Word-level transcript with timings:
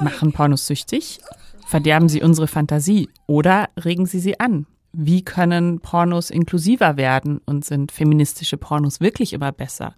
Machen 0.00 0.32
Pornos 0.32 0.66
süchtig? 0.66 1.20
Verderben 1.66 2.08
sie 2.08 2.22
unsere 2.22 2.46
Fantasie 2.46 3.08
oder 3.26 3.68
regen 3.84 4.06
sie 4.06 4.20
sie 4.20 4.40
an? 4.40 4.66
Wie 4.92 5.22
können 5.22 5.80
Pornos 5.80 6.30
inklusiver 6.30 6.96
werden 6.96 7.40
und 7.44 7.64
sind 7.64 7.92
feministische 7.92 8.56
Pornos 8.56 9.00
wirklich 9.00 9.32
immer 9.32 9.52
besser? 9.52 9.94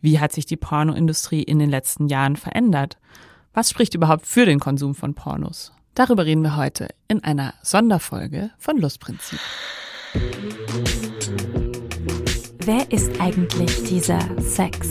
Wie 0.00 0.18
hat 0.18 0.32
sich 0.32 0.46
die 0.46 0.56
Pornoindustrie 0.56 1.42
in 1.42 1.58
den 1.58 1.70
letzten 1.70 2.08
Jahren 2.08 2.36
verändert? 2.36 2.98
Was 3.52 3.70
spricht 3.70 3.94
überhaupt 3.94 4.26
für 4.26 4.46
den 4.46 4.60
Konsum 4.60 4.94
von 4.94 5.14
Pornos? 5.14 5.72
Darüber 5.94 6.26
reden 6.26 6.42
wir 6.42 6.56
heute 6.56 6.88
in 7.06 7.22
einer 7.22 7.54
Sonderfolge 7.62 8.50
von 8.58 8.78
Lustprinzip. 8.78 9.38
Wer 12.64 12.90
ist 12.90 13.20
eigentlich 13.20 13.84
dieser 13.84 14.20
Sex? 14.40 14.88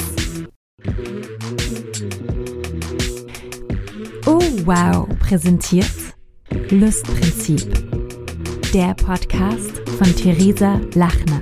Wow, 4.65 5.07
präsentiert 5.19 5.91
Lustprinzip 6.69 7.69
der 8.73 8.93
Podcast 8.93 9.77
von 9.97 10.15
Theresa 10.15 10.79
Lachner. 10.93 11.41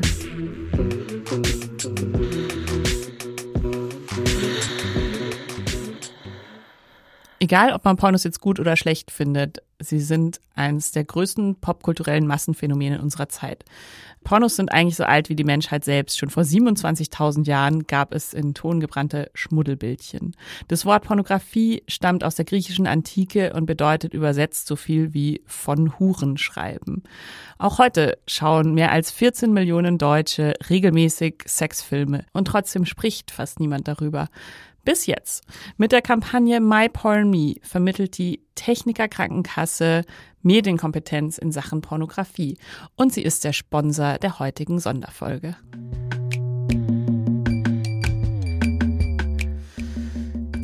Egal, 7.40 7.74
ob 7.74 7.86
man 7.86 7.98
Pornos 7.98 8.24
jetzt 8.24 8.42
gut 8.42 8.60
oder 8.60 8.76
schlecht 8.76 9.12
findet, 9.12 9.62
sie 9.80 10.00
sind 10.00 10.40
eines 10.56 10.92
der 10.92 11.04
größten 11.04 11.56
popkulturellen 11.56 12.26
Massenphänomene 12.26 13.02
unserer 13.02 13.30
Zeit. 13.30 13.66
Pornos 14.24 14.56
sind 14.56 14.72
eigentlich 14.72 14.96
so 14.96 15.04
alt 15.04 15.30
wie 15.30 15.36
die 15.36 15.44
Menschheit 15.44 15.84
selbst. 15.84 16.18
Schon 16.18 16.30
vor 16.30 16.44
27.000 16.44 17.46
Jahren 17.48 17.84
gab 17.84 18.14
es 18.14 18.34
in 18.34 18.54
Ton 18.54 18.80
gebrannte 18.80 19.32
Schmuddelbildchen. 19.34 20.36
Das 20.68 20.86
Wort 20.86 21.04
Pornografie 21.04 21.84
stammt 21.88 22.24
aus 22.24 22.36
der 22.36 22.46
griechischen 22.46 22.88
Antike 22.88 23.54
und 23.54 23.66
bedeutet 23.66 24.14
übersetzt 24.14 24.68
so 24.68 24.76
viel 24.76 25.14
wie 25.14 25.42
von 25.46 25.98
Huren 26.00 26.38
schreiben. 26.38 27.04
Auch 27.58 27.80
heute 27.80 28.18
schauen 28.28 28.74
mehr 28.74 28.92
als 28.92 29.12
14 29.12 29.52
Millionen 29.52 29.98
Deutsche 29.98 30.54
regelmäßig 30.70 31.44
Sexfilme 31.48 32.26
und 32.34 32.46
trotzdem 32.46 32.86
spricht 32.86 33.32
fast 33.32 33.60
niemand 33.60 33.88
darüber. 33.88 34.30
Bis 34.84 35.06
jetzt. 35.06 35.44
Mit 35.78 35.92
der 35.92 36.02
Kampagne 36.02 36.60
My 36.60 36.90
Porn 36.90 37.30
Me 37.30 37.56
vermittelt 37.62 38.18
die 38.18 38.42
Techniker 38.56 39.08
Krankenkasse 39.08 40.04
Medienkompetenz 40.44 41.38
in 41.38 41.52
Sachen 41.52 41.82
Pornografie 41.82 42.58
und 42.96 43.14
sie 43.14 43.22
ist 43.22 43.44
der 43.44 43.54
Sponsor 43.54 44.18
der 44.18 44.40
heutigen 44.40 44.80
Sonderfolge. 44.80 45.56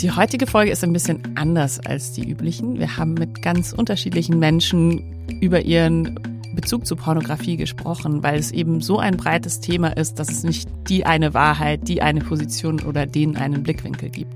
Die 0.01 0.11
heutige 0.11 0.45
Folge 0.45 0.71
ist 0.71 0.83
ein 0.83 0.93
bisschen 0.93 1.35
anders 1.37 1.79
als 1.79 2.13
die 2.13 2.29
üblichen. 2.29 2.77
Wir 2.77 2.97
haben 2.97 3.15
mit 3.15 3.41
ganz 3.41 3.73
unterschiedlichen 3.73 4.37
Menschen 4.37 5.27
über 5.41 5.61
ihren 5.61 6.36
Bezug 6.57 6.87
zu 6.87 6.95
Pornografie 6.95 7.55
gesprochen, 7.55 8.23
weil 8.23 8.39
es 8.39 8.51
eben 8.51 8.81
so 8.81 8.97
ein 8.97 9.15
breites 9.15 9.59
Thema 9.59 9.89
ist, 9.95 10.15
dass 10.15 10.29
es 10.29 10.43
nicht 10.43 10.67
die 10.89 11.05
eine 11.05 11.35
Wahrheit, 11.35 11.87
die 11.87 12.01
eine 12.01 12.21
Position 12.21 12.81
oder 12.81 13.05
den 13.05 13.37
einen 13.37 13.61
Blickwinkel 13.61 14.09
gibt. 14.09 14.33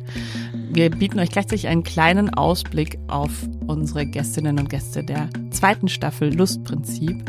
Wir 0.72 0.92
bieten 0.92 1.20
euch 1.20 1.31
gleichzeitig 1.31 1.68
einen 1.68 1.81
kleinen 1.81 2.31
Ausblick 2.31 3.00
auf 3.08 3.31
unsere 3.66 4.06
Gästinnen 4.06 4.60
und 4.60 4.70
Gäste 4.70 5.04
der 5.04 5.30
zweiten 5.50 5.88
Staffel 5.88 6.34
Lustprinzip. 6.34 7.26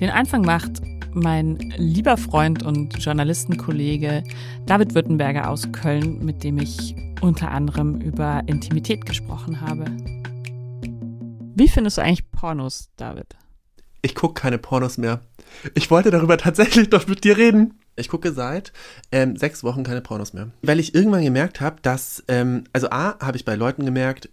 Den 0.00 0.10
Anfang 0.10 0.42
macht 0.42 0.82
mein 1.14 1.58
lieber 1.76 2.16
Freund 2.16 2.64
und 2.64 2.98
Journalistenkollege 2.98 4.24
David 4.66 4.96
Württemberger 4.96 5.50
aus 5.50 5.70
Köln, 5.70 6.18
mit 6.24 6.42
dem 6.42 6.58
ich 6.58 6.96
unter 7.20 7.52
anderem 7.52 8.00
über 8.00 8.42
Intimität 8.46 9.06
gesprochen 9.06 9.60
habe. 9.60 9.84
Wie 11.54 11.68
findest 11.68 11.98
du 11.98 12.02
eigentlich 12.02 12.28
Pornos, 12.32 12.90
David? 12.96 13.36
Ich 14.02 14.14
gucke 14.14 14.40
keine 14.40 14.58
Pornos 14.58 14.98
mehr. 14.98 15.20
Ich 15.74 15.90
wollte 15.90 16.10
darüber 16.10 16.36
tatsächlich 16.38 16.90
doch 16.90 17.06
mit 17.06 17.24
dir 17.24 17.36
reden. 17.36 17.78
Ich 17.94 18.08
gucke 18.08 18.32
seit 18.32 18.72
ähm, 19.10 19.36
sechs 19.36 19.64
Wochen 19.64 19.84
keine 19.84 20.00
Pornos 20.00 20.32
mehr. 20.32 20.50
Weil 20.62 20.80
ich 20.80 20.94
irgendwann 20.94 21.24
gemerkt 21.24 21.60
habe, 21.60 21.76
dass, 21.82 22.24
ähm, 22.28 22.64
also 22.72 22.90
A, 22.90 23.18
habe 23.20 23.36
ich 23.36 23.44
bei 23.44 23.54
Leuten 23.54 23.84
gemerkt, 23.84 24.28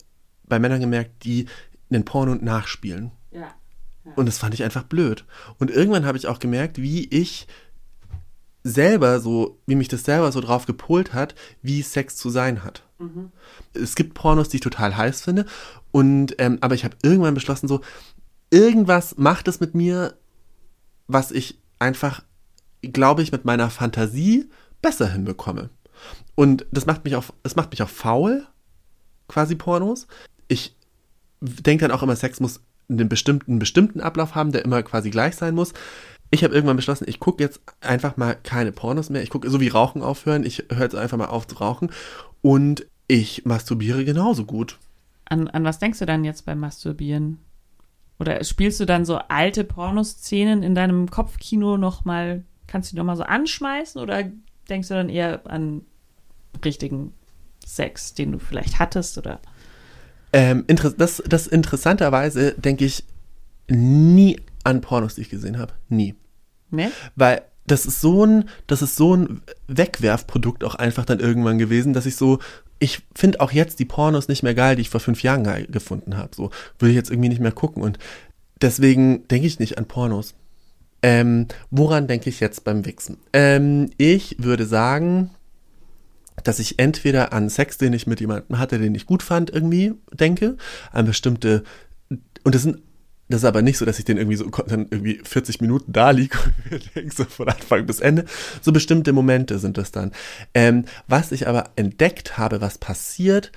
bei 0.48 0.60
Männern 0.60 0.80
gemerkt, 0.80 1.24
die 1.24 1.46
einen 1.92 2.06
Porno 2.06 2.36
nachspielen. 2.36 3.12
Ja. 3.32 3.42
ja. 4.06 4.12
Und 4.16 4.26
das 4.26 4.38
fand 4.38 4.54
ich 4.54 4.64
einfach 4.64 4.84
blöd. 4.84 5.26
Und 5.60 5.72
irgendwann 5.72 6.06
habe 6.06 6.18
ich 6.18 6.28
auch 6.28 6.40
gemerkt, 6.40 6.82
wie 6.82 7.06
ich 7.08 7.48
selber 8.64 9.20
so, 9.20 9.60
wie 9.66 9.76
mich 9.76 9.88
das 9.88 10.04
selber 10.04 10.32
so 10.32 10.42
drauf 10.42 10.66
gepolt 10.66 11.14
hat, 11.14 11.36
wie 11.62 11.82
Sex 11.82 12.16
zu 12.16 12.30
sein 12.30 12.64
hat. 12.64 12.84
Mhm. 12.98 13.32
Es 13.74 13.96
gibt 13.96 14.14
Pornos, 14.14 14.50
die 14.50 14.58
ich 14.58 14.62
total 14.62 14.96
heiß 14.96 15.22
finde. 15.22 15.46
Und, 15.92 16.36
ähm, 16.40 16.58
aber 16.62 16.76
ich 16.76 16.86
habe 16.86 16.98
irgendwann 17.02 17.34
beschlossen, 17.34 17.68
so, 17.68 17.82
irgendwas 18.50 19.18
macht 19.18 19.48
es 19.48 19.60
mit 19.60 19.76
mir, 19.76 20.16
was 21.08 21.32
ich 21.32 21.60
einfach, 21.80 22.24
glaube 22.82 23.22
ich, 23.22 23.32
mit 23.32 23.46
meiner 23.46 23.70
Fantasie 23.70 24.50
besser 24.82 25.12
hinbekomme. 25.12 25.70
Und 26.36 26.66
das 26.72 26.86
macht 26.86 27.04
mich 27.04 27.16
auch, 27.16 27.26
das 27.44 27.56
macht 27.56 27.72
mich 27.72 27.84
auch 27.84 27.90
faul, 27.90 28.48
quasi 29.28 29.56
Pornos. 29.56 30.08
Ich 30.48 30.76
denke 31.42 31.88
dann 31.88 31.96
auch 31.96 32.04
immer, 32.04 32.16
Sex 32.16 32.40
muss 32.40 32.62
einen 32.90 33.10
bestimmten, 33.10 33.60
bestimmten 33.60 34.02
Ablauf 34.02 34.36
haben, 34.36 34.52
der 34.52 34.66
immer 34.66 34.82
quasi 34.84 35.10
gleich 35.10 35.36
sein 35.36 35.56
muss. 35.56 35.74
Ich 36.32 36.44
habe 36.44 36.54
irgendwann 36.54 36.76
beschlossen, 36.76 37.06
ich 37.08 37.20
gucke 37.20 37.44
jetzt 37.44 37.60
einfach 37.82 38.18
mal 38.18 38.36
keine 38.36 38.72
Pornos 38.72 39.10
mehr. 39.10 39.24
Ich 39.24 39.30
gucke 39.30 39.50
so 39.50 39.60
wie 39.60 39.68
Rauchen 39.68 40.02
aufhören. 40.02 40.46
Ich 40.46 40.66
höre 40.70 40.84
jetzt 40.84 40.96
einfach 40.96 41.18
mal 41.18 41.26
auf 41.26 41.48
zu 41.48 41.56
rauchen. 41.56 41.92
Und 42.42 42.86
ich 43.08 43.46
masturbiere 43.46 44.06
genauso 44.06 44.46
gut. 44.46 44.78
An, 45.26 45.48
an 45.48 45.64
was 45.64 45.80
denkst 45.80 46.00
du 46.00 46.06
dann 46.06 46.24
jetzt 46.24 46.46
beim 46.46 46.60
Masturbieren? 46.60 47.40
Oder 48.20 48.44
spielst 48.44 48.80
du 48.80 48.86
dann 48.86 49.06
so 49.06 49.18
alte 49.30 49.64
Pornoszenen 49.64 50.62
in 50.62 50.76
deinem 50.76 51.10
Kopfkino 51.10 51.78
nochmal, 51.78 52.44
kannst 52.68 52.92
du 52.92 52.96
die 52.96 53.00
nochmal 53.00 53.16
so 53.16 53.24
anschmeißen 53.24 54.02
oder 54.02 54.26
denkst 54.70 54.90
du 54.90 54.94
dann 54.94 55.10
eher 55.10 55.42
an 55.46 55.82
richtigen 56.64 57.14
Sex, 57.66 58.14
den 58.14 58.34
du 58.34 58.40
vielleicht 58.40 58.80
hattest 58.80 59.18
oder? 59.18 59.40
Ähm, 60.34 60.66
das, 60.68 61.24
das 61.26 61.48
interessanterweise 61.48 62.54
denke 62.54 62.86
ich 62.86 63.04
nie 63.68 64.40
an 64.64 64.82
Pornos, 64.82 65.16
die 65.16 65.22
ich 65.22 65.30
gesehen 65.30 65.58
habe. 65.58 65.74
Nie. 65.88 66.16
Nee? 66.72 66.90
Weil 67.16 67.44
das 67.72 67.86
ist 67.86 68.02
so 68.02 68.26
ein, 68.26 68.50
das 68.68 68.82
ist 68.82 68.96
so 68.96 69.16
ein 69.16 69.42
Wegwerfprodukt 69.68 70.64
auch 70.64 70.76
einfach 70.76 71.06
dann 71.06 71.20
irgendwann 71.20 71.58
gewesen, 71.58 71.94
dass 71.94 72.06
ich 72.06 72.16
so, 72.16 72.40
ich 72.80 73.02
finde 73.16 73.42
auch 73.42 73.52
jetzt 73.52 73.80
die 73.80 73.86
Pornos 73.86 74.28
nicht 74.28 74.44
mehr 74.44 74.56
geil, 74.56 74.76
die 74.76 74.82
ich 74.82 74.90
vor 74.90 75.00
fünf 75.00 75.24
Jahren 75.24 75.44
gefunden 75.72 76.18
habe. 76.18 76.36
So 76.36 76.52
würde 76.80 76.92
ich 76.92 76.96
jetzt 76.96 77.12
irgendwie 77.12 77.30
nicht 77.30 77.42
mehr 77.42 77.52
gucken 77.52 77.84
und 77.84 78.00
deswegen 78.62 79.28
denke 79.28 79.48
ich 79.48 79.60
nicht 79.60 79.78
an 79.78 79.86
Pornos. 79.86 80.36
Ähm, 81.02 81.48
woran 81.72 82.08
denke 82.08 82.30
ich 82.30 82.40
jetzt 82.40 82.64
beim 82.66 82.86
Wichsen? 82.86 83.18
Ähm, 83.32 83.90
ich 83.98 84.36
würde 84.40 84.66
sagen, 84.66 85.32
dass 86.44 86.60
ich 86.60 86.80
entweder 86.80 87.32
an 87.32 87.50
Sex, 87.50 87.78
den 87.78 87.94
ich 87.94 88.08
mit 88.08 88.20
jemandem 88.20 88.60
hatte, 88.60 88.80
den 88.80 88.96
ich 88.96 89.06
gut 89.06 89.24
fand, 89.24 89.50
irgendwie 89.50 89.94
denke, 90.14 90.58
an 90.92 91.06
bestimmte, 91.06 91.64
und 92.44 92.56
das 92.56 92.64
sind 92.64 92.80
das 93.30 93.42
ist 93.42 93.46
aber 93.46 93.62
nicht 93.62 93.78
so, 93.78 93.86
dass 93.86 94.00
ich 94.00 94.06
den 94.06 94.18
irgendwie 94.18 94.38
so 94.38 94.50
dann 94.50 94.88
irgendwie 94.90 95.22
40 95.24 95.62
Minuten 95.62 95.94
da 95.94 96.10
liege 96.10 96.38
und 96.44 96.72
mir 96.72 96.80
denke, 96.80 97.16
so 97.16 97.26
von 97.26 97.48
Anfang 97.48 97.86
bis 97.86 98.00
Ende. 98.00 98.26
So 98.62 98.72
bestimmte 98.72 99.14
Momente 99.14 99.60
sind 99.60 99.78
das 99.78 99.92
dann. 99.92 100.12
Ähm, 100.56 100.86
was 101.08 101.32
ich 101.32 101.48
aber 101.48 101.70
entdeckt 101.76 102.40
habe, 102.40 102.60
was 102.60 102.80
passiert 102.80 103.52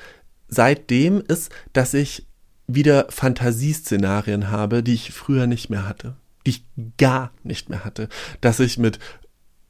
seitdem, 0.48 1.22
ist, 1.26 1.50
dass 1.72 1.94
ich 1.94 2.26
wieder 2.66 3.06
Fantasieszenarien 3.08 4.50
habe, 4.50 4.82
die 4.82 4.94
ich 4.94 5.12
früher 5.12 5.46
nicht 5.46 5.70
mehr 5.70 5.88
hatte. 5.88 6.16
Die 6.46 6.50
ich 6.50 6.64
gar 6.98 7.32
nicht 7.42 7.70
mehr 7.70 7.84
hatte. 7.84 8.10
Dass 8.42 8.60
ich 8.60 8.76
mit, 8.76 8.98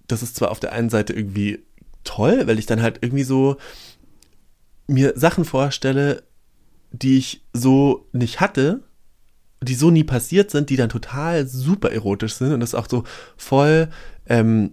das 0.09 0.25
ist 0.25 0.35
zwar 0.35 0.51
auf 0.51 0.59
der 0.59 0.73
einen 0.73 0.91
Seite 0.91 1.13
irgendwie 1.13 1.63
toll, 2.03 2.49
weil 2.49 2.59
ich 2.59 2.67
dann 2.67 2.83
halt 2.83 2.99
irgendwie 3.03 3.23
so 3.23 3.57
mir 4.89 5.13
Sachen 5.15 5.45
vorstelle, 5.45 6.25
die 6.91 7.19
ich 7.19 7.45
so 7.53 8.09
nicht 8.13 8.41
hatte, 8.41 8.83
die 9.63 9.75
so 9.75 9.91
nie 9.91 10.05
passiert 10.05 10.51
sind, 10.51 10.71
die 10.71 10.77
dann 10.77 10.89
total 10.89 11.47
super 11.47 11.91
erotisch 11.91 12.35
sind 12.35 12.53
und 12.53 12.61
das 12.61 12.75
auch 12.75 12.89
so 12.89 13.05
voll 13.37 13.89
ähm, 14.29 14.73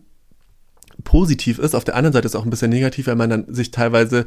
positiv 1.04 1.60
ist. 1.60 1.76
Auf 1.76 1.84
der 1.84 1.96
anderen 1.96 2.14
Seite 2.14 2.26
ist 2.26 2.34
es 2.34 2.40
auch 2.40 2.46
ein 2.46 2.50
bisschen 2.50 2.72
negativ, 2.72 3.08
weil 3.08 3.16
man 3.16 3.30
dann 3.30 3.54
sich 3.54 3.72
teilweise 3.72 4.26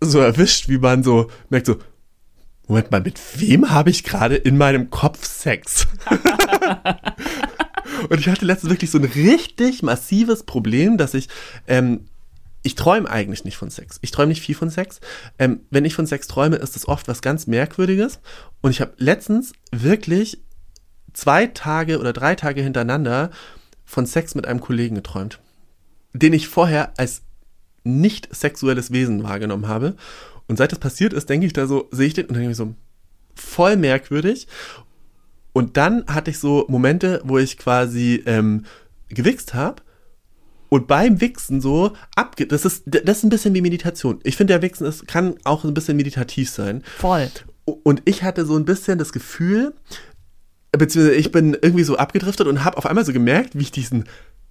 so 0.00 0.20
erwischt, 0.20 0.68
wie 0.68 0.78
man 0.78 1.02
so 1.02 1.28
merkt 1.48 1.66
so, 1.66 1.78
Moment 2.66 2.90
mal, 2.90 3.02
mit 3.02 3.20
wem 3.36 3.70
habe 3.70 3.90
ich 3.90 4.04
gerade 4.04 4.36
in 4.36 4.56
meinem 4.56 4.88
Kopf 4.88 5.26
Sex? 5.26 5.86
und 8.08 8.18
ich 8.18 8.28
hatte 8.28 8.46
letztens 8.46 8.70
wirklich 8.70 8.90
so 8.90 8.98
ein 8.98 9.04
richtig 9.04 9.82
massives 9.82 10.44
Problem, 10.44 10.96
dass 10.96 11.12
ich 11.12 11.28
ähm, 11.66 12.06
ich 12.64 12.74
träume 12.74 13.08
eigentlich 13.08 13.44
nicht 13.44 13.58
von 13.58 13.70
Sex. 13.70 13.98
Ich 14.00 14.10
träume 14.10 14.28
nicht 14.28 14.40
viel 14.40 14.54
von 14.54 14.70
Sex. 14.70 15.00
Ähm, 15.38 15.60
wenn 15.70 15.84
ich 15.84 15.94
von 15.94 16.06
Sex 16.06 16.26
träume, 16.26 16.56
ist 16.56 16.74
das 16.74 16.88
oft 16.88 17.06
was 17.08 17.20
ganz 17.20 17.46
Merkwürdiges. 17.46 18.20
Und 18.62 18.70
ich 18.70 18.80
habe 18.80 18.94
letztens 18.96 19.52
wirklich 19.70 20.42
zwei 21.12 21.46
Tage 21.46 22.00
oder 22.00 22.14
drei 22.14 22.34
Tage 22.34 22.62
hintereinander 22.62 23.30
von 23.84 24.06
Sex 24.06 24.34
mit 24.34 24.46
einem 24.46 24.62
Kollegen 24.62 24.94
geträumt, 24.94 25.40
den 26.14 26.32
ich 26.32 26.48
vorher 26.48 26.98
als 26.98 27.20
nicht 27.84 28.34
sexuelles 28.34 28.90
Wesen 28.90 29.22
wahrgenommen 29.22 29.68
habe. 29.68 29.94
Und 30.48 30.56
seit 30.56 30.72
das 30.72 30.78
passiert 30.78 31.12
ist, 31.12 31.28
denke 31.28 31.46
ich 31.46 31.52
da 31.52 31.66
so, 31.66 31.88
sehe 31.90 32.06
ich 32.06 32.14
den 32.14 32.26
und 32.26 32.34
denke 32.34 32.50
ich 32.50 32.56
so, 32.56 32.74
voll 33.34 33.76
merkwürdig. 33.76 34.48
Und 35.52 35.76
dann 35.76 36.06
hatte 36.06 36.30
ich 36.30 36.38
so 36.38 36.64
Momente, 36.68 37.20
wo 37.24 37.36
ich 37.36 37.58
quasi 37.58 38.22
ähm, 38.24 38.64
gewichst 39.10 39.52
habe 39.52 39.82
und 40.68 40.86
beim 40.86 41.20
Wichsen 41.20 41.60
so 41.60 41.92
abge 42.16 42.46
das 42.46 42.64
ist 42.64 42.84
das 42.86 43.18
ist 43.18 43.24
ein 43.24 43.30
bisschen 43.30 43.54
wie 43.54 43.60
Meditation. 43.60 44.20
Ich 44.24 44.36
finde 44.36 44.54
der 44.54 44.62
Wichsen 44.62 44.86
ist 44.86 45.06
kann 45.06 45.34
auch 45.44 45.64
ein 45.64 45.74
bisschen 45.74 45.96
meditativ 45.96 46.50
sein. 46.50 46.82
Voll. 46.98 47.30
Und 47.64 48.02
ich 48.04 48.22
hatte 48.22 48.44
so 48.44 48.56
ein 48.56 48.64
bisschen 48.64 48.98
das 48.98 49.12
Gefühl, 49.12 49.74
beziehungsweise 50.72 51.16
ich 51.16 51.32
bin 51.32 51.56
irgendwie 51.60 51.84
so 51.84 51.96
abgedriftet 51.96 52.46
und 52.46 52.64
habe 52.64 52.76
auf 52.76 52.86
einmal 52.86 53.04
so 53.04 53.12
gemerkt, 53.12 53.54
wie 53.54 53.62
ich 53.62 53.72
diesen 53.72 54.04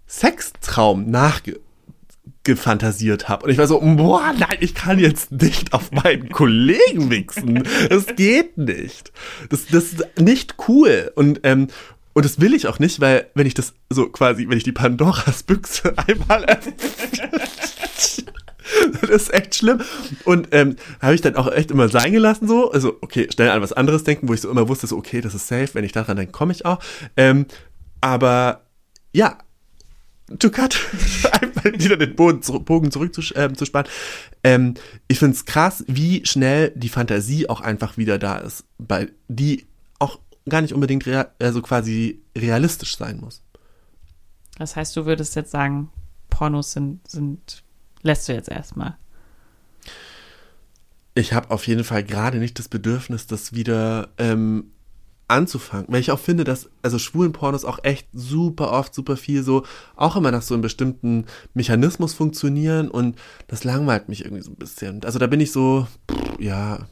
Sextraum 0.07 1.11
nachgefantasiert 1.11 3.29
habe. 3.29 3.45
Und 3.45 3.51
ich 3.51 3.57
war 3.57 3.67
so, 3.67 3.79
boah, 3.79 4.33
nein, 4.37 4.57
ich 4.59 4.73
kann 4.73 4.99
jetzt 4.99 5.31
nicht 5.31 5.73
auf 5.73 5.91
meinen 5.91 6.29
Kollegen 6.29 7.09
wichsen. 7.09 7.63
Das 7.89 8.07
geht 8.15 8.57
nicht. 8.57 9.11
Das, 9.49 9.67
das 9.67 9.93
ist 9.93 10.19
nicht 10.19 10.55
cool. 10.67 11.11
Und, 11.15 11.39
ähm, 11.43 11.67
und 12.13 12.25
das 12.25 12.39
will 12.39 12.53
ich 12.53 12.67
auch 12.67 12.79
nicht, 12.79 13.01
weil 13.01 13.29
wenn 13.33 13.47
ich 13.47 13.53
das 13.53 13.73
so 13.89 14.07
quasi, 14.07 14.47
wenn 14.47 14.57
ich 14.57 14.63
die 14.63 14.71
Pandoras 14.71 15.43
Büchse 15.43 15.93
einmal 16.07 16.45
das 19.01 19.09
ist 19.09 19.33
echt 19.33 19.55
schlimm. 19.55 19.81
Und 20.25 20.49
ähm, 20.51 20.75
habe 21.01 21.15
ich 21.15 21.21
dann 21.21 21.35
auch 21.35 21.51
echt 21.51 21.71
immer 21.71 21.89
sein 21.89 22.11
gelassen 22.11 22.47
so. 22.47 22.71
Also, 22.71 22.97
okay, 23.01 23.27
schnell 23.33 23.49
an 23.49 23.61
was 23.61 23.73
anderes 23.73 24.03
denken, 24.03 24.27
wo 24.27 24.33
ich 24.33 24.41
so 24.41 24.49
immer 24.49 24.67
wusste, 24.67 24.87
so, 24.87 24.97
okay, 24.97 25.21
das 25.21 25.35
ist 25.35 25.47
safe. 25.47 25.69
Wenn 25.73 25.83
ich 25.83 25.91
daran 25.91 26.17
denke, 26.17 26.31
komme 26.31 26.53
ich 26.53 26.65
auch. 26.65 26.79
Ähm, 27.17 27.45
aber 28.01 28.61
ja, 29.13 29.37
to 30.39 30.49
cut, 30.49 30.79
einfach 31.41 31.65
wieder 31.65 31.97
den 31.97 32.15
Boden, 32.15 32.41
Bogen 32.63 32.91
zurückzusparen. 32.91 33.87
Ähm, 34.43 34.43
ähm, 34.43 34.73
ich 35.07 35.19
finde 35.19 35.35
es 35.35 35.45
krass, 35.45 35.83
wie 35.87 36.25
schnell 36.25 36.71
die 36.75 36.89
Fantasie 36.89 37.49
auch 37.49 37.61
einfach 37.61 37.97
wieder 37.97 38.17
da 38.17 38.37
ist. 38.37 38.65
Bei 38.77 39.09
die 39.27 39.67
gar 40.49 40.61
nicht 40.61 40.73
unbedingt 40.73 41.05
real, 41.05 41.31
also 41.39 41.61
quasi 41.61 42.21
realistisch 42.37 42.97
sein 42.97 43.19
muss. 43.19 43.41
Das 44.57 44.75
heißt, 44.75 44.95
du 44.95 45.05
würdest 45.05 45.35
jetzt 45.35 45.51
sagen, 45.51 45.89
Pornos 46.29 46.71
sind, 46.71 47.07
sind 47.07 47.63
lässt 48.01 48.27
du 48.27 48.33
jetzt 48.33 48.49
erstmal. 48.49 48.97
Ich 51.15 51.33
habe 51.33 51.51
auf 51.51 51.67
jeden 51.67 51.83
Fall 51.83 52.03
gerade 52.03 52.39
nicht 52.39 52.57
das 52.59 52.69
Bedürfnis, 52.69 53.27
das 53.27 53.53
wieder 53.53 54.09
ähm, 54.17 54.71
anzufangen. 55.27 55.85
Weil 55.87 56.01
ich 56.01 56.11
auch 56.11 56.19
finde, 56.19 56.43
dass 56.43 56.69
also 56.81 56.99
schwulen 56.99 57.31
Pornos 57.31 57.65
auch 57.65 57.79
echt 57.83 58.07
super 58.13 58.71
oft, 58.71 58.93
super 58.93 59.15
viel 59.15 59.43
so, 59.43 59.63
auch 59.95 60.15
immer 60.15 60.31
nach 60.31 60.41
so 60.41 60.53
einem 60.53 60.61
bestimmten 60.61 61.25
Mechanismus 61.53 62.13
funktionieren 62.13 62.89
und 62.89 63.17
das 63.47 63.63
langweilt 63.63 64.09
mich 64.09 64.25
irgendwie 64.25 64.43
so 64.43 64.51
ein 64.51 64.55
bisschen. 64.55 65.03
Also 65.05 65.19
da 65.19 65.27
bin 65.27 65.39
ich 65.39 65.51
so, 65.51 65.87
pff, 66.11 66.39
ja. 66.39 66.87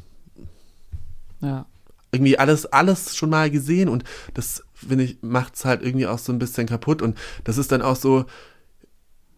Ja 1.41 1.65
irgendwie 2.11 2.37
alles, 2.37 2.65
alles 2.65 3.15
schon 3.15 3.29
mal 3.29 3.49
gesehen 3.49 3.89
und 3.89 4.03
das, 4.33 4.63
finde 4.73 5.05
ich, 5.05 5.17
macht 5.21 5.55
es 5.55 5.65
halt 5.65 5.81
irgendwie 5.81 6.07
auch 6.07 6.19
so 6.19 6.31
ein 6.31 6.39
bisschen 6.39 6.67
kaputt 6.67 7.01
und 7.01 7.17
das 7.43 7.57
ist 7.57 7.71
dann 7.71 7.81
auch 7.81 7.95
so, 7.95 8.25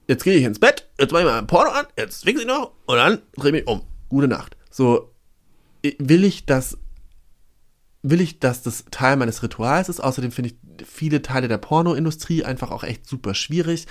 jetzt 0.07 0.23
gehe 0.23 0.35
ich 0.35 0.43
ins 0.43 0.59
Bett, 0.59 0.87
jetzt 0.99 1.11
mache 1.11 1.21
ich 1.21 1.27
mal 1.27 1.37
ein 1.37 1.47
Porno 1.47 1.71
an, 1.71 1.85
jetzt 1.97 2.25
wichse 2.25 2.41
ich 2.41 2.47
noch 2.47 2.71
und 2.85 2.97
dann 2.97 3.19
drehe 3.35 3.49
ich 3.49 3.65
mich 3.65 3.67
um. 3.67 3.83
Gute 4.09 4.27
Nacht. 4.27 4.57
So, 4.69 5.11
will 5.83 6.23
ich 6.23 6.45
das, 6.45 6.77
will 8.01 8.21
ich, 8.21 8.39
dass 8.39 8.61
das 8.61 8.85
Teil 8.91 9.17
meines 9.17 9.43
Rituals 9.43 9.89
ist? 9.89 9.99
Außerdem 9.99 10.31
finde 10.31 10.51
ich 10.51 10.87
viele 10.87 11.21
Teile 11.21 11.47
der 11.47 11.57
Pornoindustrie 11.57 12.43
einfach 12.43 12.71
auch 12.71 12.83
echt 12.83 13.07
super 13.07 13.33
schwierig, 13.33 13.87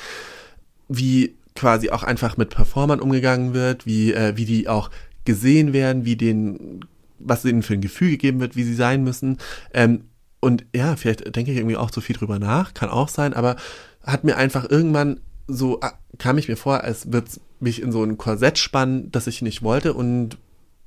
wie 0.88 1.36
quasi 1.54 1.90
auch 1.90 2.02
einfach 2.02 2.36
mit 2.36 2.50
Performern 2.50 3.00
umgegangen 3.00 3.54
wird, 3.54 3.86
wie, 3.86 4.12
äh, 4.12 4.36
wie 4.36 4.44
die 4.44 4.68
auch 4.68 4.90
gesehen 5.24 5.72
werden, 5.72 6.04
wie 6.04 6.16
denen 6.16 6.84
was 7.24 7.44
ihnen 7.44 7.62
für 7.62 7.74
ein 7.74 7.80
Gefühl 7.80 8.10
gegeben 8.10 8.40
wird, 8.40 8.56
wie 8.56 8.64
sie 8.64 8.74
sein 8.74 9.04
müssen. 9.04 9.38
Ähm, 9.72 10.04
und 10.40 10.64
ja, 10.74 10.96
vielleicht 10.96 11.36
denke 11.36 11.52
ich 11.52 11.58
irgendwie 11.58 11.76
auch 11.76 11.90
zu 11.90 12.00
viel 12.00 12.16
drüber 12.16 12.38
nach, 12.38 12.74
kann 12.74 12.90
auch 12.90 13.08
sein, 13.08 13.32
aber 13.32 13.56
hat 14.02 14.24
mir 14.24 14.36
einfach 14.36 14.68
irgendwann 14.68 15.20
so, 15.46 15.80
ah, 15.80 15.92
kam 16.18 16.38
ich 16.38 16.48
mir 16.48 16.56
vor, 16.56 16.82
als 16.82 17.12
würde 17.12 17.30
mich 17.60 17.80
in 17.80 17.92
so 17.92 18.02
ein 18.02 18.18
Korsett 18.18 18.58
spannen, 18.58 19.10
das 19.12 19.26
ich 19.26 19.42
nicht 19.42 19.62
wollte. 19.62 19.94
Und 19.94 20.38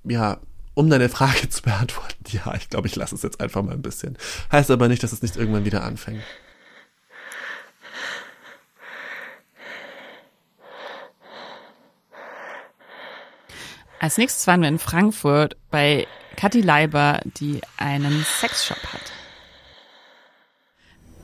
ja, 0.04 0.40
um 0.74 0.90
deine 0.90 1.10
Frage 1.10 1.50
zu 1.50 1.62
beantworten, 1.62 2.24
ja, 2.28 2.54
ich 2.56 2.70
glaube, 2.70 2.88
ich 2.88 2.96
lasse 2.96 3.16
es 3.16 3.24
jetzt 3.24 3.42
einfach 3.42 3.64
mal 3.64 3.74
ein 3.74 3.82
bisschen. 3.82 4.18
Heißt 4.52 4.72
aber 4.72 4.88
nicht, 4.88 5.04
dass 5.04 5.14
es 5.14 5.22
nicht 5.22 5.38
irgendwann 5.38 5.66
wieder 5.66 5.84
anfängt. 5.84 6.24
Als 14.00 14.18
nächstes 14.18 14.46
waren 14.46 14.62
wir 14.62 14.68
in 14.68 14.78
Frankfurt 14.78 15.58
bei 15.72 16.06
Kathi 16.36 16.62
Leiber, 16.62 17.20
die 17.40 17.62
einen 17.78 18.26
Sexshop 18.40 18.82
hat. 18.94 19.12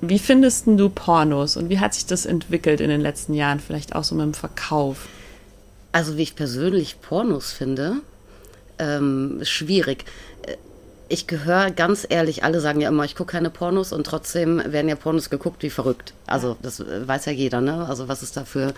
Wie 0.01 0.19
findest 0.19 0.65
du 0.65 0.89
Pornos 0.89 1.57
und 1.57 1.69
wie 1.69 1.79
hat 1.79 1.93
sich 1.93 2.07
das 2.07 2.25
entwickelt 2.25 2.81
in 2.81 2.89
den 2.89 3.01
letzten 3.01 3.35
Jahren, 3.35 3.59
vielleicht 3.59 3.95
auch 3.95 4.03
so 4.03 4.15
mit 4.15 4.25
dem 4.25 4.33
Verkauf? 4.33 5.07
Also 5.91 6.17
wie 6.17 6.23
ich 6.23 6.35
persönlich 6.35 7.01
Pornos 7.01 7.51
finde, 7.51 7.97
ähm, 8.79 9.39
schwierig. 9.43 10.05
Ich 11.11 11.27
gehöre 11.27 11.71
ganz 11.71 12.07
ehrlich, 12.07 12.45
alle 12.45 12.61
sagen 12.61 12.79
ja 12.79 12.87
immer, 12.87 13.03
ich 13.03 13.17
gucke 13.17 13.33
keine 13.33 13.49
Pornos 13.49 13.91
und 13.91 14.07
trotzdem 14.07 14.61
werden 14.65 14.87
ja 14.87 14.95
Pornos 14.95 15.29
geguckt 15.29 15.61
wie 15.61 15.69
verrückt. 15.69 16.13
Also 16.25 16.55
das 16.61 16.81
weiß 16.87 17.25
ja 17.25 17.33
jeder, 17.33 17.59
ne? 17.59 17.85
Also 17.85 18.07
was 18.07 18.21
es 18.21 18.31
da 18.31 18.45
für, 18.45 18.73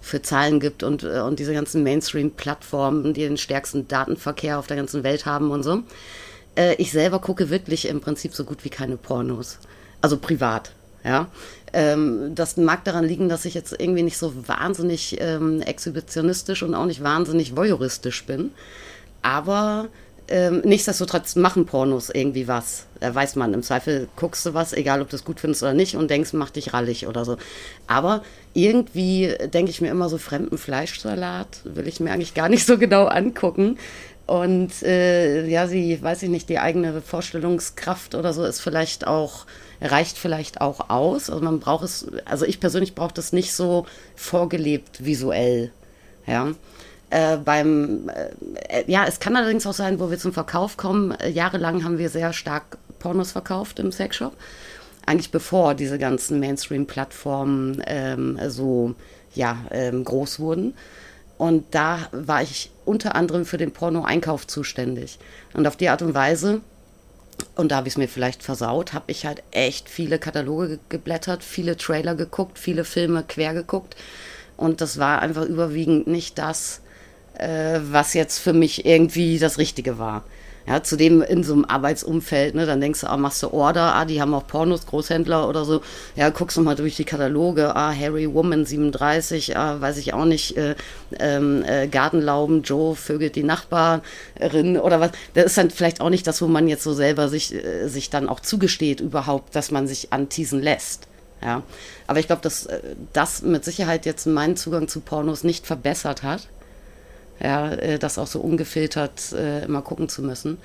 für 0.00 0.22
Zahlen 0.22 0.60
gibt 0.60 0.82
und, 0.82 1.02
äh, 1.02 1.20
und 1.20 1.38
diese 1.40 1.52
ganzen 1.52 1.82
Mainstream-Plattformen, 1.82 3.12
die 3.12 3.20
den 3.20 3.36
stärksten 3.36 3.86
Datenverkehr 3.86 4.58
auf 4.58 4.66
der 4.66 4.78
ganzen 4.78 5.04
Welt 5.04 5.26
haben 5.26 5.50
und 5.50 5.62
so. 5.62 5.82
Äh, 6.54 6.74
ich 6.76 6.90
selber 6.90 7.18
gucke 7.18 7.50
wirklich 7.50 7.86
im 7.86 8.00
Prinzip 8.00 8.34
so 8.34 8.44
gut 8.44 8.64
wie 8.64 8.70
keine 8.70 8.96
Pornos. 8.96 9.58
Also 10.00 10.16
privat, 10.16 10.72
ja. 11.04 11.26
Ähm, 11.74 12.34
das 12.34 12.56
mag 12.56 12.84
daran 12.84 13.04
liegen, 13.04 13.28
dass 13.28 13.44
ich 13.44 13.52
jetzt 13.52 13.78
irgendwie 13.78 14.04
nicht 14.04 14.16
so 14.16 14.32
wahnsinnig 14.48 15.18
ähm, 15.20 15.60
exhibitionistisch 15.60 16.62
und 16.62 16.74
auch 16.74 16.86
nicht 16.86 17.02
wahnsinnig 17.02 17.56
voyeuristisch 17.56 18.24
bin. 18.24 18.52
Aber 19.20 19.88
ähm, 20.28 20.62
nichtsdestotrotz 20.64 21.36
machen 21.36 21.66
Pornos 21.66 22.10
irgendwie 22.10 22.48
was. 22.48 22.86
Da 23.00 23.14
weiß 23.14 23.36
man, 23.36 23.52
im 23.52 23.62
Zweifel 23.62 24.08
guckst 24.16 24.46
du 24.46 24.54
was, 24.54 24.72
egal 24.72 25.02
ob 25.02 25.10
du 25.10 25.16
es 25.16 25.24
gut 25.24 25.40
findest 25.40 25.62
oder 25.62 25.74
nicht, 25.74 25.96
und 25.96 26.10
denkst, 26.10 26.32
mach 26.32 26.50
dich 26.50 26.72
rallig 26.72 27.06
oder 27.06 27.24
so. 27.24 27.36
Aber 27.86 28.22
irgendwie 28.54 29.34
denke 29.52 29.70
ich 29.70 29.80
mir 29.80 29.90
immer 29.90 30.08
so, 30.08 30.16
fremden 30.18 30.56
Fleischsalat 30.56 31.60
will 31.64 31.86
ich 31.88 32.00
mir 32.00 32.12
eigentlich 32.12 32.34
gar 32.34 32.48
nicht 32.48 32.66
so 32.66 32.78
genau 32.78 33.04
angucken. 33.06 33.78
Und 34.26 34.82
äh, 34.82 35.46
ja, 35.46 35.66
sie, 35.66 36.02
weiß 36.02 36.22
ich 36.22 36.30
nicht, 36.30 36.48
die 36.48 36.58
eigene 36.58 37.02
Vorstellungskraft 37.02 38.14
oder 38.14 38.32
so 38.32 38.44
ist 38.44 38.60
vielleicht 38.60 39.06
auch, 39.06 39.44
reicht 39.82 40.16
vielleicht 40.16 40.62
auch 40.62 40.88
aus. 40.88 41.28
Also 41.28 41.44
man 41.44 41.60
braucht 41.60 41.84
es, 41.84 42.06
also 42.24 42.46
ich 42.46 42.60
persönlich 42.60 42.94
brauche 42.94 43.12
das 43.12 43.34
nicht 43.34 43.52
so 43.52 43.84
vorgelebt 44.16 45.04
visuell. 45.04 45.72
Ja. 46.26 46.52
Äh, 47.14 47.36
beim, 47.36 48.08
äh, 48.08 48.90
ja, 48.90 49.04
es 49.06 49.20
kann 49.20 49.36
allerdings 49.36 49.68
auch 49.68 49.72
sein, 49.72 50.00
wo 50.00 50.10
wir 50.10 50.18
zum 50.18 50.32
Verkauf 50.32 50.76
kommen. 50.76 51.12
Äh, 51.12 51.28
jahrelang 51.28 51.84
haben 51.84 51.96
wir 51.96 52.08
sehr 52.08 52.32
stark 52.32 52.76
Pornos 52.98 53.30
verkauft 53.30 53.78
im 53.78 53.92
Sexshop. 53.92 54.36
Eigentlich 55.06 55.30
bevor 55.30 55.76
diese 55.76 55.96
ganzen 55.96 56.40
Mainstream-Plattformen 56.40 57.80
ähm, 57.86 58.40
so 58.48 58.96
ja, 59.32 59.58
ähm, 59.70 60.02
groß 60.02 60.40
wurden. 60.40 60.74
Und 61.38 61.72
da 61.72 62.00
war 62.10 62.42
ich 62.42 62.72
unter 62.84 63.14
anderem 63.14 63.44
für 63.44 63.58
den 63.58 63.70
Porno-Einkauf 63.70 64.48
zuständig. 64.48 65.20
Und 65.52 65.68
auf 65.68 65.76
die 65.76 65.90
Art 65.90 66.02
und 66.02 66.14
Weise, 66.14 66.62
und 67.54 67.70
da 67.70 67.76
habe 67.76 67.86
ich 67.86 67.94
es 67.94 67.98
mir 67.98 68.08
vielleicht 68.08 68.42
versaut, 68.42 68.92
habe 68.92 69.12
ich 69.12 69.24
halt 69.24 69.44
echt 69.52 69.88
viele 69.88 70.18
Kataloge 70.18 70.80
geblättert, 70.88 71.44
viele 71.44 71.76
Trailer 71.76 72.16
geguckt, 72.16 72.58
viele 72.58 72.82
Filme 72.82 73.22
quer 73.22 73.54
geguckt. 73.54 73.94
Und 74.56 74.80
das 74.80 74.98
war 74.98 75.22
einfach 75.22 75.44
überwiegend 75.44 76.08
nicht 76.08 76.38
das, 76.38 76.80
äh, 77.38 77.80
was 77.90 78.14
jetzt 78.14 78.38
für 78.38 78.52
mich 78.52 78.84
irgendwie 78.84 79.38
das 79.38 79.58
Richtige 79.58 79.98
war. 79.98 80.24
Ja, 80.66 80.82
zudem 80.82 81.20
in 81.20 81.44
so 81.44 81.52
einem 81.52 81.66
Arbeitsumfeld, 81.66 82.54
ne, 82.54 82.64
dann 82.64 82.80
denkst 82.80 83.02
du, 83.02 83.06
ah, 83.10 83.18
machst 83.18 83.42
du 83.42 83.52
Order, 83.52 83.94
ah, 83.96 84.06
die 84.06 84.22
haben 84.22 84.32
auch 84.32 84.46
Pornos, 84.46 84.86
Großhändler 84.86 85.46
oder 85.46 85.66
so. 85.66 85.82
Ja, 86.16 86.30
guckst 86.30 86.56
du 86.56 86.62
mal 86.62 86.74
durch 86.74 86.96
die 86.96 87.04
Kataloge, 87.04 87.76
ah, 87.76 87.92
Harry 87.94 88.32
Woman 88.32 88.64
37, 88.64 89.58
ah, 89.58 89.78
weiß 89.82 89.98
ich 89.98 90.14
auch 90.14 90.24
nicht, 90.24 90.56
äh, 90.56 90.74
ähm, 91.18 91.62
äh, 91.66 91.86
Gartenlauben, 91.86 92.62
Joe 92.62 92.96
vögelt 92.96 93.36
die 93.36 93.42
Nachbarin 93.42 94.78
oder 94.78 95.00
was. 95.00 95.10
Das 95.34 95.44
ist 95.46 95.58
dann 95.58 95.70
vielleicht 95.70 96.00
auch 96.00 96.08
nicht 96.08 96.26
das, 96.26 96.40
wo 96.40 96.46
man 96.46 96.66
jetzt 96.66 96.82
so 96.82 96.94
selber 96.94 97.28
sich, 97.28 97.54
äh, 97.54 97.88
sich 97.88 98.08
dann 98.08 98.30
auch 98.30 98.40
zugesteht 98.40 99.00
überhaupt, 99.00 99.54
dass 99.54 99.70
man 99.70 99.86
sich 99.86 100.14
anteasen 100.14 100.62
lässt. 100.62 101.08
Ja, 101.42 101.62
aber 102.06 102.20
ich 102.20 102.26
glaube, 102.26 102.40
dass 102.40 102.64
äh, 102.66 102.80
das 103.12 103.42
mit 103.42 103.66
Sicherheit 103.66 104.06
jetzt 104.06 104.26
meinen 104.26 104.56
Zugang 104.56 104.88
zu 104.88 105.00
Pornos 105.00 105.44
nicht 105.44 105.66
verbessert 105.66 106.22
hat 106.22 106.48
ja, 107.40 107.72
äh, 107.72 107.98
das 107.98 108.18
auch 108.18 108.26
so 108.26 108.40
ungefiltert 108.40 109.32
äh, 109.32 109.64
immer 109.64 109.82
gucken 109.82 110.08
zu 110.08 110.22
müssen. 110.22 110.58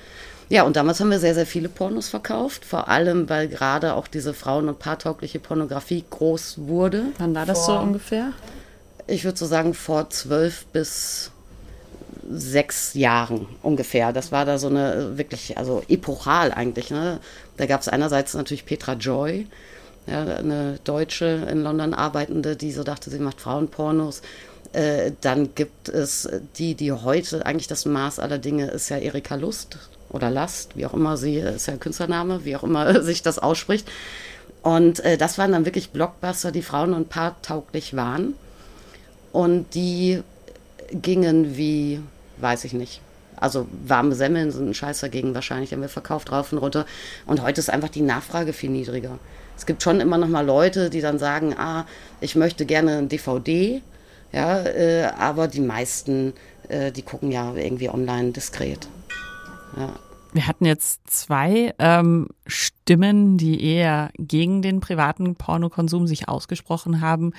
Ja, 0.48 0.64
und 0.64 0.74
damals 0.74 0.98
haben 0.98 1.10
wir 1.10 1.20
sehr, 1.20 1.34
sehr 1.34 1.46
viele 1.46 1.68
Pornos 1.68 2.08
verkauft, 2.08 2.64
vor 2.64 2.88
allem, 2.88 3.28
weil 3.28 3.46
gerade 3.46 3.94
auch 3.94 4.08
diese 4.08 4.34
Frauen- 4.34 4.68
und 4.68 4.80
paartaugliche 4.80 5.38
Pornografie 5.38 6.04
groß 6.10 6.56
wurde. 6.62 7.04
Wann 7.18 7.34
war 7.36 7.46
das 7.46 7.64
vor, 7.64 7.76
so 7.76 7.82
ungefähr? 7.82 8.32
Ich 9.06 9.24
würde 9.24 9.38
so 9.38 9.46
sagen 9.46 9.74
vor 9.74 10.10
zwölf 10.10 10.66
bis 10.66 11.30
sechs 12.28 12.94
Jahren 12.94 13.46
ungefähr. 13.62 14.12
Das 14.12 14.32
war 14.32 14.44
da 14.44 14.58
so 14.58 14.68
eine 14.68 15.16
wirklich, 15.16 15.56
also 15.56 15.82
epochal 15.88 16.52
eigentlich. 16.52 16.90
Ne? 16.90 17.20
Da 17.56 17.66
gab 17.66 17.80
es 17.80 17.88
einerseits 17.88 18.34
natürlich 18.34 18.66
Petra 18.66 18.94
Joy, 18.94 19.46
ja, 20.06 20.22
eine 20.22 20.78
Deutsche 20.84 21.46
in 21.50 21.62
London 21.62 21.94
arbeitende, 21.94 22.56
die 22.56 22.72
so 22.72 22.82
dachte, 22.82 23.10
sie 23.10 23.18
macht 23.18 23.40
Frauenpornos. 23.40 24.22
Äh, 24.72 25.12
dann 25.20 25.54
gibt 25.54 25.88
es 25.88 26.28
die, 26.56 26.74
die 26.74 26.92
heute 26.92 27.44
eigentlich 27.44 27.66
das 27.66 27.86
Maß 27.86 28.20
aller 28.20 28.38
Dinge 28.38 28.70
ist 28.70 28.88
ja 28.88 28.98
Erika 28.98 29.34
Lust 29.34 29.78
oder 30.10 30.30
Last, 30.30 30.76
wie 30.76 30.86
auch 30.86 30.94
immer 30.94 31.16
sie, 31.16 31.36
ist 31.36 31.66
ja 31.66 31.72
ein 31.72 31.80
Künstlername, 31.80 32.44
wie 32.44 32.54
auch 32.56 32.62
immer 32.62 33.02
sich 33.02 33.22
das 33.22 33.38
ausspricht. 33.38 33.88
Und 34.62 35.00
äh, 35.00 35.16
das 35.16 35.38
waren 35.38 35.52
dann 35.52 35.64
wirklich 35.64 35.90
Blockbuster, 35.90 36.52
die 36.52 36.62
Frauen- 36.62 36.94
und 36.94 37.08
Paartauglich 37.08 37.96
waren. 37.96 38.34
Und 39.32 39.74
die 39.74 40.22
gingen 40.92 41.56
wie, 41.56 42.00
weiß 42.38 42.64
ich 42.64 42.72
nicht. 42.72 43.00
Also 43.36 43.66
warme 43.86 44.14
Semmeln 44.14 44.50
sind 44.50 44.68
ein 44.68 44.74
Scheiß 44.74 45.00
dagegen 45.00 45.34
wahrscheinlich, 45.34 45.72
haben 45.72 45.80
wir 45.80 45.88
verkauft 45.88 46.30
rauf 46.30 46.52
und 46.52 46.58
runter. 46.58 46.84
Und 47.26 47.42
heute 47.42 47.60
ist 47.60 47.70
einfach 47.70 47.88
die 47.88 48.02
Nachfrage 48.02 48.52
viel 48.52 48.70
niedriger. 48.70 49.18
Es 49.56 49.66
gibt 49.66 49.82
schon 49.82 50.00
immer 50.00 50.18
noch 50.18 50.28
mal 50.28 50.44
Leute, 50.44 50.90
die 50.90 51.00
dann 51.00 51.18
sagen, 51.18 51.54
ah, 51.56 51.86
ich 52.20 52.36
möchte 52.36 52.66
gerne 52.66 52.98
ein 52.98 53.08
DVD 53.08 53.82
ja, 54.32 54.62
äh, 54.62 55.10
aber 55.18 55.48
die 55.48 55.60
meisten, 55.60 56.34
äh, 56.68 56.92
die 56.92 57.02
gucken 57.02 57.30
ja 57.30 57.54
irgendwie 57.54 57.88
online 57.88 58.32
diskret. 58.32 58.88
Ja. 59.76 59.92
Wir 60.32 60.46
hatten 60.46 60.64
jetzt 60.64 61.00
zwei 61.10 61.74
ähm, 61.78 62.28
Stimmen, 62.46 63.36
die 63.36 63.64
eher 63.64 64.10
gegen 64.16 64.62
den 64.62 64.80
privaten 64.80 65.34
Pornokonsum 65.34 66.06
sich 66.06 66.28
ausgesprochen 66.28 67.00
haben. 67.00 67.32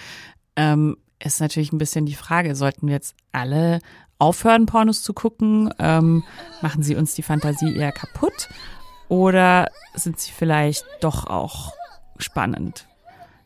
Ähm, 0.58 0.98
ist 1.24 1.40
natürlich 1.40 1.72
ein 1.72 1.78
bisschen 1.78 2.06
die 2.06 2.16
Frage, 2.16 2.56
sollten 2.56 2.88
wir 2.88 2.96
jetzt 2.96 3.16
alle 3.32 3.80
aufhören, 4.18 4.66
Pornos 4.66 5.04
zu 5.04 5.14
gucken? 5.14 5.74
Ähm, 5.80 6.24
machen 6.62 6.84
sie 6.84 6.96
uns 6.96 7.16
die 7.16 7.24
Fantasie 7.24 7.76
eher 7.76 7.92
kaputt? 7.92 8.50
Oder 9.08 9.70
sind 9.94 10.20
sie 10.20 10.32
vielleicht 10.32 10.86
doch 11.02 11.28
auch 11.28 11.74
spannend? 12.18 12.88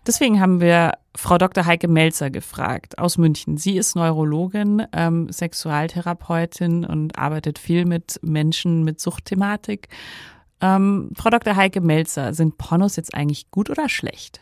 Deswegen 0.06 0.40
haben 0.40 0.60
wir 0.60 0.94
Frau 1.16 1.38
Dr. 1.38 1.66
Heike 1.66 1.88
Melzer 1.88 2.30
gefragt 2.30 3.00
aus 3.00 3.18
München. 3.18 3.58
Sie 3.58 3.78
ist 3.78 3.96
Neurologin, 3.96 4.84
ähm, 4.94 5.32
Sexualtherapeutin 5.32 6.86
und 6.86 7.18
arbeitet 7.18 7.58
viel 7.58 7.86
mit 7.86 8.20
Menschen 8.22 8.84
mit 8.84 9.00
Suchtthematik. 9.00 9.88
Ähm, 10.62 11.12
Frau 11.16 11.30
Dr. 11.30 11.56
Heike 11.56 11.82
Melzer, 11.82 12.34
sind 12.34 12.58
Pornos 12.58 12.96
jetzt 12.96 13.14
eigentlich 13.14 13.50
gut 13.52 13.70
oder 13.70 13.90
schlecht? 13.90 14.42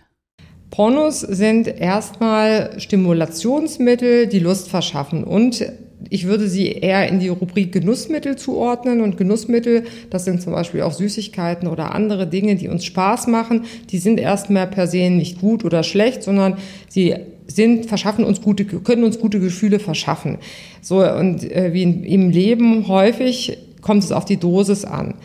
Pornos 0.69 1.19
sind 1.21 1.67
erstmal 1.67 2.79
Stimulationsmittel, 2.79 4.27
die 4.27 4.39
Lust 4.39 4.69
verschaffen 4.69 5.23
und 5.23 5.63
ich 6.10 6.27
würde 6.27 6.48
sie 6.48 6.67
eher 6.67 7.07
in 7.07 7.19
die 7.19 7.29
Rubrik 7.29 7.72
Genussmittel 7.72 8.36
zuordnen. 8.36 9.01
Und 9.01 9.17
Genussmittel, 9.17 9.83
das 10.10 10.25
sind 10.25 10.41
zum 10.41 10.53
Beispiel 10.53 10.81
auch 10.81 10.91
Süßigkeiten 10.91 11.67
oder 11.67 11.93
andere 11.93 12.27
Dinge, 12.27 12.55
die 12.55 12.67
uns 12.67 12.86
Spaß 12.86 13.27
machen. 13.27 13.65
Die 13.89 13.98
sind 13.98 14.19
erstmal 14.19 14.67
per 14.67 14.88
se 14.88 15.10
nicht 15.10 15.39
gut 15.39 15.63
oder 15.65 15.83
schlecht, 15.83 16.24
sondern 16.24 16.57
sie 16.89 17.15
sind, 17.48 17.86
verschaffen 17.86 18.25
uns 18.25 18.41
gute, 18.41 18.65
können 18.65 19.03
uns 19.03 19.19
gute 19.19 19.39
Gefühle 19.39 19.79
verschaffen. 19.79 20.38
So, 20.81 21.05
und 21.05 21.43
äh, 21.51 21.74
wie 21.74 21.83
in, 21.83 22.03
im 22.03 22.29
Leben 22.29 22.88
häufig 22.88 23.57
kommt 23.81 24.03
es 24.03 24.12
auf 24.12 24.25
die 24.25 24.38
Dosis 24.38 24.86
an. 24.86 25.15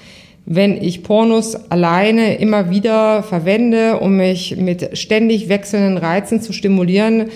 Wenn 0.51 0.83
ich 0.83 1.03
Pornos 1.03 1.71
alleine 1.71 2.37
immer 2.37 2.71
wieder 2.71 3.23
verwende, 3.23 4.01
um 4.01 4.17
mich 4.17 4.57
mit 4.57 4.97
ständig 4.97 5.51
wechselnden 5.51 5.99
Reizen 5.99 6.41
zu 6.41 6.55
stimulieren, 6.55 7.27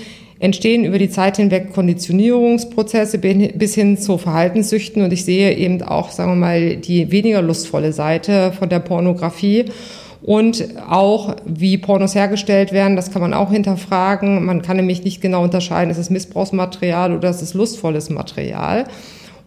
entstehen 0.42 0.84
über 0.84 0.98
die 0.98 1.08
Zeit 1.08 1.36
hinweg 1.36 1.72
Konditionierungsprozesse 1.72 3.18
bis 3.18 3.74
hin 3.76 3.96
zu 3.96 4.18
Verhaltenssüchten. 4.18 5.02
Und 5.02 5.12
ich 5.12 5.24
sehe 5.24 5.56
eben 5.56 5.80
auch, 5.82 6.10
sagen 6.10 6.32
wir 6.32 6.36
mal, 6.36 6.76
die 6.76 7.12
weniger 7.12 7.40
lustvolle 7.40 7.92
Seite 7.92 8.52
von 8.52 8.68
der 8.68 8.80
Pornografie. 8.80 9.66
Und 10.20 10.66
auch, 10.88 11.36
wie 11.44 11.78
Pornos 11.78 12.16
hergestellt 12.16 12.72
werden, 12.72 12.96
das 12.96 13.12
kann 13.12 13.22
man 13.22 13.34
auch 13.34 13.52
hinterfragen. 13.52 14.44
Man 14.44 14.62
kann 14.62 14.76
nämlich 14.76 15.04
nicht 15.04 15.20
genau 15.20 15.44
unterscheiden, 15.44 15.90
ist 15.92 15.98
es 15.98 16.10
Missbrauchsmaterial 16.10 17.16
oder 17.16 17.30
ist 17.30 17.42
es 17.42 17.54
lustvolles 17.54 18.10
Material. 18.10 18.86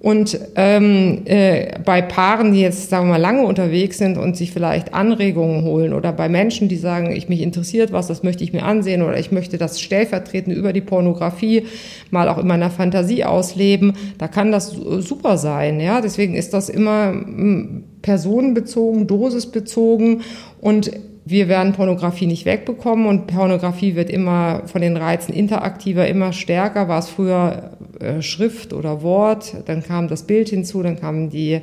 Und 0.06 0.40
ähm, 0.54 1.24
äh, 1.26 1.80
bei 1.84 2.04
Paaren, 2.04 2.52
die 2.52 2.62
jetzt, 2.62 2.92
sagen 2.92 3.08
wir 3.08 3.14
mal, 3.14 3.18
lange 3.18 3.44
unterwegs 3.44 3.98
sind 3.98 4.20
und 4.20 4.38
sich 4.38 4.52
vielleicht 4.52 4.94
Anregungen 4.94 5.64
holen 5.64 5.94
oder 5.94 6.14
bei 6.14 6.30
Menschen, 6.30 6.70
die 6.70 6.76
sagen, 6.76 7.12
ich 7.12 7.28
mich 7.28 7.42
interessiert 7.42 7.92
was, 7.92 8.06
das 8.06 8.22
möchte 8.22 8.44
ich 8.44 8.54
mir 8.54 8.66
ansehen 8.66 9.02
oder 9.02 9.18
ich 9.18 9.32
möchte 9.32 9.58
das 9.58 9.82
stellvertretend 9.82 10.56
über 10.56 10.74
die 10.74 10.82
Pornografie 10.82 11.66
mal 12.12 12.30
auch 12.30 12.38
in 12.38 12.46
meiner 12.46 12.70
Fantasie 12.70 13.24
ausleben, 13.24 13.94
da 14.20 14.28
kann 14.28 14.52
das 14.52 14.74
super 14.74 15.40
sein. 15.40 15.80
Ja, 15.80 16.02
deswegen 16.02 16.36
ist 16.36 16.54
das 16.54 16.70
immer 16.70 17.08
hm, 17.08 17.86
personenbezogen, 18.04 19.08
dosisbezogen 19.08 20.22
und 20.62 20.92
wir 21.28 21.48
werden 21.48 21.74
Pornografie 21.74 22.28
nicht 22.28 22.46
wegbekommen 22.46 23.08
und 23.08 23.26
Pornografie 23.26 23.96
wird 23.96 24.12
immer 24.12 24.62
von 24.68 24.82
den 24.82 24.96
Reizen 24.96 25.34
interaktiver, 25.34 26.08
immer 26.08 26.32
stärker. 26.32 26.88
War 26.88 27.00
es 27.00 27.10
früher 27.10 27.72
äh, 28.00 28.22
Schrift 28.22 28.74
oder 28.74 29.02
Wort, 29.02 29.56
dann 29.66 29.84
kam 29.84 30.08
das 30.08 30.24
Bild 30.24 30.50
hinzu, 30.50 30.84
dann 30.84 31.00
kamen 31.00 31.30
die 31.30 31.62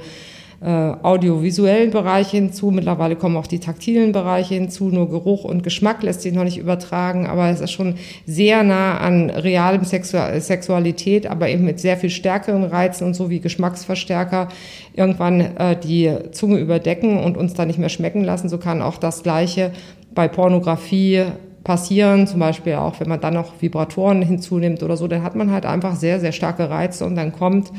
äh, 0.62 0.94
audiovisuellen 1.02 1.90
Bereiche 1.90 2.36
hinzu. 2.36 2.70
Mittlerweile 2.70 3.16
kommen 3.16 3.36
auch 3.36 3.48
die 3.48 3.58
taktilen 3.58 4.12
Bereiche 4.12 4.54
hinzu. 4.54 4.90
Nur 4.90 5.10
Geruch 5.10 5.44
und 5.44 5.64
Geschmack 5.64 6.02
lässt 6.04 6.22
sich 6.22 6.32
noch 6.32 6.44
nicht 6.44 6.58
übertragen, 6.58 7.26
aber 7.26 7.48
es 7.48 7.60
ist 7.60 7.72
schon 7.72 7.96
sehr 8.26 8.62
nah 8.62 8.98
an 8.98 9.30
realem 9.30 9.84
Sexu 9.84 10.18
Sexualität, 10.38 11.26
aber 11.26 11.48
eben 11.48 11.64
mit 11.64 11.80
sehr 11.80 11.96
viel 11.96 12.10
stärkeren 12.10 12.62
Reizen 12.62 13.04
und 13.06 13.14
so 13.14 13.28
wie 13.28 13.40
Geschmacksverstärker 13.40 14.48
irgendwann 14.94 15.40
äh, 15.40 15.76
die 15.76 16.12
Zunge 16.30 16.58
überdecken 16.58 17.18
und 17.18 17.36
uns 17.36 17.54
da 17.54 17.66
nicht 17.66 17.80
mehr 17.80 17.88
schmecken 17.88 18.22
lassen. 18.22 18.48
So 18.48 18.58
kann 18.58 18.82
auch 18.82 18.98
das 18.98 19.24
Gleiche 19.24 19.72
bei 20.14 20.28
Pornografie 20.28 21.24
passieren, 21.64 22.26
zum 22.26 22.40
Beispiel 22.40 22.74
auch, 22.74 22.98
wenn 23.00 23.08
man 23.08 23.20
dann 23.20 23.34
noch 23.34 23.60
Vibratoren 23.60 24.22
hinzunimmt 24.22 24.82
oder 24.82 24.96
so, 24.96 25.08
dann 25.08 25.22
hat 25.22 25.36
man 25.36 25.50
halt 25.50 25.66
einfach 25.66 25.96
sehr, 25.96 26.20
sehr 26.20 26.32
starke 26.32 26.70
Reize 26.70 27.04
und 27.04 27.14
dann 27.14 27.32
kommt 27.32 27.72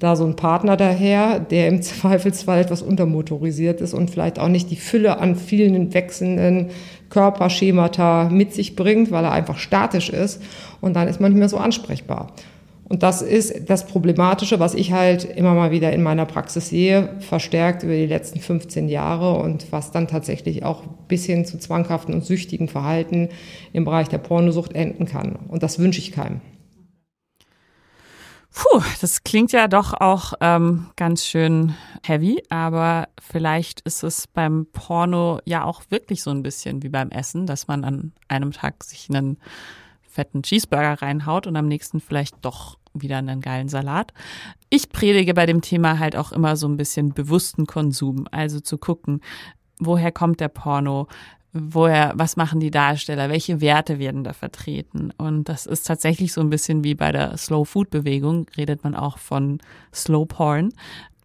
da 0.00 0.16
so 0.16 0.24
ein 0.24 0.34
Partner 0.34 0.76
daher, 0.76 1.38
der 1.38 1.68
im 1.68 1.82
Zweifelsfall 1.82 2.60
etwas 2.60 2.82
untermotorisiert 2.82 3.80
ist 3.80 3.94
und 3.94 4.10
vielleicht 4.10 4.38
auch 4.38 4.48
nicht 4.48 4.70
die 4.70 4.76
Fülle 4.76 5.18
an 5.18 5.36
vielen 5.36 5.94
wechselnden 5.94 6.70
Körperschemata 7.10 8.28
mit 8.30 8.54
sich 8.54 8.76
bringt, 8.76 9.10
weil 9.10 9.24
er 9.24 9.32
einfach 9.32 9.58
statisch 9.58 10.10
ist 10.10 10.42
und 10.80 10.94
dann 10.94 11.08
ist 11.08 11.20
man 11.20 11.32
nicht 11.32 11.38
mehr 11.38 11.48
so 11.48 11.58
ansprechbar. 11.58 12.32
Und 12.90 13.04
das 13.04 13.22
ist 13.22 13.70
das 13.70 13.86
Problematische, 13.86 14.58
was 14.58 14.74
ich 14.74 14.90
halt 14.90 15.24
immer 15.24 15.54
mal 15.54 15.70
wieder 15.70 15.92
in 15.92 16.02
meiner 16.02 16.26
Praxis 16.26 16.70
sehe, 16.70 17.14
verstärkt 17.20 17.84
über 17.84 17.94
die 17.94 18.06
letzten 18.06 18.40
15 18.40 18.88
Jahre 18.88 19.38
und 19.38 19.70
was 19.70 19.92
dann 19.92 20.08
tatsächlich 20.08 20.64
auch 20.64 20.82
bis 21.06 21.24
hin 21.24 21.44
zu 21.44 21.56
zwanghaften 21.60 22.12
und 22.12 22.24
süchtigen 22.24 22.66
Verhalten 22.66 23.28
im 23.72 23.84
Bereich 23.84 24.08
der 24.08 24.18
Pornosucht 24.18 24.72
enden 24.72 25.06
kann. 25.06 25.36
Und 25.36 25.62
das 25.62 25.78
wünsche 25.78 26.00
ich 26.00 26.10
keinem. 26.10 26.40
Puh, 28.52 28.82
das 29.00 29.22
klingt 29.22 29.52
ja 29.52 29.68
doch 29.68 29.94
auch 29.94 30.32
ähm, 30.40 30.86
ganz 30.96 31.24
schön 31.24 31.76
heavy, 32.04 32.42
aber 32.48 33.06
vielleicht 33.20 33.82
ist 33.82 34.02
es 34.02 34.26
beim 34.26 34.66
Porno 34.72 35.38
ja 35.44 35.62
auch 35.62 35.82
wirklich 35.90 36.24
so 36.24 36.30
ein 36.30 36.42
bisschen 36.42 36.82
wie 36.82 36.88
beim 36.88 37.10
Essen, 37.10 37.46
dass 37.46 37.68
man 37.68 37.84
an 37.84 38.12
einem 38.26 38.50
Tag 38.50 38.82
sich 38.82 39.08
einen 39.08 39.38
fetten 40.08 40.42
Cheeseburger 40.42 41.00
reinhaut 41.00 41.46
und 41.46 41.54
am 41.54 41.68
nächsten 41.68 42.00
vielleicht 42.00 42.34
doch 42.44 42.79
wieder 42.94 43.18
einen 43.18 43.40
geilen 43.40 43.68
Salat. 43.68 44.12
Ich 44.68 44.90
predige 44.90 45.34
bei 45.34 45.46
dem 45.46 45.60
Thema 45.60 45.98
halt 45.98 46.16
auch 46.16 46.32
immer 46.32 46.56
so 46.56 46.68
ein 46.68 46.76
bisschen 46.76 47.12
bewussten 47.12 47.66
Konsum, 47.66 48.26
also 48.30 48.60
zu 48.60 48.78
gucken, 48.78 49.20
woher 49.78 50.12
kommt 50.12 50.40
der 50.40 50.48
Porno, 50.48 51.08
woher, 51.52 52.12
was 52.14 52.36
machen 52.36 52.60
die 52.60 52.70
Darsteller, 52.70 53.28
welche 53.28 53.60
Werte 53.60 53.98
werden 53.98 54.24
da 54.24 54.32
vertreten. 54.32 55.12
Und 55.16 55.48
das 55.48 55.66
ist 55.66 55.86
tatsächlich 55.86 56.32
so 56.32 56.40
ein 56.40 56.50
bisschen 56.50 56.84
wie 56.84 56.94
bei 56.94 57.12
der 57.12 57.36
Slow 57.36 57.64
Food 57.64 57.90
Bewegung, 57.90 58.46
redet 58.56 58.84
man 58.84 58.94
auch 58.94 59.18
von 59.18 59.58
Slow 59.92 60.26
Porn. 60.26 60.72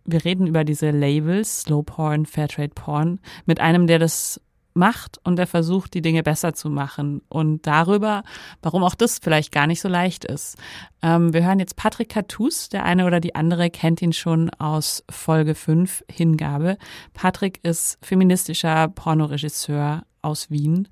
Wir 0.06 0.24
reden 0.24 0.48
über 0.48 0.64
diese 0.64 0.92
Labels, 0.92 1.62
Slow 1.62 1.84
Porn, 1.84 2.26
Fairtrade 2.26 2.74
Porn, 2.74 3.20
mit 3.46 3.60
einem, 3.60 3.88
der 3.88 4.00
das 4.00 4.40
macht 4.76 5.20
und 5.24 5.38
der 5.38 5.48
versucht, 5.48 5.94
die 5.94 6.02
Dinge 6.02 6.22
besser 6.22 6.54
zu 6.54 6.70
machen 6.70 7.22
und 7.30 7.66
darüber, 7.66 8.24
warum 8.62 8.84
auch 8.84 8.96
das 8.96 9.20
vielleicht 9.20 9.52
gar 9.52 9.68
nicht 9.68 9.82
so 9.82 9.88
leicht 9.88 10.26
ist. 10.26 10.58
Ähm, 11.02 11.34
wir 11.34 11.44
hören 11.46 11.60
jetzt 11.60 11.76
Patrick 11.76 12.10
Cartus, 12.10 12.70
der 12.70 12.84
eine 12.84 13.06
oder 13.06 13.20
die 13.20 13.36
andere 13.36 13.70
kennt 13.70 14.02
ihn 14.02 14.14
schon 14.14 14.50
aus 14.52 15.04
Folge 15.10 15.56
5 15.56 16.04
Hingabe. 16.12 16.78
Patrick 17.14 17.60
ist 17.64 17.98
feministischer 18.06 18.90
Pornoregisseur 18.90 20.04
aus 20.22 20.52
Wien 20.52 20.88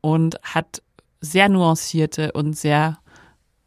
und 0.00 0.40
hat 0.42 0.82
sehr 1.20 1.48
nuancierte 1.48 2.32
und 2.32 2.54
sehr 2.54 2.98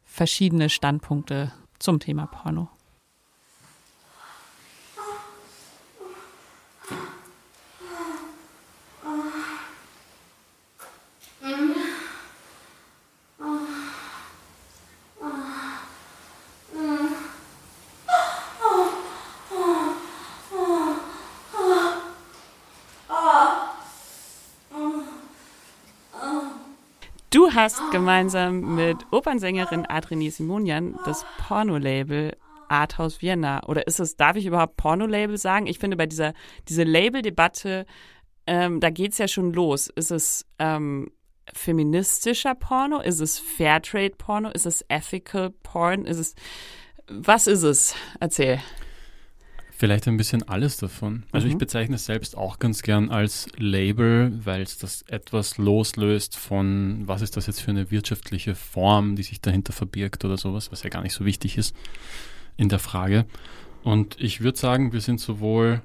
verschiedene 0.04 0.68
Standpunkte 0.68 1.52
zum 1.78 2.00
Thema 2.00 2.26
Porno. 2.26 2.68
Du 27.34 27.52
hast 27.64 27.80
gemeinsam 27.92 28.74
mit 28.74 28.98
Opernsängerin 29.10 29.86
Adreni 29.86 30.28
Simonian 30.28 30.98
das 31.06 31.24
Porno-Label 31.38 32.36
Arthouse 32.68 33.22
Vienna. 33.22 33.66
Oder 33.66 33.86
ist 33.86 34.00
es, 34.00 34.16
darf 34.16 34.36
ich 34.36 34.44
überhaupt 34.44 34.76
Porno-Label 34.76 35.38
sagen? 35.38 35.66
Ich 35.66 35.78
finde, 35.78 35.96
bei 35.96 36.04
dieser 36.04 36.34
diese 36.68 36.82
Label-Debatte, 36.82 37.86
ähm, 38.46 38.80
da 38.80 38.90
geht's 38.90 39.16
ja 39.16 39.28
schon 39.28 39.54
los. 39.54 39.86
Ist 39.86 40.10
es 40.10 40.44
ähm, 40.58 41.10
feministischer 41.54 42.54
Porno? 42.54 43.00
Ist 43.00 43.20
es 43.20 43.38
Fairtrade-Porno? 43.38 44.50
Ist 44.50 44.66
es 44.66 44.84
Ethical 44.88 45.48
Porn? 45.62 46.04
Ist 46.04 46.18
es, 46.18 46.34
was 47.08 47.46
ist 47.46 47.62
es? 47.62 47.94
Erzähl. 48.20 48.60
Vielleicht 49.76 50.06
ein 50.06 50.16
bisschen 50.16 50.44
alles 50.44 50.76
davon. 50.76 51.24
Also 51.32 51.46
mhm. 51.46 51.52
ich 51.52 51.58
bezeichne 51.58 51.96
es 51.96 52.06
selbst 52.06 52.36
auch 52.36 52.60
ganz 52.60 52.82
gern 52.82 53.10
als 53.10 53.48
Label, 53.56 54.32
weil 54.44 54.62
es 54.62 54.78
das 54.78 55.02
etwas 55.02 55.58
loslöst 55.58 56.36
von, 56.36 57.02
was 57.06 57.22
ist 57.22 57.36
das 57.36 57.48
jetzt 57.48 57.60
für 57.60 57.72
eine 57.72 57.90
wirtschaftliche 57.90 58.54
Form, 58.54 59.16
die 59.16 59.24
sich 59.24 59.40
dahinter 59.40 59.72
verbirgt 59.72 60.24
oder 60.24 60.36
sowas, 60.36 60.70
was 60.70 60.84
ja 60.84 60.90
gar 60.90 61.02
nicht 61.02 61.12
so 61.12 61.24
wichtig 61.24 61.58
ist 61.58 61.74
in 62.56 62.68
der 62.68 62.78
Frage. 62.78 63.26
Und 63.82 64.16
ich 64.20 64.42
würde 64.42 64.58
sagen, 64.58 64.92
wir 64.92 65.00
sind 65.00 65.20
sowohl 65.20 65.82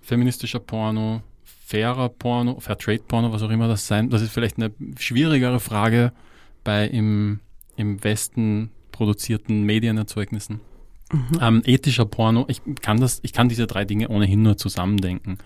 feministischer 0.00 0.60
Porno, 0.60 1.22
fairer 1.42 2.10
Porno, 2.10 2.60
Fairtrade 2.60 3.02
Porno, 3.08 3.32
was 3.32 3.42
auch 3.42 3.50
immer 3.50 3.66
das 3.66 3.86
sein. 3.88 4.10
Das 4.10 4.22
ist 4.22 4.32
vielleicht 4.32 4.58
eine 4.58 4.72
schwierigere 4.96 5.58
Frage 5.58 6.12
bei 6.62 6.86
im, 6.86 7.40
im 7.74 8.02
Westen 8.04 8.70
produzierten 8.92 9.64
Medienerzeugnissen. 9.64 10.60
Mhm. 11.12 11.38
Ähm, 11.40 11.62
ethischer 11.64 12.06
Porno, 12.06 12.46
ich 12.48 12.60
kann 12.80 13.00
das, 13.00 13.20
ich 13.22 13.32
kann 13.32 13.48
diese 13.48 13.66
drei 13.66 13.84
Dinge 13.84 14.08
ohnehin 14.08 14.42
nur 14.42 14.56
zusammendenken. 14.56 15.38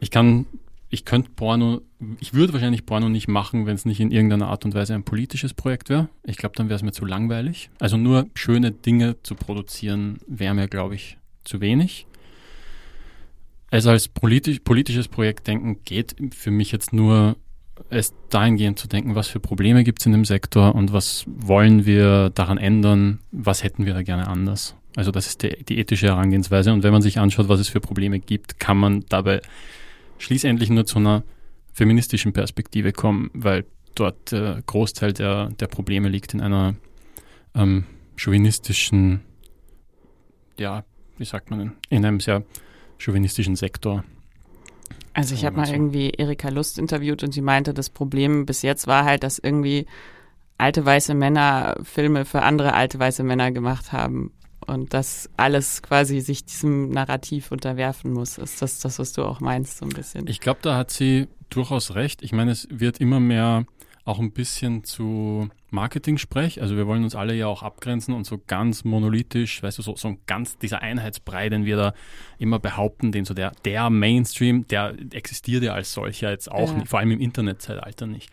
Ich 0.00 0.10
kann, 0.10 0.46
ich 0.90 1.04
könnte 1.04 1.30
Porno, 1.34 1.80
ich 2.20 2.34
würde 2.34 2.52
wahrscheinlich 2.52 2.86
Porno 2.86 3.08
nicht 3.08 3.28
machen, 3.28 3.66
wenn 3.66 3.74
es 3.74 3.84
nicht 3.84 4.00
in 4.00 4.10
irgendeiner 4.10 4.48
Art 4.48 4.64
und 4.64 4.74
Weise 4.74 4.94
ein 4.94 5.04
politisches 5.04 5.54
Projekt 5.54 5.88
wäre. 5.88 6.08
Ich 6.24 6.36
glaube, 6.36 6.54
dann 6.56 6.68
wäre 6.68 6.76
es 6.76 6.82
mir 6.82 6.92
zu 6.92 7.04
langweilig. 7.04 7.70
Also 7.80 7.96
nur 7.96 8.26
schöne 8.34 8.70
Dinge 8.70 9.16
zu 9.22 9.34
produzieren, 9.34 10.18
wäre 10.26 10.54
mir, 10.54 10.68
glaube 10.68 10.94
ich, 10.94 11.18
zu 11.44 11.60
wenig. 11.60 12.06
Also 13.70 13.90
als 13.90 14.08
politisch, 14.08 14.60
politisches 14.60 15.08
Projekt 15.08 15.46
denken 15.48 15.80
geht 15.84 16.14
für 16.32 16.52
mich 16.52 16.70
jetzt 16.70 16.92
nur 16.92 17.36
es 17.90 18.14
dahingehend 18.30 18.78
zu 18.78 18.88
denken, 18.88 19.14
was 19.14 19.28
für 19.28 19.40
Probleme 19.40 19.84
gibt 19.84 20.00
es 20.00 20.06
in 20.06 20.12
dem 20.12 20.24
Sektor 20.24 20.74
und 20.74 20.92
was 20.92 21.24
wollen 21.26 21.86
wir 21.86 22.30
daran 22.30 22.58
ändern, 22.58 23.20
was 23.32 23.62
hätten 23.62 23.86
wir 23.86 23.94
da 23.94 24.02
gerne 24.02 24.28
anders. 24.28 24.76
Also 24.96 25.10
das 25.10 25.26
ist 25.26 25.42
die, 25.42 25.64
die 25.64 25.78
ethische 25.78 26.06
Herangehensweise. 26.06 26.72
Und 26.72 26.82
wenn 26.82 26.92
man 26.92 27.02
sich 27.02 27.18
anschaut, 27.18 27.48
was 27.48 27.60
es 27.60 27.68
für 27.68 27.80
Probleme 27.80 28.20
gibt, 28.20 28.60
kann 28.60 28.76
man 28.76 29.04
dabei 29.08 29.40
schließlich 30.18 30.70
nur 30.70 30.86
zu 30.86 30.98
einer 30.98 31.24
feministischen 31.72 32.32
Perspektive 32.32 32.92
kommen, 32.92 33.30
weil 33.34 33.64
dort 33.94 34.30
der 34.30 34.62
Großteil 34.64 35.12
der, 35.12 35.50
der 35.50 35.66
Probleme 35.66 36.08
liegt 36.08 36.34
in 36.34 36.40
einer 36.40 36.74
ähm, 37.54 37.84
chauvinistischen, 38.16 39.20
ja, 40.58 40.84
wie 41.18 41.24
sagt 41.24 41.50
man 41.50 41.72
in 41.88 42.04
einem 42.04 42.20
sehr 42.20 42.44
chauvinistischen 42.98 43.56
Sektor. 43.56 44.04
Also 45.14 45.34
ich 45.34 45.44
habe 45.44 45.56
mal 45.56 45.66
so. 45.66 45.72
irgendwie 45.72 46.10
Erika 46.10 46.48
Lust 46.48 46.78
interviewt 46.78 47.22
und 47.22 47.32
sie 47.32 47.40
meinte, 47.40 47.72
das 47.72 47.88
Problem 47.88 48.46
bis 48.46 48.62
jetzt 48.62 48.86
war 48.86 49.04
halt, 49.04 49.22
dass 49.22 49.38
irgendwie 49.38 49.86
alte 50.58 50.84
weiße 50.84 51.14
Männer 51.14 51.76
Filme 51.82 52.24
für 52.24 52.42
andere 52.42 52.74
alte 52.74 52.98
weiße 52.98 53.22
Männer 53.22 53.52
gemacht 53.52 53.92
haben 53.92 54.32
und 54.66 54.92
dass 54.92 55.30
alles 55.36 55.82
quasi 55.82 56.20
sich 56.20 56.44
diesem 56.44 56.90
Narrativ 56.90 57.52
unterwerfen 57.52 58.12
muss. 58.12 58.38
Ist 58.38 58.60
das 58.60 58.80
das, 58.80 58.98
was 58.98 59.12
du 59.12 59.24
auch 59.24 59.40
meinst, 59.40 59.78
so 59.78 59.86
ein 59.86 59.90
bisschen? 59.90 60.26
Ich 60.26 60.40
glaube, 60.40 60.60
da 60.62 60.76
hat 60.76 60.90
sie 60.90 61.28
durchaus 61.50 61.94
recht. 61.94 62.22
Ich 62.22 62.32
meine, 62.32 62.50
es 62.50 62.66
wird 62.70 62.98
immer 62.98 63.20
mehr 63.20 63.66
auch 64.04 64.18
ein 64.18 64.32
bisschen 64.32 64.84
zu 64.84 65.48
Marketing-Sprech. 65.70 66.60
Also 66.60 66.76
wir 66.76 66.86
wollen 66.86 67.04
uns 67.04 67.14
alle 67.14 67.34
ja 67.34 67.46
auch 67.46 67.62
abgrenzen 67.62 68.14
und 68.14 68.24
so 68.26 68.40
ganz 68.46 68.84
monolithisch, 68.84 69.62
weißt 69.62 69.78
du, 69.78 69.82
so, 69.82 69.96
so 69.96 70.08
ein 70.08 70.18
ganz 70.26 70.58
dieser 70.58 70.82
Einheitsbrei, 70.82 71.48
den 71.48 71.64
wir 71.64 71.76
da 71.76 71.94
immer 72.38 72.58
behaupten, 72.58 73.12
den 73.12 73.24
so 73.24 73.32
der, 73.32 73.52
der 73.64 73.88
Mainstream, 73.88 74.68
der 74.68 74.94
existiert 75.12 75.62
ja 75.62 75.72
als 75.72 75.92
solcher 75.92 76.30
jetzt 76.30 76.50
auch 76.50 76.68
ja. 76.68 76.74
nicht, 76.74 76.88
vor 76.88 76.98
allem 76.98 77.12
im 77.12 77.20
Internetzeitalter 77.20 78.06
nicht. 78.06 78.30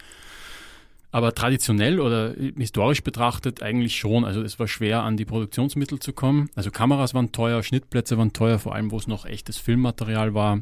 Aber 1.13 1.35
traditionell 1.35 1.99
oder 1.99 2.33
historisch 2.57 3.03
betrachtet 3.03 3.61
eigentlich 3.61 3.97
schon. 3.97 4.23
Also 4.23 4.41
es 4.41 4.59
war 4.59 4.67
schwer, 4.67 5.03
an 5.03 5.17
die 5.17 5.25
Produktionsmittel 5.25 5.99
zu 5.99 6.13
kommen. 6.13 6.49
Also 6.55 6.71
Kameras 6.71 7.13
waren 7.13 7.33
teuer, 7.33 7.63
Schnittplätze 7.63 8.17
waren 8.17 8.31
teuer, 8.31 8.59
vor 8.59 8.75
allem 8.75 8.91
wo 8.91 8.97
es 8.97 9.07
noch 9.07 9.25
echtes 9.25 9.57
Filmmaterial 9.57 10.33
war. 10.33 10.61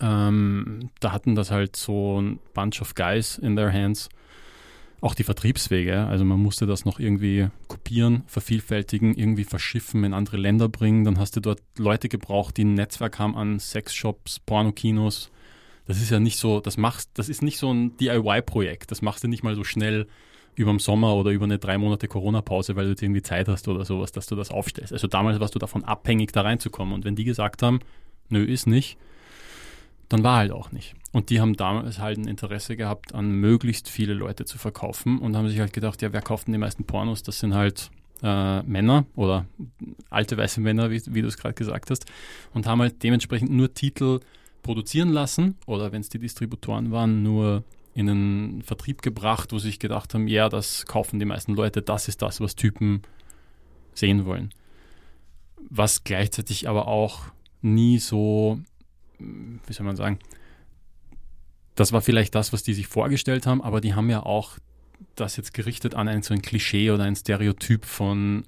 Ähm, 0.00 0.90
da 1.00 1.12
hatten 1.12 1.34
das 1.34 1.50
halt 1.50 1.76
so 1.76 2.20
ein 2.20 2.38
Bunch 2.54 2.80
of 2.80 2.94
Guys 2.94 3.38
in 3.38 3.56
their 3.56 3.72
hands. 3.72 4.08
Auch 5.00 5.14
die 5.14 5.24
Vertriebswege, 5.24 6.06
also 6.06 6.24
man 6.24 6.38
musste 6.38 6.64
das 6.64 6.84
noch 6.84 7.00
irgendwie 7.00 7.48
kopieren, 7.66 8.22
vervielfältigen, 8.26 9.14
irgendwie 9.14 9.42
verschiffen, 9.42 10.04
in 10.04 10.14
andere 10.14 10.36
Länder 10.36 10.68
bringen. 10.68 11.02
Dann 11.02 11.18
hast 11.18 11.34
du 11.34 11.40
dort 11.40 11.60
Leute 11.76 12.08
gebraucht, 12.08 12.56
die 12.56 12.64
ein 12.64 12.74
Netzwerk 12.74 13.18
haben 13.18 13.36
an 13.36 13.58
Sexshops, 13.58 14.38
Pornokinos. 14.38 15.32
Das 15.86 16.00
ist 16.00 16.10
ja 16.10 16.20
nicht 16.20 16.38
so, 16.38 16.60
das 16.60 16.76
machst, 16.76 17.10
das 17.14 17.28
ist 17.28 17.42
nicht 17.42 17.58
so 17.58 17.72
ein 17.72 17.96
DIY-Projekt. 17.96 18.92
Das 18.92 19.02
machst 19.02 19.24
du 19.24 19.28
nicht 19.28 19.42
mal 19.42 19.56
so 19.56 19.64
schnell 19.64 20.06
über 20.54 20.70
den 20.70 20.78
Sommer 20.78 21.16
oder 21.16 21.32
über 21.32 21.46
eine 21.46 21.58
drei 21.58 21.78
Monate 21.78 22.06
Corona-Pause, 22.06 22.76
weil 22.76 22.84
du 22.84 22.90
jetzt 22.90 23.02
irgendwie 23.02 23.22
Zeit 23.22 23.48
hast 23.48 23.66
oder 23.66 23.84
sowas, 23.84 24.12
dass 24.12 24.26
du 24.26 24.36
das 24.36 24.50
aufstellst. 24.50 24.92
Also 24.92 25.08
damals 25.08 25.40
warst 25.40 25.54
du 25.54 25.58
davon 25.58 25.82
abhängig, 25.82 26.32
da 26.32 26.42
reinzukommen. 26.42 26.94
Und 26.94 27.04
wenn 27.04 27.16
die 27.16 27.24
gesagt 27.24 27.62
haben, 27.62 27.80
nö, 28.28 28.44
ist 28.44 28.66
nicht, 28.66 28.98
dann 30.12 30.24
war 30.24 30.38
halt 30.38 30.52
auch 30.52 30.72
nicht. 30.72 30.94
Und 31.12 31.30
die 31.30 31.40
haben 31.40 31.56
damals 31.56 31.98
halt 31.98 32.18
ein 32.18 32.28
Interesse 32.28 32.76
gehabt, 32.76 33.14
an 33.14 33.30
möglichst 33.30 33.88
viele 33.88 34.14
Leute 34.14 34.44
zu 34.44 34.58
verkaufen 34.58 35.18
und 35.18 35.36
haben 35.36 35.48
sich 35.48 35.60
halt 35.60 35.72
gedacht, 35.72 36.02
ja, 36.02 36.12
wer 36.12 36.22
kauft 36.22 36.46
denn 36.46 36.52
die 36.52 36.58
meisten 36.58 36.84
Pornos? 36.84 37.22
Das 37.22 37.38
sind 37.38 37.54
halt 37.54 37.90
äh, 38.22 38.62
Männer 38.62 39.06
oder 39.14 39.46
alte 40.10 40.36
weiße 40.36 40.60
Männer, 40.60 40.90
wie, 40.90 41.02
wie 41.06 41.22
du 41.22 41.28
es 41.28 41.36
gerade 41.36 41.54
gesagt 41.54 41.90
hast, 41.90 42.06
und 42.52 42.66
haben 42.66 42.80
halt 42.80 43.02
dementsprechend 43.02 43.50
nur 43.50 43.72
Titel 43.72 44.20
produzieren 44.62 45.10
lassen 45.10 45.56
oder 45.66 45.92
wenn 45.92 46.00
es 46.02 46.08
die 46.08 46.18
Distributoren 46.18 46.90
waren, 46.90 47.22
nur 47.22 47.64
in 47.94 48.08
einen 48.08 48.62
Vertrieb 48.62 49.02
gebracht, 49.02 49.52
wo 49.52 49.58
sie 49.58 49.68
sich 49.68 49.78
gedacht 49.78 50.14
haben, 50.14 50.28
ja, 50.28 50.48
das 50.48 50.86
kaufen 50.86 51.18
die 51.18 51.26
meisten 51.26 51.54
Leute, 51.54 51.82
das 51.82 52.08
ist 52.08 52.22
das, 52.22 52.40
was 52.40 52.54
Typen 52.54 53.02
sehen 53.92 54.24
wollen. 54.24 54.50
Was 55.68 56.04
gleichzeitig 56.04 56.68
aber 56.68 56.88
auch 56.88 57.24
nie 57.60 57.98
so, 57.98 58.60
wie 59.66 59.72
soll 59.72 59.86
man 59.86 59.96
sagen, 59.96 60.18
das 61.74 61.92
war 61.92 62.02
vielleicht 62.02 62.34
das, 62.34 62.52
was 62.52 62.62
die 62.62 62.74
sich 62.74 62.86
vorgestellt 62.86 63.46
haben, 63.46 63.62
aber 63.62 63.80
die 63.80 63.94
haben 63.94 64.10
ja 64.10 64.22
auch 64.22 64.58
das 65.16 65.36
jetzt 65.36 65.54
gerichtet 65.54 65.94
an 65.94 66.08
ein 66.08 66.22
so 66.22 66.34
ein 66.34 66.42
Klischee 66.42 66.90
oder 66.90 67.04
ein 67.04 67.16
Stereotyp 67.16 67.84
von 67.84 68.44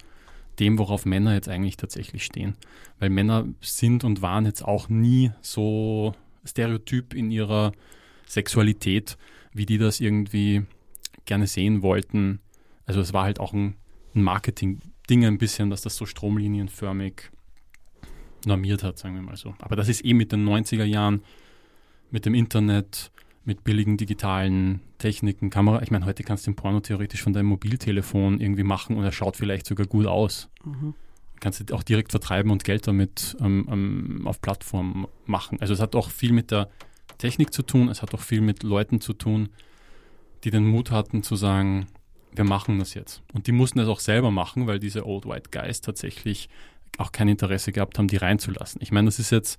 dem, 0.58 0.78
worauf 0.78 1.04
Männer 1.04 1.34
jetzt 1.34 1.48
eigentlich 1.48 1.76
tatsächlich 1.76 2.24
stehen. 2.24 2.56
Weil 2.98 3.10
Männer 3.10 3.46
sind 3.60 4.04
und 4.04 4.22
waren 4.22 4.46
jetzt 4.46 4.62
auch 4.62 4.88
nie 4.88 5.32
so 5.40 6.14
stereotyp 6.44 7.14
in 7.14 7.30
ihrer 7.30 7.72
Sexualität, 8.26 9.16
wie 9.52 9.66
die 9.66 9.78
das 9.78 10.00
irgendwie 10.00 10.64
gerne 11.24 11.46
sehen 11.46 11.82
wollten. 11.82 12.40
Also 12.86 13.00
es 13.00 13.12
war 13.12 13.24
halt 13.24 13.40
auch 13.40 13.52
ein, 13.52 13.76
Marketing-Ding 14.16 15.24
ein 15.24 15.38
bisschen, 15.38 15.70
dass 15.70 15.82
das 15.82 15.96
so 15.96 16.06
stromlinienförmig 16.06 17.30
normiert 18.46 18.82
hat, 18.82 18.98
sagen 18.98 19.14
wir 19.14 19.22
mal 19.22 19.36
so. 19.36 19.54
Aber 19.60 19.76
das 19.76 19.88
ist 19.88 20.04
eh 20.04 20.14
mit 20.14 20.32
den 20.32 20.46
90er 20.46 20.84
Jahren, 20.84 21.22
mit 22.10 22.26
dem 22.26 22.34
Internet, 22.34 23.10
mit 23.44 23.64
billigen 23.64 23.96
digitalen 23.96 24.80
Techniken, 24.98 25.50
Kamera. 25.50 25.82
Ich 25.82 25.90
meine, 25.90 26.06
heute 26.06 26.22
kannst 26.22 26.46
du 26.46 26.50
den 26.50 26.56
Porno 26.56 26.80
theoretisch 26.80 27.22
von 27.22 27.32
deinem 27.32 27.46
Mobiltelefon 27.46 28.40
irgendwie 28.40 28.62
machen 28.62 28.96
und 28.96 29.04
er 29.04 29.12
schaut 29.12 29.36
vielleicht 29.36 29.66
sogar 29.66 29.86
gut 29.86 30.06
aus. 30.06 30.48
Mhm. 30.64 30.94
Kannst 31.40 31.68
du 31.68 31.74
auch 31.74 31.82
direkt 31.82 32.10
vertreiben 32.10 32.50
und 32.50 32.64
Geld 32.64 32.86
damit 32.86 33.36
ähm, 33.40 33.68
ähm, 33.70 34.26
auf 34.26 34.40
Plattformen 34.40 35.06
machen. 35.26 35.60
Also 35.60 35.74
es 35.74 35.80
hat 35.80 35.94
auch 35.94 36.10
viel 36.10 36.32
mit 36.32 36.50
der 36.50 36.70
Technik 37.18 37.52
zu 37.52 37.62
tun, 37.62 37.88
es 37.88 38.00
hat 38.00 38.14
auch 38.14 38.20
viel 38.20 38.40
mit 38.40 38.62
Leuten 38.62 39.00
zu 39.00 39.12
tun, 39.12 39.50
die 40.44 40.50
den 40.50 40.66
Mut 40.66 40.90
hatten 40.90 41.22
zu 41.22 41.36
sagen, 41.36 41.86
wir 42.32 42.44
machen 42.44 42.78
das 42.78 42.94
jetzt. 42.94 43.22
Und 43.32 43.46
die 43.46 43.52
mussten 43.52 43.78
das 43.78 43.88
auch 43.88 44.00
selber 44.00 44.30
machen, 44.30 44.66
weil 44.66 44.78
diese 44.78 45.06
Old 45.06 45.26
White 45.26 45.50
Guys 45.52 45.80
tatsächlich 45.80 46.48
auch 46.98 47.12
kein 47.12 47.28
Interesse 47.28 47.72
gehabt 47.72 47.98
haben, 47.98 48.08
die 48.08 48.16
reinzulassen. 48.16 48.80
Ich 48.82 48.92
meine, 48.92 49.06
das 49.06 49.18
ist 49.18 49.30
jetzt 49.30 49.58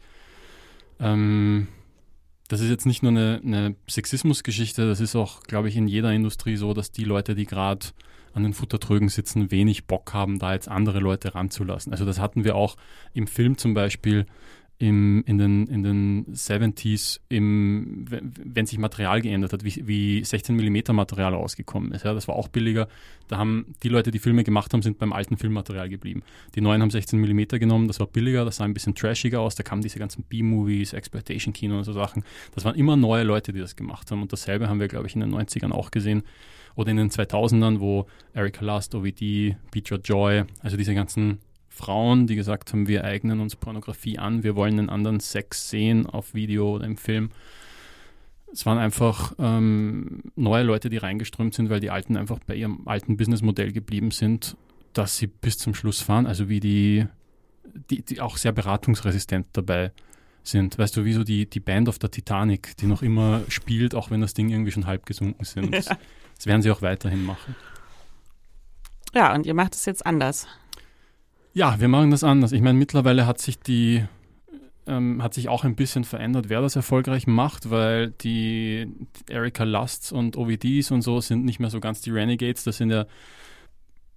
ähm, 1.00 1.68
das 2.48 2.62
ist 2.62 2.70
jetzt 2.70 2.86
nicht 2.86 3.02
nur 3.02 3.12
eine, 3.12 3.42
eine 3.44 3.76
Sexismusgeschichte, 3.90 4.88
das 4.88 5.00
ist 5.00 5.16
auch, 5.16 5.44
glaube 5.44 5.68
ich, 5.68 5.78
in 5.78 5.88
jeder 5.88 6.14
Industrie 6.14 6.58
so, 6.58 6.74
dass 6.74 6.92
die 6.92 7.04
Leute, 7.04 7.34
die 7.34 7.46
gerade 7.46 7.88
an 8.34 8.44
den 8.44 8.54
Futtertrögen 8.54 9.10
sitzen, 9.10 9.50
wenig 9.50 9.88
Bock 9.88 10.14
haben, 10.14 10.40
da 10.40 10.54
jetzt 10.54 10.68
andere 10.68 11.00
Leute 11.00 11.34
ranzulassen. 11.34 11.92
Also 11.92 12.06
das 12.06 12.20
hatten 12.20 12.44
wir 12.44 12.56
auch 12.56 12.76
im 13.14 13.28
Film 13.28 13.58
zum 13.58 13.74
Beispiel 13.74 14.26
im, 14.78 15.24
in, 15.26 15.38
den, 15.38 15.68
in 15.68 15.84
den 15.84 16.26
70s, 16.34 17.20
im, 17.30 18.06
wenn 18.10 18.66
sich 18.66 18.78
Material 18.78 19.22
geändert 19.22 19.54
hat, 19.54 19.64
wie, 19.64 19.88
wie 19.88 20.24
16 20.24 20.56
mm 20.56 20.94
Material 20.94 21.34
rausgekommen 21.34 21.94
ist. 21.94 22.04
Ja, 22.04 22.14
das 22.14 22.28
war 22.28 22.36
auch 22.36 22.50
billiger. 22.50 22.90
Da 23.30 23.38
haben 23.38 23.74
die 23.84 23.90
Leute, 23.90 24.12
die 24.12 24.20
Filme 24.20 24.44
gemacht 24.44 24.74
haben, 24.74 24.82
sind 24.82 25.00
beim 25.00 25.14
alten 25.14 25.38
Filmmaterial 25.38 25.88
geblieben. 25.88 26.24
Die 26.56 26.62
neuen 26.62 26.82
haben 26.82 26.90
16 26.90 27.20
mm 27.20 27.48
genommen, 27.60 27.88
das 27.88 28.02
war 28.02 28.08
billiger, 28.08 28.44
das 28.44 28.58
sah 28.58 28.66
ein 28.66 28.74
bisschen 28.74 28.96
trashiger 28.96 29.40
aus. 29.40 29.56
Da 29.56 29.64
kamen 29.64 29.82
diese 29.82 29.98
ganzen 29.98 30.24
B-Movies, 30.24 30.92
Exploitation-Kino 30.92 31.78
und 31.78 31.86
so 31.86 31.94
Sachen. 31.94 32.24
Das 32.54 32.66
waren 32.66 32.76
immer 32.76 32.98
neue 32.98 33.24
Leute, 33.24 33.54
die 33.54 33.60
das 33.60 33.78
gemacht 33.78 34.12
haben. 34.12 34.22
Und 34.22 34.34
dasselbe 34.34 34.68
haben 34.68 34.82
wir, 34.82 34.90
glaube 34.90 35.08
ich, 35.08 35.16
in 35.16 35.22
den 35.22 35.34
90ern 35.34 35.72
auch 35.72 35.90
gesehen. 35.90 36.24
Oder 36.76 36.92
in 36.92 36.98
den 36.98 37.10
2000ern, 37.10 37.80
wo 37.80 38.08
Erika 38.34 38.66
Last, 38.66 38.94
OVD, 38.94 39.56
Peter 39.72 39.96
Joy, 39.98 40.44
also 40.60 40.76
diese 40.76 40.94
ganzen 40.94 41.40
Frauen, 41.76 42.26
die 42.26 42.36
gesagt 42.36 42.72
haben, 42.72 42.88
wir 42.88 43.04
eignen 43.04 43.42
uns 43.42 43.56
Pornografie 43.56 44.18
an, 44.18 44.44
wir 44.44 44.56
wollen 44.56 44.80
einen 44.80 44.90
anderen 44.90 45.20
Sex 45.20 45.70
sehen 45.70 46.08
auf 46.08 46.34
Video 46.34 46.76
oder 46.76 46.86
im 46.86 46.98
Film. 46.98 47.32
Es 48.52 48.66
waren 48.66 48.78
einfach 48.78 49.34
ähm, 49.38 50.24
neue 50.36 50.64
Leute, 50.64 50.90
die 50.90 50.98
reingeströmt 50.98 51.54
sind, 51.54 51.70
weil 51.70 51.82
die 51.82 51.92
Alten 51.92 52.16
einfach 52.16 52.40
bei 52.48 52.56
ihrem 52.56 52.88
alten 52.88 53.18
Businessmodell 53.18 53.74
geblieben 53.74 54.12
sind, 54.12 54.56
dass 54.94 55.18
sie 55.18 55.28
bis 55.28 55.58
zum 55.58 55.76
Schluss 55.76 56.02
fahren, 56.02 56.26
also 56.26 56.48
wie 56.48 56.62
die, 56.62 57.06
die, 57.90 58.02
die 58.02 58.22
auch 58.22 58.38
sehr 58.38 58.54
beratungsresistent 58.54 59.48
dabei 59.52 59.92
sind. 60.44 60.78
Weißt 60.78 60.96
du, 60.96 61.04
wie 61.04 61.12
so 61.12 61.26
die, 61.26 61.50
die 61.50 61.60
Band 61.60 61.90
auf 61.90 62.00
der 62.00 62.12
Titanic, 62.12 62.78
die 62.78 62.88
noch 62.88 63.02
immer 63.02 63.42
spielt, 63.50 63.94
auch 63.94 64.10
wenn 64.10 64.22
das 64.22 64.34
Ding 64.34 64.50
irgendwie 64.50 64.72
schon 64.72 64.86
halb 64.86 65.06
gesunken 65.06 65.44
sind. 65.44 65.74
Ja. 65.74 65.82
Das, 65.82 65.86
das 66.38 66.46
werden 66.46 66.62
sie 66.62 66.72
auch 66.72 66.82
weiterhin 66.82 67.26
machen. 67.26 67.56
Ja, 69.14 69.34
und 69.34 69.46
ihr 69.46 69.54
macht 69.54 69.76
es 69.76 69.86
jetzt 69.86 70.06
anders. 70.06 70.48
Ja, 71.58 71.80
wir 71.80 71.88
machen 71.88 72.12
das 72.12 72.26
anders. 72.26 72.52
Ich 72.52 72.60
meine, 72.60 72.78
mittlerweile 72.78 73.26
hat 73.26 73.40
sich 73.40 73.58
die 73.58 74.04
ähm, 74.88 75.24
hat 75.24 75.34
sich 75.34 75.48
auch 75.48 75.64
ein 75.64 75.78
bisschen 75.78 76.04
verändert, 76.04 76.50
wer 76.50 76.60
das 76.60 76.76
erfolgreich 76.76 77.28
macht, 77.28 77.70
weil 77.70 78.12
die 78.12 78.92
Erika 79.30 79.64
Lusts 79.64 80.12
und 80.12 80.36
OVDs 80.36 80.92
und 80.92 81.02
so 81.02 81.22
sind 81.22 81.46
nicht 81.46 81.62
mehr 81.62 81.70
so 81.70 81.80
ganz 81.80 82.02
die 82.02 82.12
Renegades. 82.12 82.66
Das 82.66 82.76
sind 82.76 82.92
ja, 82.92 83.06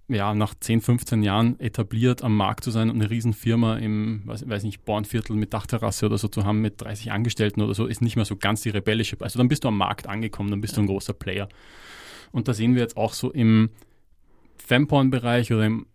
ja 0.09 0.35
nach 0.35 0.53
10, 0.53 0.81
15 0.81 1.23
Jahren 1.23 1.57
etabliert 1.61 2.25
am 2.25 2.35
Markt 2.35 2.65
zu 2.65 2.71
sein 2.71 2.89
und 2.89 2.97
eine 2.97 3.09
Riesenfirma 3.09 3.77
im, 3.77 4.21
weiß, 4.25 4.49
weiß 4.49 4.63
nicht, 4.63 4.83
Bornviertel 4.83 5.37
mit 5.37 5.53
Dachterrasse 5.53 6.07
oder 6.07 6.17
so 6.17 6.27
zu 6.27 6.43
haben 6.43 6.59
mit 6.59 6.81
30 6.81 7.13
Angestellten 7.13 7.61
oder 7.61 7.73
so, 7.73 7.85
ist 7.85 8.01
nicht 8.01 8.17
mehr 8.17 8.25
so 8.25 8.35
ganz 8.35 8.63
die 8.63 8.69
rebellische. 8.69 9.15
Also 9.21 9.39
dann 9.39 9.47
bist 9.47 9.63
du 9.63 9.69
am 9.69 9.77
Markt 9.77 10.07
angekommen, 10.07 10.49
dann 10.49 10.59
bist 10.59 10.75
du 10.75 10.81
ein 10.81 10.87
großer 10.87 11.13
Player. 11.13 11.47
Und 12.33 12.49
da 12.49 12.53
sehen 12.53 12.75
wir 12.75 12.81
jetzt 12.81 12.97
auch 12.97 13.13
so 13.13 13.31
im 13.31 13.69
Femporn-Bereich 14.57 15.53
oder 15.53 15.65
im 15.65 15.85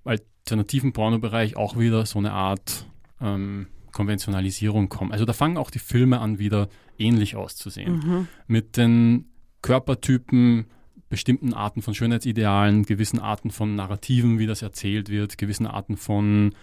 alternativen 0.44 0.92
Pornobereich 0.92 1.56
auch 1.56 1.78
wieder 1.78 2.04
so 2.04 2.18
eine 2.18 2.32
Art 2.32 2.86
ähm, 3.20 3.66
Konventionalisierung 3.92 4.90
kommen. 4.90 5.12
Also 5.12 5.24
da 5.24 5.32
fangen 5.32 5.56
auch 5.56 5.70
die 5.70 5.78
Filme 5.78 6.20
an, 6.20 6.38
wieder 6.38 6.68
ähnlich 6.98 7.34
auszusehen. 7.34 7.94
Mhm. 7.94 8.28
Mit 8.46 8.76
den 8.76 9.26
Körpertypen, 9.62 10.66
bestimmten 11.08 11.54
Arten 11.54 11.80
von 11.80 11.94
Schönheitsidealen, 11.94 12.84
gewissen 12.84 13.20
Arten 13.20 13.50
von 13.50 13.74
Narrativen, 13.74 14.38
wie 14.38 14.46
das 14.46 14.60
erzählt 14.60 15.08
wird, 15.08 15.38
gewissen 15.38 15.66
Arten 15.66 15.96
von 15.96 16.54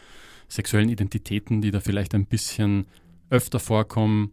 sexuellen 0.48 0.90
Identitäten, 0.90 1.62
die 1.62 1.72
da 1.72 1.80
vielleicht 1.80 2.14
ein 2.14 2.28
bisschen 2.28 2.86
öfter 3.32 3.60
vorkommen, 3.60 4.32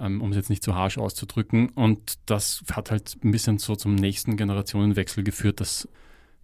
ähm, 0.00 0.20
um 0.22 0.30
es 0.30 0.36
jetzt 0.36 0.50
nicht 0.50 0.64
zu 0.64 0.74
harsch 0.74 0.98
auszudrücken. 0.98 1.68
Und 1.68 2.18
das 2.26 2.64
hat 2.72 2.90
halt 2.90 3.16
ein 3.22 3.30
bisschen 3.30 3.58
so 3.58 3.76
zum 3.76 3.94
nächsten 3.94 4.36
Generationenwechsel 4.36 5.22
geführt, 5.22 5.60
dass 5.60 5.86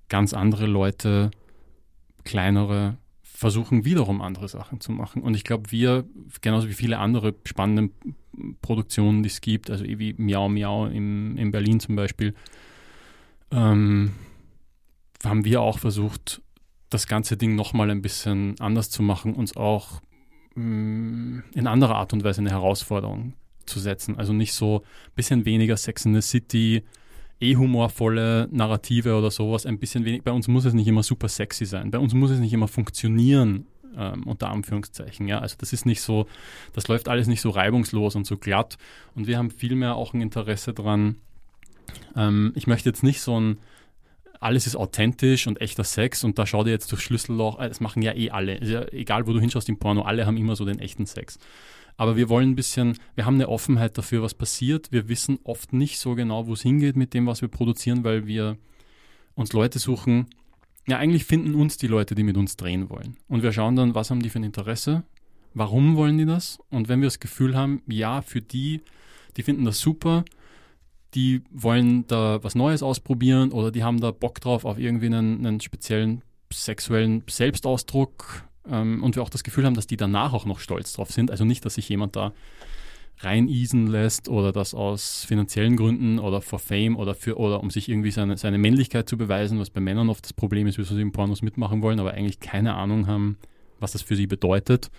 ganz 0.08 0.34
andere 0.34 0.66
Leute 0.66 1.32
kleinere 2.24 2.96
versuchen 3.22 3.84
wiederum 3.84 4.22
andere 4.22 4.48
Sachen 4.48 4.80
zu 4.80 4.92
machen. 4.92 5.22
Und 5.22 5.34
ich 5.34 5.44
glaube, 5.44 5.72
wir, 5.72 6.04
genauso 6.40 6.68
wie 6.68 6.74
viele 6.74 6.98
andere 6.98 7.34
spannende 7.44 7.90
Produktionen, 8.62 9.22
die 9.22 9.28
es 9.28 9.40
gibt, 9.40 9.70
also 9.70 9.84
wie 9.84 10.14
Miau 10.14 10.48
Miau 10.48 10.86
in, 10.86 11.36
in 11.36 11.50
Berlin 11.50 11.80
zum 11.80 11.96
Beispiel, 11.96 12.34
ähm, 13.50 14.12
haben 15.24 15.44
wir 15.44 15.62
auch 15.62 15.78
versucht, 15.78 16.42
das 16.90 17.06
ganze 17.08 17.36
Ding 17.36 17.56
nochmal 17.56 17.90
ein 17.90 18.02
bisschen 18.02 18.54
anders 18.60 18.88
zu 18.90 19.02
machen, 19.02 19.34
uns 19.34 19.56
auch 19.56 20.00
mh, 20.54 20.64
mm, 20.64 21.44
in 21.54 21.66
anderer 21.66 21.96
Art 21.96 22.12
und 22.12 22.22
Weise 22.22 22.40
eine 22.40 22.50
Herausforderung 22.50 23.34
zu 23.66 23.80
setzen. 23.80 24.16
Also 24.16 24.32
nicht 24.32 24.52
so 24.52 24.80
ein 24.80 25.14
bisschen 25.16 25.44
weniger 25.44 25.76
Sex 25.76 26.04
in 26.04 26.14
the 26.14 26.20
City, 26.20 26.84
eh 27.40 27.56
humorvolle 27.56 28.48
Narrative 28.50 29.16
oder 29.16 29.30
sowas 29.30 29.66
ein 29.66 29.78
bisschen 29.78 30.04
wenig. 30.04 30.22
Bei 30.22 30.32
uns 30.32 30.48
muss 30.48 30.64
es 30.64 30.74
nicht 30.74 30.86
immer 30.86 31.02
super 31.02 31.28
sexy 31.28 31.66
sein. 31.66 31.90
Bei 31.90 31.98
uns 31.98 32.14
muss 32.14 32.30
es 32.30 32.38
nicht 32.38 32.52
immer 32.52 32.68
funktionieren, 32.68 33.66
ähm, 33.96 34.24
unter 34.24 34.50
Anführungszeichen. 34.50 35.28
Ja, 35.28 35.40
also 35.40 35.56
das 35.58 35.72
ist 35.72 35.86
nicht 35.86 36.00
so, 36.00 36.26
das 36.72 36.88
läuft 36.88 37.08
alles 37.08 37.26
nicht 37.26 37.40
so 37.40 37.50
reibungslos 37.50 38.14
und 38.14 38.26
so 38.26 38.36
glatt. 38.36 38.76
Und 39.14 39.26
wir 39.26 39.38
haben 39.38 39.50
vielmehr 39.50 39.96
auch 39.96 40.14
ein 40.14 40.20
Interesse 40.20 40.72
dran. 40.72 41.16
Ähm, 42.16 42.52
ich 42.54 42.66
möchte 42.66 42.88
jetzt 42.88 43.02
nicht 43.02 43.20
so 43.20 43.38
ein 43.38 43.58
alles 44.40 44.66
ist 44.66 44.76
authentisch 44.76 45.46
und 45.46 45.60
echter 45.62 45.84
Sex 45.84 46.22
und 46.22 46.38
da 46.38 46.44
schau 46.44 46.64
dir 46.64 46.70
jetzt 46.70 46.92
durch 46.92 47.00
Schlüsselloch, 47.00 47.58
äh, 47.60 47.68
das 47.68 47.80
machen 47.80 48.02
ja 48.02 48.14
eh 48.14 48.30
alle. 48.30 48.62
Ja 48.62 48.86
egal, 48.92 49.26
wo 49.26 49.32
du 49.32 49.40
hinschaust 49.40 49.70
im 49.70 49.78
Porno, 49.78 50.02
alle 50.02 50.26
haben 50.26 50.36
immer 50.36 50.54
so 50.54 50.66
den 50.66 50.80
echten 50.80 51.06
Sex. 51.06 51.38
Aber 51.96 52.16
wir 52.16 52.28
wollen 52.28 52.50
ein 52.50 52.56
bisschen, 52.56 52.98
wir 53.14 53.24
haben 53.24 53.34
eine 53.34 53.48
Offenheit 53.48 53.96
dafür, 53.96 54.22
was 54.22 54.34
passiert. 54.34 54.90
Wir 54.90 55.08
wissen 55.08 55.38
oft 55.44 55.72
nicht 55.72 55.98
so 55.98 56.14
genau, 56.14 56.46
wo 56.46 56.54
es 56.54 56.62
hingeht 56.62 56.96
mit 56.96 57.14
dem, 57.14 57.26
was 57.26 57.40
wir 57.40 57.48
produzieren, 57.48 58.02
weil 58.04 58.26
wir 58.26 58.56
uns 59.34 59.52
Leute 59.52 59.78
suchen. 59.78 60.26
Ja, 60.86 60.98
eigentlich 60.98 61.24
finden 61.24 61.54
uns 61.54 61.76
die 61.76 61.86
Leute, 61.86 62.14
die 62.14 62.24
mit 62.24 62.36
uns 62.36 62.56
drehen 62.56 62.90
wollen. 62.90 63.16
Und 63.28 63.42
wir 63.42 63.52
schauen 63.52 63.76
dann, 63.76 63.94
was 63.94 64.10
haben 64.10 64.22
die 64.22 64.28
für 64.28 64.40
ein 64.40 64.44
Interesse? 64.44 65.04
Warum 65.54 65.96
wollen 65.96 66.18
die 66.18 66.26
das? 66.26 66.58
Und 66.68 66.88
wenn 66.88 67.00
wir 67.00 67.06
das 67.06 67.20
Gefühl 67.20 67.56
haben, 67.56 67.82
ja, 67.86 68.22
für 68.22 68.42
die, 68.42 68.82
die 69.36 69.42
finden 69.42 69.64
das 69.64 69.78
super, 69.78 70.24
die 71.14 71.42
wollen 71.52 72.06
da 72.08 72.42
was 72.42 72.56
Neues 72.56 72.82
ausprobieren 72.82 73.52
oder 73.52 73.70
die 73.70 73.84
haben 73.84 74.00
da 74.00 74.10
Bock 74.10 74.40
drauf 74.40 74.64
auf 74.64 74.78
irgendwie 74.78 75.06
einen, 75.06 75.46
einen 75.46 75.60
speziellen 75.60 76.22
sexuellen 76.52 77.22
Selbstausdruck 77.28 78.44
ähm, 78.70 79.02
und 79.02 79.16
wir 79.16 79.22
auch 79.22 79.30
das 79.30 79.44
Gefühl 79.44 79.64
haben, 79.64 79.74
dass 79.74 79.86
die 79.86 79.96
danach 79.96 80.32
auch 80.32 80.46
noch 80.46 80.58
stolz 80.58 80.92
drauf 80.92 81.10
sind. 81.10 81.30
Also 81.30 81.44
nicht, 81.44 81.64
dass 81.64 81.74
sich 81.74 81.88
jemand 81.88 82.16
da 82.16 82.32
reineasen 83.20 83.86
lässt 83.86 84.28
oder 84.28 84.52
das 84.52 84.74
aus 84.74 85.24
finanziellen 85.24 85.76
Gründen 85.76 86.18
oder 86.18 86.40
for 86.40 86.58
Fame 86.58 86.96
oder 86.96 87.14
für 87.14 87.38
oder 87.38 87.60
um 87.60 87.70
sich 87.70 87.88
irgendwie 87.88 88.10
seine, 88.10 88.36
seine 88.36 88.58
Männlichkeit 88.58 89.08
zu 89.08 89.16
beweisen, 89.16 89.58
was 89.60 89.70
bei 89.70 89.80
Männern 89.80 90.10
oft 90.10 90.24
das 90.24 90.32
Problem 90.32 90.66
ist, 90.66 90.78
wieso 90.78 90.94
sie 90.94 91.02
im 91.02 91.12
Pornos 91.12 91.42
mitmachen 91.42 91.82
wollen, 91.82 92.00
aber 92.00 92.12
eigentlich 92.12 92.40
keine 92.40 92.74
Ahnung 92.74 93.06
haben, 93.06 93.38
was 93.78 93.92
das 93.92 94.02
für 94.02 94.16
sie 94.16 94.26
bedeutet. 94.26 94.90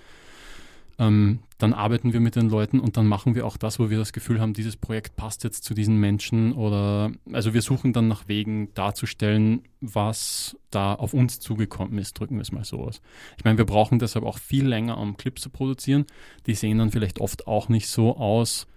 Ähm, 0.97 1.39
dann 1.57 1.73
arbeiten 1.73 2.13
wir 2.13 2.19
mit 2.19 2.35
den 2.35 2.49
Leuten 2.49 2.79
und 2.79 2.97
dann 2.97 3.07
machen 3.07 3.35
wir 3.35 3.45
auch 3.45 3.57
das, 3.57 3.79
wo 3.79 3.89
wir 3.89 3.97
das 3.97 4.13
Gefühl 4.13 4.39
haben, 4.39 4.53
dieses 4.53 4.75
Projekt 4.75 5.15
passt 5.15 5.43
jetzt 5.43 5.63
zu 5.63 5.73
diesen 5.73 5.99
Menschen 5.99 6.53
oder 6.53 7.11
also 7.31 7.53
wir 7.53 7.61
suchen 7.61 7.93
dann 7.93 8.07
nach 8.07 8.27
Wegen 8.27 8.73
darzustellen, 8.73 9.63
was 9.81 10.57
da 10.69 10.93
auf 10.93 11.13
uns 11.13 11.39
zugekommen 11.39 11.97
ist, 11.97 12.19
drücken 12.19 12.35
wir 12.35 12.41
es 12.41 12.51
mal 12.51 12.65
so 12.65 12.79
aus. 12.81 13.01
Ich 13.37 13.45
meine, 13.45 13.57
wir 13.57 13.65
brauchen 13.65 13.99
deshalb 13.99 14.25
auch 14.25 14.37
viel 14.37 14.67
länger, 14.67 14.97
um 14.97 15.17
Clips 15.17 15.41
zu 15.41 15.49
produzieren. 15.49 16.05
Die 16.45 16.55
sehen 16.55 16.77
dann 16.77 16.91
vielleicht 16.91 17.19
oft 17.19 17.47
auch 17.47 17.69
nicht 17.69 17.87
so 17.87 18.17
aus, 18.17 18.67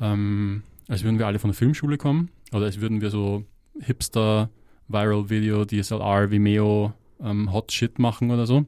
ähm, 0.00 0.62
als 0.88 1.04
würden 1.04 1.18
wir 1.18 1.26
alle 1.26 1.38
von 1.38 1.50
der 1.50 1.56
Filmschule 1.56 1.98
kommen 1.98 2.30
oder 2.52 2.66
als 2.66 2.80
würden 2.80 3.00
wir 3.00 3.10
so 3.10 3.44
Hipster, 3.80 4.50
Viral 4.88 5.28
Video, 5.28 5.64
DSLR, 5.64 6.30
Vimeo, 6.30 6.92
ähm, 7.20 7.52
Hot 7.52 7.72
Shit 7.72 7.98
machen 7.98 8.30
oder 8.30 8.46
so. 8.46 8.66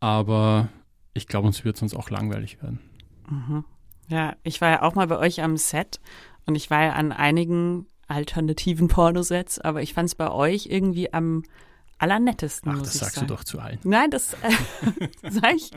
Aber 0.00 0.68
ich 1.14 1.26
glaube, 1.26 1.46
uns 1.46 1.64
wird 1.64 1.76
sonst 1.76 1.94
auch 1.94 2.10
langweilig 2.10 2.62
werden. 2.62 2.80
Mhm. 3.28 3.64
Ja, 4.08 4.36
ich 4.42 4.60
war 4.60 4.70
ja 4.70 4.82
auch 4.82 4.94
mal 4.94 5.06
bei 5.06 5.18
euch 5.18 5.42
am 5.42 5.56
Set 5.56 6.00
und 6.46 6.54
ich 6.54 6.70
war 6.70 6.82
ja 6.82 6.92
an 6.92 7.12
einigen 7.12 7.86
alternativen 8.06 8.88
Pornosets, 8.88 9.58
aber 9.58 9.80
ich 9.80 9.94
fand 9.94 10.08
es 10.08 10.14
bei 10.14 10.30
euch 10.30 10.66
irgendwie 10.66 11.12
am 11.12 11.42
allernettesten. 11.98 12.72
Ach, 12.74 12.80
das 12.80 12.94
sagst 12.94 13.14
sagen. 13.14 13.28
du 13.28 13.34
doch 13.34 13.44
zu 13.44 13.60
allen. 13.60 13.78
Nein, 13.84 14.10
das 14.10 14.34
äh, 14.34 14.50
sage 15.30 15.56
ich 15.56 15.70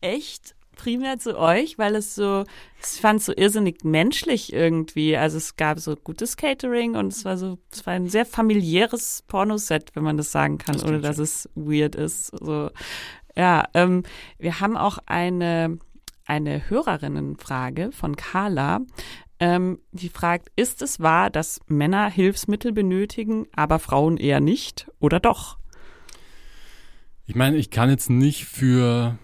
echt 0.00 0.54
primär 0.76 1.18
zu 1.18 1.38
euch, 1.38 1.78
weil 1.78 1.94
es 1.94 2.14
so, 2.14 2.44
ich 2.80 3.00
fand 3.00 3.20
es 3.20 3.26
so 3.26 3.32
irrsinnig 3.36 3.84
menschlich 3.84 4.52
irgendwie. 4.52 5.16
Also 5.16 5.36
es 5.36 5.56
gab 5.56 5.78
so 5.78 5.94
gutes 5.96 6.36
Catering 6.36 6.96
und 6.96 7.12
es 7.12 7.24
war 7.24 7.36
so, 7.36 7.58
es 7.70 7.86
war 7.86 7.94
ein 7.94 8.08
sehr 8.08 8.26
familiäres 8.26 9.22
Pornoset, 9.28 9.94
wenn 9.94 10.02
man 10.02 10.16
das 10.16 10.32
sagen 10.32 10.58
kann, 10.58 10.74
Das 10.74 10.84
ohne 10.84 11.00
dass 11.00 11.18
es 11.18 11.48
weird 11.54 11.94
ist. 11.94 12.28
So, 12.38 12.70
ja, 13.36 13.68
ähm, 13.74 14.02
wir 14.38 14.60
haben 14.60 14.76
auch 14.76 14.98
eine, 15.06 15.78
eine 16.26 16.68
Hörerinnenfrage 16.68 17.92
von 17.92 18.16
Carla. 18.16 18.80
Ähm, 19.40 19.80
die 19.92 20.08
fragt, 20.08 20.50
ist 20.54 20.82
es 20.82 21.00
wahr, 21.00 21.30
dass 21.30 21.60
Männer 21.66 22.08
Hilfsmittel 22.08 22.72
benötigen, 22.72 23.46
aber 23.54 23.78
Frauen 23.78 24.16
eher 24.16 24.40
nicht 24.40 24.88
oder 25.00 25.18
doch? 25.18 25.58
Ich 27.26 27.34
meine, 27.34 27.56
ich 27.56 27.70
kann 27.70 27.90
jetzt 27.90 28.10
nicht 28.10 28.44
für 28.44 29.18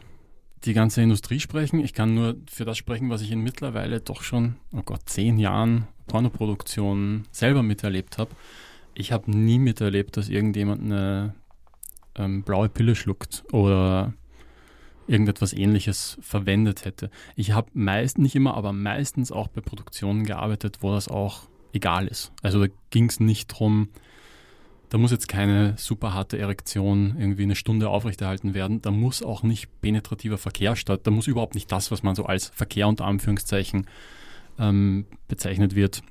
die 0.65 0.73
ganze 0.73 1.03
Industrie 1.03 1.41
sprechen. 1.41 1.81
Ich 1.81 1.95
kann 1.95 2.15
nur 2.15 2.37
für 2.51 2.65
das 2.65 2.79
sprechen, 2.79 3.11
was 3.11 3.23
ich 3.23 3.31
in 3.31 3.43
mittlerweile 3.43 4.01
doch 4.01 4.23
schon, 4.23 4.57
oh 4.73 4.83
Gott, 4.85 5.03
zehn 5.07 5.39
Jahren 5.39 5.87
Pornoproduktion 6.07 7.25
selber 7.31 7.63
miterlebt 7.63 8.19
habe. 8.19 8.31
Ich 8.95 9.13
habe 9.13 9.31
nie 9.31 9.59
miterlebt, 9.59 10.17
dass 10.17 10.29
irgendjemand 10.29 10.83
eine 10.83 11.35
ähm, 12.19 12.43
blaue 12.43 12.69
Pille 12.69 12.95
schluckt 12.95 13.45
oder 13.53 14.15
irgendetwas 15.07 15.53
ähnliches 15.53 16.19
verwendet 16.21 16.85
hätte. 16.85 17.11
Ich 17.35 17.53
habe 17.53 17.71
meist, 17.73 18.19
nicht 18.19 18.35
immer, 18.35 18.55
aber 18.55 18.73
meistens 18.73 19.33
auch 19.33 19.49
bei 19.49 19.61
Produktionen 19.61 20.25
gearbeitet, 20.25 20.79
wo 20.81 20.93
das 20.93 21.09
auch 21.09 21.49
egal 21.73 22.07
ist. 22.07 22.33
Also 22.43 22.67
da 22.67 22.73
ging 22.91 23.07
es 23.09 23.19
nicht 23.21 23.49
drum, 23.49 23.89
da 24.91 24.97
muss 24.97 25.11
jetzt 25.11 25.29
keine 25.29 25.75
super 25.77 26.15
harte 26.15 26.39
Erektion 26.39 27.17
irgendwie 27.19 27.43
eine 27.43 27.57
Stunde 27.57 27.91
aufrechterhalten 27.91 28.55
werden. 28.55 28.81
Da 28.81 28.91
muss 28.91 29.23
auch 29.23 29.43
nicht 29.43 29.81
penetrativer 29.81 30.39
Verkehr 30.39 30.77
statt. 30.77 31.01
Da 31.05 31.11
muss 31.11 31.27
überhaupt 31.27 31.55
nicht 31.55 31.71
das, 31.71 31.91
was 31.91 32.03
man 32.03 32.15
so 32.15 32.25
als 32.25 32.49
Verkehr 32.49 32.89
unter 32.89 33.05
Anführungszeichen 33.05 33.87
ähm, 34.59 35.07
bezeichnet 35.29 35.75
wird, 35.75 36.03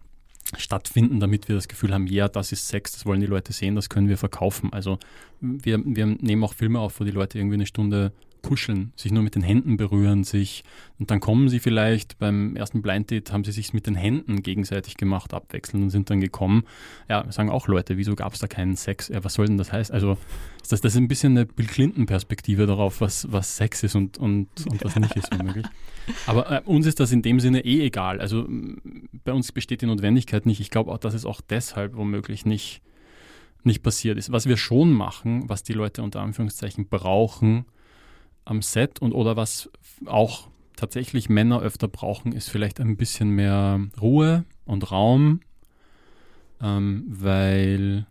stattfinden, 0.58 1.20
damit 1.20 1.48
wir 1.48 1.56
das 1.56 1.68
Gefühl 1.68 1.94
haben, 1.94 2.08
ja, 2.08 2.28
das 2.28 2.52
ist 2.52 2.68
Sex, 2.68 2.94
das 2.94 3.06
wollen 3.06 3.20
die 3.20 3.28
Leute 3.28 3.54
sehen, 3.54 3.76
das 3.76 3.90
können 3.90 4.08
wir 4.08 4.18
verkaufen. 4.18 4.72
Also 4.72 5.00
wir, 5.42 5.82
wir 5.84 6.06
nehmen 6.06 6.44
auch 6.44 6.54
Filme 6.54 6.80
auf, 6.80 7.00
wo 7.00 7.04
die 7.04 7.12
Leute 7.12 7.38
irgendwie 7.38 7.56
eine 7.56 7.66
Stunde 7.66 8.12
kuscheln, 8.42 8.92
sich 8.96 9.12
nur 9.12 9.24
mit 9.24 9.36
den 9.36 9.42
Händen 9.42 9.78
berühren, 9.78 10.24
sich 10.24 10.64
und 11.00 11.12
dann 11.12 11.20
kommen 11.20 11.50
sie 11.50 11.60
vielleicht 11.60 12.18
beim 12.18 12.56
ersten 12.56 12.82
Blind 12.82 13.12
Date 13.12 13.32
haben 13.32 13.44
sie 13.44 13.52
sich 13.52 13.74
mit 13.74 13.86
den 13.86 13.96
Händen 13.96 14.42
gegenseitig 14.42 14.98
gemacht, 14.98 15.34
abwechselnd 15.34 15.84
und 15.84 15.90
sind 15.90 16.10
dann 16.10 16.22
gekommen. 16.22 16.64
Ja, 17.08 17.30
sagen 17.32 17.50
auch 17.50 17.68
Leute, 17.68 17.98
wieso 17.98 18.16
gab 18.16 18.34
es 18.34 18.40
da 18.40 18.48
keinen 18.48 18.76
Sex? 18.76 19.10
Ja, 19.10 19.24
was 19.24 19.36
soll 19.36 19.46
denn 19.46 19.58
das 19.58 19.72
heißen? 19.72 19.94
Also 19.94 20.18
das, 20.68 20.82
das 20.82 20.94
ist 20.94 20.98
ein 20.98 21.08
bisschen 21.08 21.38
eine 21.38 21.46
Bill 21.46 21.68
Clinton 21.68 22.06
Perspektive 22.08 22.66
darauf, 22.66 23.00
was, 23.00 23.32
was 23.32 23.58
Sex 23.58 23.84
ist 23.84 23.96
und, 23.96 24.18
und, 24.18 24.48
und 24.68 24.84
was 24.84 24.96
nicht 24.96 25.16
ist 25.16 25.32
womöglich. 25.38 25.66
Aber 26.26 26.52
äh, 26.52 26.62
uns 26.66 26.86
ist 26.86 27.00
das 27.00 27.12
in 27.12 27.22
dem 27.22 27.40
Sinne 27.40 27.64
eh 27.64 27.86
egal. 27.86 28.20
Also 28.20 28.48
bei 29.24 29.34
uns 29.34 29.52
besteht 29.52 29.82
die 29.82 29.86
Notwendigkeit 29.86 30.46
nicht. 30.46 30.60
Ich 30.60 30.70
glaube 30.70 30.92
auch, 30.92 30.98
dass 30.98 31.14
es 31.14 31.26
auch 31.26 31.42
deshalb 31.42 31.96
womöglich 31.96 32.46
nicht, 32.46 32.82
nicht 33.64 33.84
passiert 33.84 34.18
ist. 34.18 34.32
Was 34.32 34.48
wir 34.48 34.58
schon 34.58 34.92
machen, 34.92 35.48
was 35.48 35.64
die 35.64 35.74
Leute 35.74 36.02
unter 36.02 36.22
Anführungszeichen 36.22 36.88
brauchen 36.88 37.66
am 38.48 38.62
Set 38.62 39.00
und 39.00 39.14
oder 39.14 39.36
was 39.36 39.70
auch 40.06 40.48
tatsächlich 40.76 41.30
Männer 41.30 41.62
öfter 41.62 41.88
brauchen, 41.88 42.32
ist 42.32 42.50
vielleicht 42.50 42.80
ein 42.80 42.98
bisschen 42.98 43.30
mehr 43.30 43.82
Ruhe 44.00 44.46
und 44.66 44.92
Raum, 44.92 45.42
ähm, 46.62 47.04
weil 47.08 48.06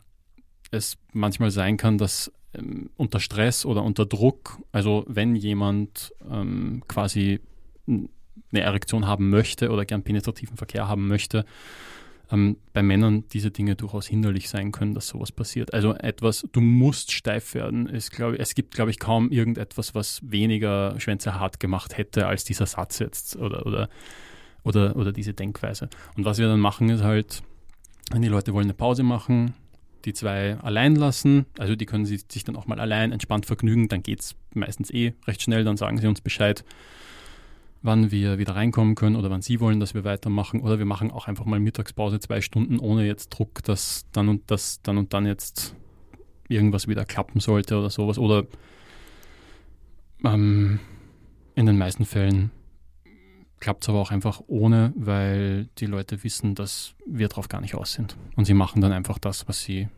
es 0.71 0.99
manchmal 1.13 1.51
sein 1.51 1.77
kann, 1.77 1.97
dass 1.97 2.33
ähm, 2.55 2.91
unter 2.97 3.21
Stress 3.21 3.65
oder 3.65 3.83
unter 3.83 4.05
Druck, 4.05 4.59
also 4.73 5.05
wenn 5.09 5.37
jemand 5.37 6.13
ähm, 6.31 6.83
quasi 6.89 7.41
eine 7.87 8.61
Erektion 8.61 9.07
haben 9.07 9.31
möchte 9.31 9.71
oder 9.71 9.85
gern 9.85 10.03
penetrativen 10.03 10.57
Verkehr 10.57 10.89
haben 10.89 11.07
möchte, 11.09 11.45
ähm, 12.31 12.57
bei 12.73 12.83
Männern 12.83 13.25
diese 13.33 13.51
Dinge 13.51 13.77
durchaus 13.77 14.07
hinderlich 14.07 14.49
sein 14.49 14.73
können, 14.73 14.95
dass 14.95 15.09
sowas 15.09 15.33
passiert. 15.33 15.75
Also 15.75 15.95
etwas, 15.95 16.47
du 16.53 16.61
musst 16.61 17.13
steif 17.13 17.55
werden, 17.55 17.87
ist, 17.87 18.11
glaube 18.11 18.37
ich, 18.37 18.41
es 18.41 18.55
gibt, 18.55 18.75
glaube 18.75 18.91
ich, 18.91 18.99
kaum 18.99 19.31
irgendetwas, 19.31 19.95
was 19.95 20.21
weniger 20.23 20.99
Schwänze 20.99 21.39
hart 21.39 21.61
gemacht 21.61 21.97
hätte 21.97 22.27
als 22.27 22.45
dieser 22.45 22.67
Satz 22.67 22.99
jetzt 22.99 23.37
oder, 23.37 23.67
oder, 23.67 23.89
oder, 24.65 24.97
oder 24.97 25.13
diese 25.13 25.35
Denkweise. 25.35 25.89
Und 26.17 26.25
was 26.25 26.39
wir 26.39 26.49
dann 26.49 26.61
machen, 26.61 26.89
ist 26.89 27.03
halt, 27.03 27.43
wenn 28.11 28.23
die 28.23 28.29
Leute 28.29 28.53
wollen 28.53 28.67
eine 28.67 28.75
Pause 28.75 29.03
machen, 29.03 29.55
die 30.05 30.13
zwei 30.13 30.57
allein 30.59 30.95
lassen, 30.95 31.47
also 31.59 31.75
die 31.75 31.87
können 31.87 32.07
sich 32.07 32.45
dann 32.45 32.57
auch 32.57 32.67
mal 32.67 32.79
allein 32.81 33.13
entspannt 33.13 33.47
vergnügen, 33.47 33.89
dann 33.89 34.03
geht 34.03 34.21
es 34.21 34.37
meistens 34.55 34.91
eh 34.91 35.15
recht 35.27 35.43
schnell, 35.43 35.65
dann 35.65 35.77
sagen 35.77 35.99
sie 35.99 36.07
uns 36.07 36.21
Bescheid, 36.21 36.65
wann 37.87 38.11
wir 38.11 38.39
wieder 38.39 38.55
reinkommen 38.55 38.95
können 38.95 39.17
oder 39.17 39.31
wann 39.31 39.43
sie 39.43 39.61
wollen, 39.61 39.81
dass 39.81 39.95
wir 39.95 40.05
weitermachen. 40.05 40.61
Oder 40.61 40.79
wir 40.79 40.85
machen 40.85 41.11
auch 41.11 41.29
einfach 41.29 41.45
mal 41.45 41.61
Mittagspause 41.61 42.21
zwei 42.21 42.41
Stunden 42.41 42.79
ohne 42.79 43.07
jetzt 43.07 43.31
Druck, 43.31 43.63
dass 43.65 44.07
dann 44.13 44.29
und 44.29 44.51
das 44.51 44.83
dann 44.83 44.99
und 44.99 45.15
dann 45.15 45.25
jetzt 45.25 45.75
irgendwas 46.49 46.89
wieder 46.89 47.05
klappen 47.05 47.41
sollte 47.41 47.79
oder 47.79 47.91
sowas. 47.91 48.19
Oder 48.19 48.45
ähm, 50.25 50.81
in 51.55 51.67
den 51.67 51.79
meisten 51.79 52.05
Fällen 52.05 52.51
klappt 53.61 53.85
es 53.85 53.89
aber 53.89 54.01
auch 54.01 54.11
einfach 54.11 54.43
ohne, 54.47 54.93
weil 54.97 55.69
die 55.79 55.87
Leute 55.87 56.23
wissen, 56.23 56.55
dass 56.55 56.95
wir 57.07 57.29
drauf 57.29 57.49
gar 57.49 57.61
nicht 57.61 57.75
aus 57.75 57.93
sind. 57.93 58.17
Und 58.37 58.45
sie 58.45 58.55
machen 58.55 58.83
dann 58.83 58.93
einfach 58.93 59.19
das, 59.19 59.49
was 59.49 59.63
sie 59.63 59.89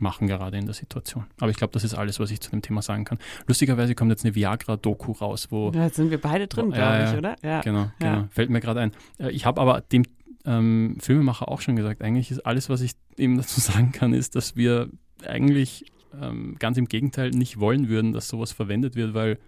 machen 0.00 0.26
gerade 0.26 0.58
in 0.58 0.64
der 0.66 0.74
Situation. 0.74 1.24
Aber 1.40 1.50
ich 1.50 1.56
glaube, 1.56 1.72
das 1.72 1.84
ist 1.84 1.94
alles, 1.94 2.18
was 2.20 2.30
ich 2.30 2.40
zu 2.40 2.50
dem 2.50 2.62
Thema 2.62 2.82
sagen 2.82 3.04
kann. 3.04 3.18
Lustigerweise 3.46 3.94
kommt 3.94 4.10
jetzt 4.10 4.24
eine 4.24 4.34
Viagra-Doku 4.34 5.12
raus, 5.12 5.48
wo... 5.50 5.70
Da 5.70 5.88
sind 5.90 6.10
wir 6.10 6.20
beide 6.20 6.46
drin, 6.46 6.70
glaube 6.70 6.78
ja, 6.80 7.12
ich, 7.12 7.18
oder? 7.18 7.36
Ja. 7.42 7.60
Genau, 7.60 7.90
Ja. 8.00 8.14
genau. 8.16 8.28
Fällt 8.30 8.50
mir 8.50 8.60
gerade 8.60 8.80
ein. 8.80 8.92
Äh, 9.18 9.30
Ich 9.30 9.46
habe 9.46 9.60
aber 9.60 9.80
dem 9.80 10.04
ähm, 10.44 10.96
Filmemacher 11.00 11.48
auch 11.48 11.60
schon 11.60 11.76
gesagt, 11.76 12.02
eigentlich 12.02 12.30
ist 12.30 12.40
alles, 12.46 12.68
was 12.68 12.80
ich 12.80 12.92
ihm 13.16 13.36
dazu 13.38 13.60
sagen 13.60 13.92
kann, 13.92 14.12
ist, 14.12 14.34
dass 14.36 14.56
wir 14.56 14.88
eigentlich 15.26 15.84
ähm, 16.20 16.56
ganz 16.58 16.78
im 16.78 16.86
Gegenteil 16.86 17.30
nicht 17.30 17.60
wollen 17.60 17.88
würden, 17.88 18.12
dass 18.12 18.28
sowas 18.28 18.52
verwendet 18.52 18.96
wird, 18.96 19.14
weil 19.14 19.38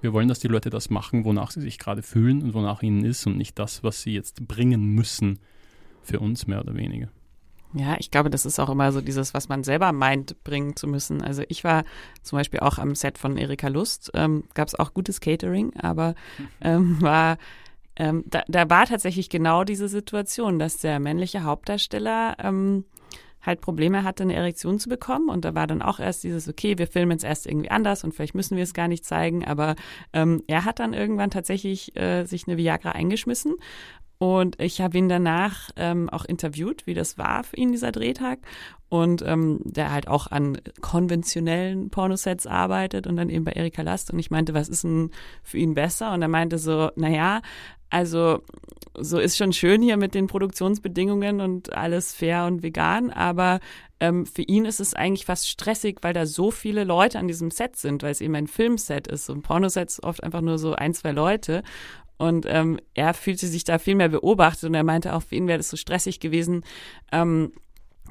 wir 0.00 0.12
wollen, 0.12 0.28
dass 0.28 0.40
die 0.40 0.48
Leute 0.48 0.70
das 0.70 0.90
machen, 0.90 1.24
wonach 1.24 1.50
sie 1.50 1.60
sich 1.60 1.78
gerade 1.78 2.02
fühlen 2.02 2.42
und 2.42 2.54
wonach 2.54 2.82
ihnen 2.82 3.04
ist 3.04 3.26
und 3.26 3.36
nicht 3.36 3.58
das, 3.58 3.82
was 3.84 4.02
sie 4.02 4.14
jetzt 4.14 4.46
bringen 4.48 4.94
müssen 4.94 5.38
für 6.02 6.20
uns 6.20 6.46
mehr 6.46 6.60
oder 6.60 6.74
weniger. 6.74 7.08
Ja, 7.72 7.96
ich 7.98 8.10
glaube, 8.10 8.30
das 8.30 8.46
ist 8.46 8.58
auch 8.58 8.68
immer 8.68 8.90
so 8.90 9.00
dieses, 9.00 9.32
was 9.32 9.48
man 9.48 9.62
selber 9.62 9.92
meint, 9.92 10.42
bringen 10.42 10.74
zu 10.74 10.88
müssen. 10.88 11.22
Also 11.22 11.42
ich 11.48 11.62
war 11.62 11.84
zum 12.22 12.38
Beispiel 12.38 12.60
auch 12.60 12.78
am 12.78 12.94
Set 12.94 13.16
von 13.16 13.36
Erika 13.36 13.68
Lust, 13.68 14.10
ähm, 14.14 14.44
gab 14.54 14.68
es 14.68 14.74
auch 14.74 14.92
gutes 14.92 15.20
Catering, 15.20 15.74
aber 15.76 16.14
ähm, 16.60 17.00
war 17.00 17.38
ähm, 17.96 18.24
da, 18.26 18.42
da 18.48 18.70
war 18.70 18.86
tatsächlich 18.86 19.28
genau 19.28 19.62
diese 19.62 19.88
Situation, 19.88 20.58
dass 20.58 20.78
der 20.78 20.98
männliche 21.00 21.42
Hauptdarsteller 21.42 22.36
ähm, 22.42 22.84
halt 23.42 23.60
Probleme 23.60 24.04
hatte, 24.04 24.22
eine 24.22 24.34
Erektion 24.34 24.78
zu 24.78 24.88
bekommen. 24.88 25.28
Und 25.28 25.44
da 25.44 25.54
war 25.54 25.66
dann 25.66 25.82
auch 25.82 26.00
erst 26.00 26.24
dieses, 26.24 26.48
okay, 26.48 26.78
wir 26.78 26.86
filmen 26.86 27.16
es 27.16 27.24
erst 27.24 27.46
irgendwie 27.46 27.70
anders 27.70 28.02
und 28.02 28.14
vielleicht 28.14 28.34
müssen 28.34 28.56
wir 28.56 28.64
es 28.64 28.74
gar 28.74 28.88
nicht 28.88 29.04
zeigen. 29.04 29.44
Aber 29.44 29.76
ähm, 30.12 30.42
er 30.46 30.64
hat 30.64 30.78
dann 30.78 30.94
irgendwann 30.94 31.30
tatsächlich 31.30 31.96
äh, 31.96 32.24
sich 32.24 32.46
eine 32.46 32.56
Viagra 32.56 32.92
eingeschmissen. 32.92 33.56
Und 34.22 34.60
ich 34.60 34.82
habe 34.82 34.98
ihn 34.98 35.08
danach 35.08 35.70
ähm, 35.76 36.10
auch 36.10 36.26
interviewt, 36.26 36.86
wie 36.86 36.92
das 36.92 37.16
war 37.16 37.42
für 37.42 37.56
ihn, 37.56 37.72
dieser 37.72 37.90
Drehtag. 37.90 38.40
Und 38.90 39.22
ähm, 39.22 39.60
der 39.64 39.92
halt 39.92 40.08
auch 40.08 40.26
an 40.26 40.58
konventionellen 40.80 41.90
Pornosets 41.90 42.46
arbeitet 42.46 43.06
und 43.06 43.16
dann 43.16 43.30
eben 43.30 43.44
bei 43.44 43.52
Erika 43.52 43.82
Last. 43.82 44.12
Und 44.12 44.18
ich 44.18 44.30
meinte, 44.30 44.52
was 44.52 44.68
ist 44.68 44.84
denn 44.84 45.10
für 45.42 45.58
ihn 45.58 45.74
besser? 45.74 46.12
Und 46.12 46.22
er 46.22 46.28
meinte 46.28 46.58
so, 46.58 46.90
naja, 46.96 47.40
Also 47.90 48.42
so 48.94 49.18
ist 49.18 49.36
schon 49.36 49.52
schön 49.52 49.82
hier 49.82 49.96
mit 49.96 50.14
den 50.14 50.26
Produktionsbedingungen 50.26 51.40
und 51.40 51.72
alles 51.72 52.14
fair 52.14 52.44
und 52.46 52.62
vegan, 52.62 53.10
aber 53.10 53.60
ähm, 54.00 54.26
für 54.26 54.42
ihn 54.42 54.64
ist 54.64 54.80
es 54.80 54.94
eigentlich 54.94 55.26
fast 55.26 55.48
stressig, 55.48 55.98
weil 56.02 56.14
da 56.14 56.24
so 56.26 56.50
viele 56.50 56.84
Leute 56.84 57.18
an 57.18 57.28
diesem 57.28 57.50
Set 57.50 57.76
sind, 57.76 58.02
weil 58.02 58.12
es 58.12 58.20
eben 58.20 58.34
ein 58.34 58.46
Filmset 58.46 59.06
ist. 59.08 59.26
So 59.26 59.34
ein 59.34 59.42
Pornoset 59.42 59.88
ist 59.88 60.02
oft 60.02 60.22
einfach 60.24 60.40
nur 60.40 60.58
so 60.58 60.74
ein, 60.74 60.94
zwei 60.94 61.12
Leute. 61.12 61.62
Und 62.20 62.44
ähm, 62.46 62.78
er 62.92 63.14
fühlte 63.14 63.46
sich 63.46 63.64
da 63.64 63.78
viel 63.78 63.94
mehr 63.94 64.10
beobachtet 64.10 64.64
und 64.64 64.74
er 64.74 64.84
meinte 64.84 65.14
auch, 65.14 65.22
für 65.22 65.36
ihn 65.36 65.48
wäre 65.48 65.56
das 65.56 65.70
so 65.70 65.78
stressig 65.78 66.20
gewesen, 66.20 66.64
ähm, 67.12 67.52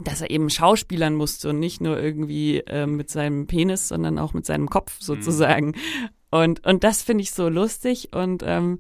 dass 0.04 0.22
er 0.22 0.32
eben 0.32 0.50
schauspielern 0.50 1.14
musste 1.14 1.50
und 1.50 1.60
nicht 1.60 1.80
nur 1.80 2.02
irgendwie 2.02 2.62
äh, 2.62 2.88
mit 2.88 3.12
seinem 3.12 3.46
Penis, 3.46 3.88
sondern 3.88 4.18
auch 4.18 4.34
mit 4.34 4.48
seinem 4.48 4.68
Kopf 4.68 4.98
sozusagen. 5.00 5.68
Mhm. 5.68 6.10
Und, 6.32 6.66
und 6.66 6.84
das 6.84 7.04
finde 7.04 7.22
ich 7.22 7.34
so 7.34 7.50
lustig 7.50 8.10
und 8.12 8.42
ähm, 8.44 8.80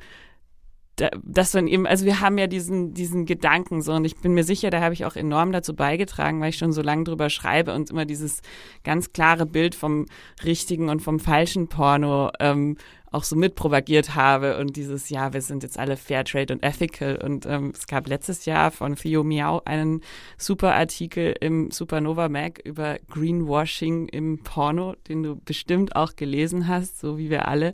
dass 1.24 1.52
dann 1.52 1.68
eben, 1.68 1.88
also 1.88 2.06
wir 2.06 2.20
haben 2.20 2.38
ja 2.38 2.48
diesen, 2.48 2.94
diesen 2.94 3.26
Gedanken 3.26 3.82
so 3.82 3.94
und 3.94 4.06
ich 4.06 4.18
bin 4.18 4.34
mir 4.34 4.44
sicher, 4.44 4.70
da 4.70 4.82
habe 4.82 4.94
ich 4.94 5.06
auch 5.06 5.16
enorm 5.16 5.52
dazu 5.52 5.76
beigetragen, 5.76 6.42
weil 6.42 6.50
ich 6.50 6.58
schon 6.58 6.74
so 6.74 6.82
lange 6.82 7.04
drüber 7.04 7.30
schreibe 7.30 7.74
und 7.74 7.90
immer 7.90 8.06
dieses 8.06 8.42
ganz 8.84 9.14
klare 9.14 9.46
Bild 9.46 9.76
vom 9.76 10.08
richtigen 10.44 10.90
und 10.90 11.02
vom 11.02 11.20
falschen 11.20 11.68
Porno 11.68 12.32
ähm, 12.40 12.78
auch 13.12 13.24
so 13.24 13.36
mitpropagiert 13.36 14.16
habe 14.16 14.58
und 14.58 14.76
dieses, 14.76 15.10
ja, 15.10 15.34
wir 15.34 15.42
sind 15.42 15.64
jetzt 15.64 15.80
alle 15.80 15.98
Fairtrade 15.98 16.54
und 16.54 16.64
ethical 16.64 17.18
und 17.18 17.46
ähm, 17.46 17.72
es 17.74 17.88
gab 17.88 18.08
letztes 18.08 18.46
Jahr 18.46 18.72
von 18.72 18.96
Theo 18.96 19.24
Miau 19.24 19.62
einen 19.66 20.02
super 20.38 20.76
Artikel 20.76 21.36
im 21.40 21.72
Supernova 21.72 22.30
Mag 22.30 22.60
über 22.64 22.98
Greenwashing 23.10 24.08
im 24.08 24.44
Porno, 24.44 24.96
den 25.08 25.24
du 25.24 25.36
bestimmt 25.36 25.96
auch 25.96 26.16
gelesen 26.16 26.68
hast, 26.68 27.00
so 27.00 27.18
wie 27.18 27.30
wir 27.30 27.48
alle. 27.48 27.74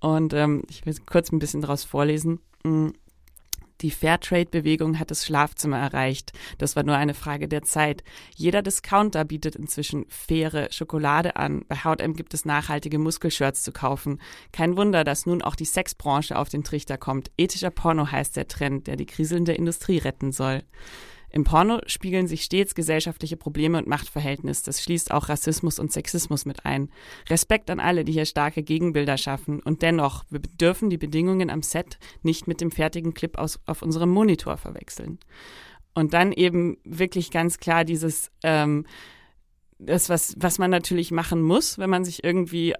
Und 0.00 0.34
ähm, 0.34 0.62
ich 0.68 0.84
will 0.84 0.94
kurz 1.06 1.32
ein 1.32 1.38
bisschen 1.38 1.62
daraus 1.62 1.84
vorlesen. 1.84 2.40
Mm, 2.64 2.90
die 3.80 3.90
Fairtrade-Bewegung 3.90 4.98
hat 4.98 5.10
das 5.10 5.24
Schlafzimmer 5.24 5.78
erreicht. 5.78 6.32
Das 6.58 6.76
war 6.76 6.82
nur 6.82 6.96
eine 6.96 7.14
Frage 7.14 7.48
der 7.48 7.62
Zeit. 7.62 8.02
Jeder 8.34 8.62
Discounter 8.62 9.24
bietet 9.24 9.56
inzwischen 9.56 10.06
faire 10.08 10.68
Schokolade 10.70 11.36
an. 11.36 11.64
Bei 11.68 11.76
H&M 11.76 12.14
gibt 12.14 12.34
es 12.34 12.44
nachhaltige 12.44 12.98
Muskelshirts 12.98 13.62
zu 13.62 13.72
kaufen. 13.72 14.20
Kein 14.52 14.76
Wunder, 14.76 15.04
dass 15.04 15.26
nun 15.26 15.42
auch 15.42 15.56
die 15.56 15.64
Sexbranche 15.64 16.36
auf 16.36 16.48
den 16.48 16.64
Trichter 16.64 16.98
kommt. 16.98 17.30
Ethischer 17.36 17.70
Porno 17.70 18.10
heißt 18.10 18.36
der 18.36 18.48
Trend, 18.48 18.86
der 18.86 18.96
die 18.96 19.06
kriselnde 19.06 19.52
Industrie 19.52 19.98
retten 19.98 20.32
soll. 20.32 20.62
Im 21.36 21.44
Porno 21.44 21.80
spiegeln 21.84 22.26
sich 22.26 22.44
stets 22.44 22.74
gesellschaftliche 22.74 23.36
Probleme 23.36 23.76
und 23.76 23.86
Machtverhältnisse. 23.86 24.64
Das 24.64 24.82
schließt 24.82 25.10
auch 25.10 25.28
Rassismus 25.28 25.78
und 25.78 25.92
Sexismus 25.92 26.46
mit 26.46 26.64
ein. 26.64 26.88
Respekt 27.28 27.68
an 27.68 27.78
alle, 27.78 28.06
die 28.06 28.12
hier 28.12 28.24
starke 28.24 28.62
Gegenbilder 28.62 29.18
schaffen. 29.18 29.60
Und 29.60 29.82
dennoch, 29.82 30.24
wir 30.30 30.40
dürfen 30.40 30.88
die 30.88 30.96
Bedingungen 30.96 31.50
am 31.50 31.60
Set 31.60 31.98
nicht 32.22 32.48
mit 32.48 32.62
dem 32.62 32.70
fertigen 32.70 33.12
Clip 33.12 33.36
aus, 33.36 33.60
auf 33.66 33.82
unserem 33.82 34.08
Monitor 34.12 34.56
verwechseln. 34.56 35.18
Und 35.92 36.14
dann 36.14 36.32
eben 36.32 36.78
wirklich 36.84 37.30
ganz 37.30 37.58
klar 37.58 37.84
dieses, 37.84 38.30
ähm, 38.42 38.86
das, 39.78 40.08
was, 40.08 40.36
was 40.38 40.58
man 40.58 40.70
natürlich 40.70 41.10
machen 41.10 41.42
muss, 41.42 41.76
wenn 41.76 41.90
man 41.90 42.06
sich 42.06 42.24
irgendwie 42.24 42.72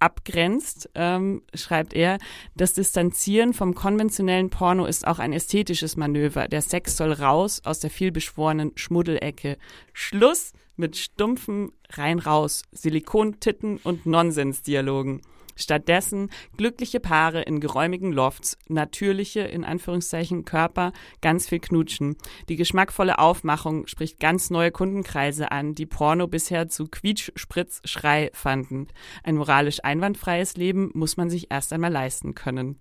abgrenzt, 0.00 0.90
ähm, 0.94 1.42
schreibt 1.54 1.94
er, 1.94 2.18
das 2.54 2.74
Distanzieren 2.74 3.54
vom 3.54 3.74
konventionellen 3.74 4.50
Porno 4.50 4.86
ist 4.86 5.06
auch 5.06 5.18
ein 5.18 5.32
ästhetisches 5.32 5.96
Manöver. 5.96 6.48
Der 6.48 6.62
Sex 6.62 6.96
soll 6.96 7.12
raus 7.12 7.60
aus 7.64 7.80
der 7.80 7.90
vielbeschworenen 7.90 8.72
Schmuddelecke. 8.74 9.56
Schluss 9.92 10.52
mit 10.76 10.96
stumpfen 10.96 11.72
rein 11.90 12.18
raus, 12.18 12.62
Silikontitten 12.72 13.76
und 13.78 14.06
Nonsensdialogen. 14.06 15.20
Stattdessen 15.60 16.30
glückliche 16.56 17.00
Paare 17.00 17.42
in 17.42 17.60
geräumigen 17.60 18.12
Lofts, 18.12 18.58
natürliche, 18.68 19.40
in 19.40 19.64
Anführungszeichen, 19.64 20.44
Körper, 20.44 20.92
ganz 21.20 21.48
viel 21.48 21.60
knutschen. 21.60 22.16
Die 22.48 22.56
geschmackvolle 22.56 23.18
Aufmachung 23.18 23.86
spricht 23.86 24.20
ganz 24.20 24.50
neue 24.50 24.70
Kundenkreise 24.70 25.52
an, 25.52 25.74
die 25.74 25.86
Porno 25.86 26.26
bisher 26.26 26.68
zu 26.68 26.86
Quietsch, 26.86 27.30
Spritz, 27.36 27.80
Schrei 27.84 28.30
fanden. 28.32 28.88
Ein 29.22 29.36
moralisch 29.36 29.84
einwandfreies 29.84 30.56
Leben 30.56 30.90
muss 30.94 31.16
man 31.16 31.30
sich 31.30 31.50
erst 31.50 31.72
einmal 31.72 31.92
leisten 31.92 32.34
können. 32.34 32.78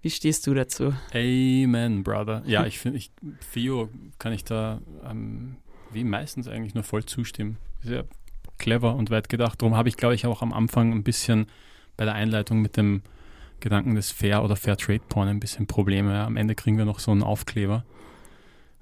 Wie 0.00 0.10
stehst 0.10 0.46
du 0.46 0.54
dazu? 0.54 0.94
Amen, 1.12 2.04
Brother. 2.04 2.42
Ja, 2.46 2.66
ich 2.66 2.78
finde, 2.78 2.98
ich, 2.98 3.10
Theo 3.52 3.88
kann 4.18 4.32
ich 4.32 4.44
da 4.44 4.80
ähm, 5.04 5.56
wie 5.90 6.04
meistens 6.04 6.46
eigentlich 6.46 6.74
nur 6.74 6.84
voll 6.84 7.04
zustimmen. 7.04 7.56
Sehr 7.82 8.04
clever 8.58 8.94
und 8.94 9.10
weit 9.10 9.28
gedacht. 9.28 9.62
Darum 9.62 9.76
habe 9.76 9.88
ich, 9.88 9.96
glaube 9.96 10.14
ich, 10.14 10.26
auch 10.26 10.42
am 10.42 10.52
Anfang 10.52 10.92
ein 10.92 11.02
bisschen 11.02 11.46
bei 11.98 12.06
der 12.06 12.14
Einleitung 12.14 12.62
mit 12.62 12.78
dem 12.78 13.02
Gedanken 13.60 13.96
des 13.96 14.10
Fair 14.10 14.42
oder 14.42 14.56
Fair 14.56 14.78
Trade 14.78 15.02
Porn 15.08 15.28
ein 15.28 15.40
bisschen 15.40 15.66
Probleme. 15.66 16.24
Am 16.24 16.36
Ende 16.36 16.54
kriegen 16.54 16.78
wir 16.78 16.86
noch 16.86 17.00
so 17.00 17.10
einen 17.10 17.24
Aufkleber, 17.24 17.84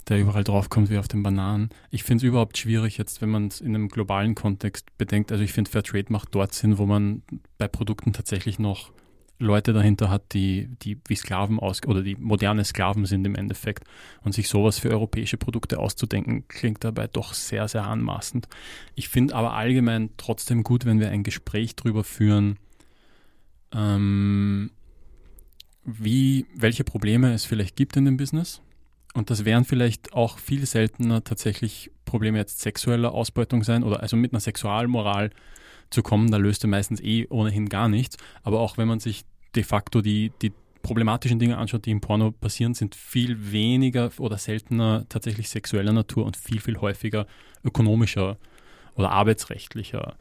der 0.09 0.20
überall 0.20 0.44
draufkommt 0.44 0.90
wie 0.90 0.98
auf 0.98 1.09
den 1.09 1.22
Bananen. 1.22 1.70
Ich 1.90 2.05
finde 2.05 2.24
es 2.24 2.29
überhaupt 2.29 2.59
schwierig 2.59 2.98
jetzt, 2.98 3.22
wenn 3.22 3.31
man 3.31 3.48
es 3.48 3.61
in 3.61 3.74
einem 3.74 3.88
globalen 3.88 4.35
Kontext 4.35 4.96
bedenkt. 4.98 5.33
Also 5.33 5.42
ich 5.42 5.52
finde 5.52 5.70
Fair 5.70 5.83
Trade 5.83 6.07
macht 6.11 6.35
dort 6.35 6.55
Sinn, 6.55 6.79
wo 6.79 6.87
man 6.87 7.22
bei 7.59 7.66
Produkten 7.66 8.12
tatsächlich 8.12 8.59
noch 8.59 8.92
Leute 9.38 9.72
dahinter 9.72 10.09
hat, 10.09 10.33
die, 10.33 10.68
die 10.83 10.98
wie 11.09 11.16
Sklaven 11.16 11.59
aus 11.59 11.83
oder 11.87 12.02
die 12.02 12.16
moderne 12.16 12.64
Sklaven 12.64 13.07
sind 13.07 13.26
im 13.26 13.35
Endeffekt. 13.35 13.85
Und 14.22 14.33
sich 14.33 14.48
sowas 14.48 14.79
für 14.79 14.90
europäische 14.90 15.38
Produkte 15.38 15.79
auszudenken, 15.79 16.48
klingt 16.48 16.85
dabei 16.85 17.07
doch 17.07 17.33
sehr, 17.33 17.66
sehr 17.68 17.87
anmaßend. 17.87 18.46
Ich 18.94 19.09
finde 19.09 19.35
aber 19.35 19.55
allgemein 19.55 20.11
trotzdem 20.18 20.62
gut, 20.62 20.85
wenn 20.85 21.00
wir 21.00 21.11
ein 21.11 21.22
Gespräch 21.22 21.76
darüber 21.76 22.05
führen, 22.05 22.59
ähm, 23.76 24.70
wie, 25.84 26.46
welche 26.54 26.82
Probleme 26.82 27.32
es 27.32 27.44
vielleicht 27.44 27.76
gibt 27.76 27.96
in 27.96 28.06
dem 28.06 28.16
Business. 28.16 28.62
Und 29.14 29.30
das 29.30 29.44
wären 29.44 29.64
vielleicht 29.64 30.12
auch 30.12 30.38
viel 30.38 30.66
seltener 30.66 31.22
tatsächlich 31.24 31.90
Probleme 32.04 32.38
jetzt 32.38 32.60
sexueller 32.60 33.12
Ausbeutung 33.12 33.62
sein 33.62 33.82
oder 33.82 34.00
also 34.00 34.16
mit 34.16 34.32
einer 34.32 34.40
Sexualmoral 34.40 35.30
zu 35.90 36.02
kommen, 36.02 36.30
da 36.30 36.36
löst 36.36 36.64
er 36.64 36.68
meistens 36.68 37.00
eh 37.00 37.26
ohnehin 37.30 37.68
gar 37.68 37.88
nichts. 37.88 38.16
Aber 38.42 38.60
auch 38.60 38.76
wenn 38.76 38.88
man 38.88 39.00
sich 39.00 39.24
de 39.54 39.62
facto 39.62 40.02
die, 40.02 40.32
die 40.42 40.52
problematischen 40.82 41.38
Dinge 41.38 41.56
anschaut, 41.58 41.86
die 41.86 41.90
im 41.90 42.00
Porno 42.00 42.30
passieren, 42.30 42.74
sind 42.74 42.94
viel 42.94 43.52
weniger 43.52 44.10
oder 44.18 44.38
seltener 44.38 45.06
tatsächlich 45.08 45.48
sexueller 45.48 45.92
Natur 45.92 46.26
und 46.26 46.36
viel, 46.36 46.60
viel 46.60 46.80
häufiger 46.80 47.26
ökonomischer 47.64 48.38
oder 48.94 49.10
arbeitsrechtlicher 49.10 50.16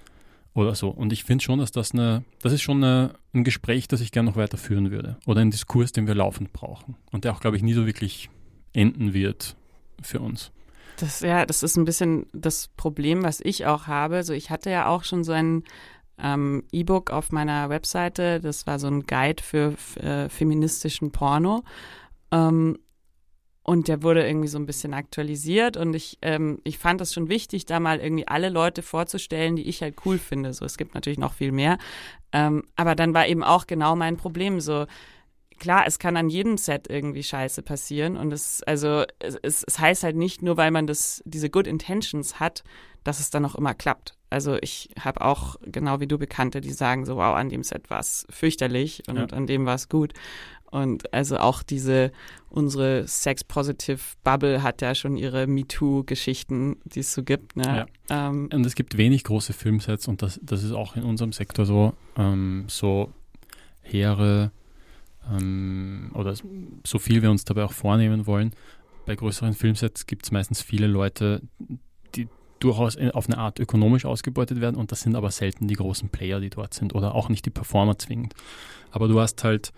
oder 0.55 0.73
so. 0.73 0.89
Und 0.89 1.13
ich 1.13 1.23
finde 1.23 1.43
schon, 1.43 1.59
dass 1.59 1.71
das 1.71 1.91
eine, 1.91 2.23
das 2.41 2.53
ist 2.53 2.61
schon 2.61 2.83
eine, 2.83 3.13
ein 3.33 3.43
Gespräch, 3.43 3.87
das 3.87 4.01
ich 4.01 4.11
gerne 4.11 4.29
noch 4.29 4.37
weiterführen 4.37 4.89
würde. 4.89 5.17
Oder 5.27 5.41
ein 5.41 5.51
Diskurs, 5.51 5.91
den 5.91 6.07
wir 6.07 6.15
laufend 6.15 6.53
brauchen. 6.53 6.95
Und 7.11 7.25
der 7.25 7.33
auch, 7.33 7.41
glaube 7.41 7.57
ich, 7.57 7.63
nie 7.63 7.73
so 7.73 7.85
wirklich 7.85 8.29
enden 8.73 9.13
wird 9.13 9.55
für 10.01 10.21
uns. 10.21 10.51
Das, 10.97 11.19
ja, 11.19 11.45
das 11.45 11.61
ist 11.61 11.75
ein 11.75 11.83
bisschen 11.83 12.25
das 12.33 12.69
Problem, 12.69 13.23
was 13.23 13.41
ich 13.41 13.65
auch 13.65 13.87
habe. 13.87 14.23
So, 14.23 14.33
ich 14.33 14.49
hatte 14.49 14.69
ja 14.69 14.87
auch 14.87 15.03
schon 15.03 15.25
so 15.25 15.33
ein 15.33 15.63
ähm, 16.17 16.63
E-Book 16.71 17.11
auf 17.11 17.33
meiner 17.33 17.69
Webseite. 17.69 18.39
Das 18.39 18.65
war 18.65 18.79
so 18.79 18.87
ein 18.87 19.03
Guide 19.03 19.43
für 19.43 19.73
äh, 20.01 20.29
feministischen 20.29 21.11
Porno. 21.11 21.63
Ähm, 22.31 22.79
und 23.65 23.87
der 23.87 24.03
wurde 24.03 24.25
irgendwie 24.25 24.47
so 24.47 24.59
ein 24.59 24.67
bisschen 24.67 24.93
aktualisiert 24.93 25.75
und 25.75 25.95
ich, 25.95 26.19
ähm, 26.21 26.59
ich 26.63 26.77
fand 26.77 27.01
es 27.01 27.15
schon 27.15 27.29
wichtig, 27.29 27.65
da 27.65 27.79
mal 27.79 27.99
irgendwie 27.99 28.27
alle 28.27 28.49
Leute 28.49 28.83
vorzustellen, 28.83 29.55
die 29.55 29.67
ich 29.67 29.81
halt 29.81 29.95
cool 30.05 30.19
finde. 30.19 30.53
So, 30.53 30.65
es 30.65 30.77
gibt 30.77 30.93
natürlich 30.93 31.17
noch 31.17 31.33
viel 31.33 31.51
mehr. 31.51 31.79
Ähm, 32.31 32.65
aber 32.75 32.93
dann 32.93 33.15
war 33.15 33.27
eben 33.27 33.43
auch 33.43 33.65
genau 33.65 33.95
mein 33.95 34.17
Problem 34.17 34.59
so, 34.59 34.85
klar, 35.57 35.85
es 35.87 35.97
kann 35.97 36.15
an 36.15 36.29
jedem 36.29 36.57
Set 36.57 36.87
irgendwie 36.91 37.23
Scheiße 37.23 37.63
passieren 37.63 38.17
und 38.17 38.31
es, 38.31 38.61
also, 38.61 39.03
es, 39.17 39.63
es 39.63 39.79
heißt 39.79 40.03
halt 40.03 40.15
nicht 40.15 40.43
nur, 40.43 40.57
weil 40.57 40.69
man 40.69 40.85
das, 40.85 41.23
diese 41.25 41.49
Good 41.49 41.65
Intentions 41.65 42.39
hat, 42.39 42.63
dass 43.03 43.19
es 43.19 43.31
dann 43.31 43.45
auch 43.45 43.55
immer 43.55 43.73
klappt. 43.73 44.13
Also 44.29 44.57
ich 44.61 44.89
habe 44.99 45.21
auch 45.21 45.55
genau 45.63 45.99
wie 46.01 46.07
du 46.07 46.19
Bekannte, 46.19 46.61
die 46.61 46.71
sagen 46.71 47.05
so, 47.05 47.15
wow, 47.15 47.35
an 47.35 47.49
dem 47.49 47.63
Set 47.63 47.89
war 47.89 47.99
es 47.99 48.27
fürchterlich 48.29 49.03
und 49.07 49.17
ja. 49.17 49.25
an 49.25 49.47
dem 49.47 49.65
war 49.65 49.75
es 49.75 49.89
gut. 49.89 50.13
Und 50.75 51.13
also 51.13 51.37
auch 51.37 51.63
diese, 51.63 52.11
unsere 52.49 53.07
Sex-Positive-Bubble 53.07 54.61
hat 54.61 54.81
ja 54.81 54.93
schon 54.93 55.15
ihre 55.15 55.47
MeToo-Geschichten, 55.47 56.75
die 56.83 56.99
es 56.99 57.13
so 57.13 57.23
gibt. 57.23 57.55
Ne? 57.55 57.87
Ja. 58.09 58.27
Ähm, 58.27 58.49
und 58.51 58.65
es 58.65 58.75
gibt 58.75 58.97
wenig 58.97 59.23
große 59.23 59.53
Filmsets 59.53 60.09
und 60.09 60.21
das, 60.21 60.37
das 60.43 60.63
ist 60.63 60.73
auch 60.73 60.97
in 60.97 61.03
unserem 61.03 61.31
Sektor 61.31 61.65
so, 61.65 61.93
ähm, 62.17 62.65
so 62.67 63.13
hehre 63.83 64.51
ähm, 65.31 66.11
oder 66.13 66.35
so 66.85 66.99
viel 66.99 67.21
wir 67.21 67.31
uns 67.31 67.45
dabei 67.45 67.63
auch 67.63 67.71
vornehmen 67.71 68.27
wollen. 68.27 68.51
Bei 69.05 69.15
größeren 69.15 69.53
Filmsets 69.53 70.07
gibt 70.07 70.25
es 70.25 70.31
meistens 70.33 70.61
viele 70.61 70.87
Leute, 70.87 71.41
die 72.15 72.27
durchaus 72.59 72.97
auf 73.13 73.27
eine 73.27 73.37
Art 73.37 73.59
ökonomisch 73.59 74.03
ausgebeutet 74.03 74.59
werden 74.59 74.75
und 74.75 74.91
das 74.91 74.99
sind 74.99 75.15
aber 75.15 75.31
selten 75.31 75.69
die 75.69 75.75
großen 75.75 76.09
Player, 76.09 76.41
die 76.41 76.49
dort 76.49 76.73
sind 76.73 76.93
oder 76.95 77.15
auch 77.15 77.29
nicht 77.29 77.45
die 77.45 77.49
Performer 77.49 77.97
zwingend. 77.97 78.33
Aber 78.91 79.07
du 79.07 79.21
hast 79.21 79.45
halt 79.45 79.71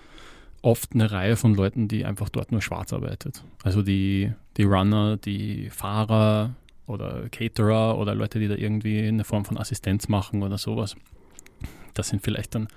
oft 0.62 0.94
eine 0.94 1.12
Reihe 1.12 1.36
von 1.36 1.56
Leuten, 1.56 1.88
die 1.88 2.06
einfach 2.06 2.30
dort 2.30 2.52
nur 2.52 2.62
schwarz 2.62 2.94
arbeitet. 2.94 3.44
Also 3.64 3.82
die, 3.82 4.32
die 4.58 4.64
Runner, 4.64 5.18
die 5.18 5.70
Fahrer 5.70 6.56
oder 6.86 7.30
Caterer 7.30 7.98
oder 7.98 8.16
Leute, 8.16 8.40
die 8.40 8.48
da 8.48 8.56
irgendwie 8.56 9.08
eine 9.08 9.24
Form 9.24 9.46
von 9.46 9.58
Assistenz 9.58 10.08
machen 10.08 10.44
oder 10.44 10.58
sowas. 10.58 10.96
Das 11.94 12.10
sind 12.10 12.24
vielleicht 12.24 12.56
dann 12.56 12.68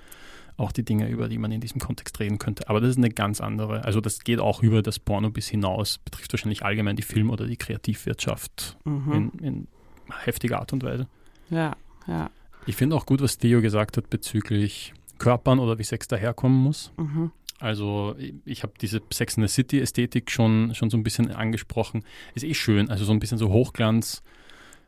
auch 0.57 0.71
die 0.71 0.83
Dinge, 0.83 1.09
über 1.09 1.27
die 1.27 1.37
man 1.37 1.51
in 1.51 1.61
diesem 1.61 1.79
Kontext 1.79 2.19
reden 2.19 2.37
könnte. 2.37 2.69
Aber 2.69 2.81
das 2.81 2.91
ist 2.91 2.97
eine 2.97 3.09
ganz 3.09 3.41
andere, 3.41 3.83
also 3.83 4.01
das 4.01 4.19
geht 4.19 4.39
auch 4.39 4.61
über 4.61 4.81
das 4.81 4.99
Porno 4.99 5.29
bis 5.29 5.47
hinaus, 5.47 5.97
betrifft 5.97 6.33
wahrscheinlich 6.33 6.63
allgemein 6.63 6.95
die 6.95 7.01
Film- 7.01 7.29
oder 7.29 7.47
die 7.47 7.57
Kreativwirtschaft 7.57 8.77
mhm. 8.83 9.11
in, 9.13 9.29
in 9.39 9.67
heftiger 10.23 10.59
Art 10.59 10.73
und 10.73 10.83
Weise. 10.83 11.07
Ja, 11.49 11.75
ja. 12.07 12.29
Ich 12.67 12.75
finde 12.75 12.95
auch 12.95 13.05
gut, 13.05 13.21
was 13.21 13.37
Theo 13.37 13.61
gesagt 13.61 13.97
hat 13.97 14.09
bezüglich 14.09 14.93
Körpern 15.17 15.59
oder 15.59 15.77
wie 15.79 15.83
Sex 15.83 16.07
daherkommen 16.07 16.57
muss. 16.57 16.91
Mhm. 16.97 17.31
Also 17.61 18.15
ich 18.45 18.63
habe 18.63 18.73
diese 18.81 19.01
Sex 19.13 19.37
in 19.37 19.47
the 19.47 19.53
City 19.53 19.79
Ästhetik 19.79 20.31
schon, 20.31 20.73
schon 20.73 20.89
so 20.89 20.97
ein 20.97 21.03
bisschen 21.03 21.31
angesprochen. 21.31 22.03
Ist 22.33 22.43
eh 22.43 22.55
schön, 22.55 22.89
also 22.89 23.05
so 23.05 23.11
ein 23.11 23.19
bisschen 23.19 23.37
so 23.37 23.49
Hochglanz, 23.49 24.23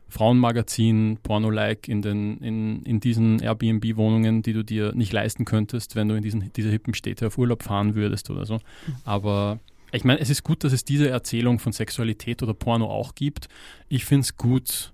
Frauenmagazin, 0.08 1.18
Porno-like 1.22 1.88
in, 1.88 2.02
in, 2.02 2.82
in 2.82 3.00
diesen 3.00 3.40
Airbnb-Wohnungen, 3.40 4.42
die 4.42 4.52
du 4.52 4.64
dir 4.64 4.92
nicht 4.92 5.12
leisten 5.12 5.44
könntest, 5.44 5.94
wenn 5.94 6.08
du 6.08 6.16
in 6.16 6.22
diesen, 6.22 6.52
diese 6.52 6.68
hippen 6.68 6.94
Städte 6.94 7.28
auf 7.28 7.38
Urlaub 7.38 7.62
fahren 7.62 7.94
würdest 7.94 8.28
oder 8.28 8.44
so. 8.44 8.54
Mhm. 8.54 8.96
Aber 9.04 9.60
ich 9.92 10.02
meine, 10.02 10.18
es 10.18 10.28
ist 10.28 10.42
gut, 10.42 10.64
dass 10.64 10.72
es 10.72 10.84
diese 10.84 11.08
Erzählung 11.08 11.60
von 11.60 11.72
Sexualität 11.72 12.42
oder 12.42 12.54
Porno 12.54 12.86
auch 12.86 13.14
gibt. 13.14 13.48
Ich 13.88 14.04
finde 14.04 14.22
es 14.22 14.36
gut 14.36 14.92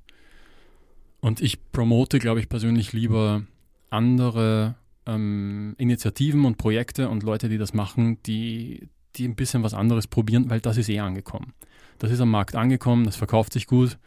und 1.20 1.40
ich 1.40 1.70
promote, 1.72 2.18
glaube 2.18 2.40
ich, 2.40 2.48
persönlich 2.50 2.92
lieber 2.92 3.42
andere 3.88 4.74
ähm, 5.10 5.74
Initiativen 5.78 6.44
und 6.44 6.56
Projekte 6.56 7.08
und 7.08 7.22
Leute, 7.22 7.48
die 7.48 7.58
das 7.58 7.74
machen, 7.74 8.22
die, 8.24 8.88
die 9.16 9.26
ein 9.26 9.34
bisschen 9.34 9.62
was 9.62 9.74
anderes 9.74 10.06
probieren, 10.06 10.48
weil 10.50 10.60
das 10.60 10.76
ist 10.76 10.88
eh 10.88 11.00
angekommen. 11.00 11.52
Das 11.98 12.10
ist 12.10 12.20
am 12.20 12.30
Markt 12.30 12.54
angekommen, 12.54 13.04
das 13.04 13.16
verkauft 13.16 13.52
sich 13.52 13.66
gut. 13.66 13.98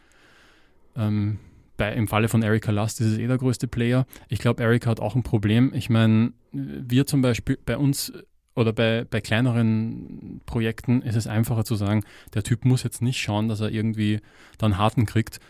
Ähm, 0.96 1.38
bei, 1.76 1.92
Im 1.92 2.08
Falle 2.08 2.28
von 2.28 2.42
Erika 2.42 2.70
Lust 2.70 3.00
ist 3.00 3.08
es 3.08 3.18
eh 3.18 3.26
der 3.26 3.38
größte 3.38 3.68
Player. 3.68 4.06
Ich 4.28 4.38
glaube, 4.38 4.62
Erika 4.62 4.90
hat 4.90 5.00
auch 5.00 5.14
ein 5.14 5.22
Problem. 5.22 5.72
Ich 5.74 5.90
meine, 5.90 6.32
wir 6.52 7.06
zum 7.06 7.20
Beispiel 7.20 7.58
bei 7.64 7.76
uns 7.76 8.12
oder 8.54 8.72
bei, 8.72 9.04
bei 9.08 9.20
kleineren 9.20 10.40
Projekten 10.46 11.02
ist 11.02 11.16
es 11.16 11.26
einfacher 11.26 11.64
zu 11.64 11.74
sagen, 11.74 12.04
der 12.34 12.44
Typ 12.44 12.64
muss 12.64 12.84
jetzt 12.84 13.02
nicht 13.02 13.20
schauen, 13.20 13.48
dass 13.48 13.60
er 13.60 13.70
irgendwie 13.70 14.20
dann 14.58 14.78
Harten 14.78 15.06
kriegt, 15.06 15.40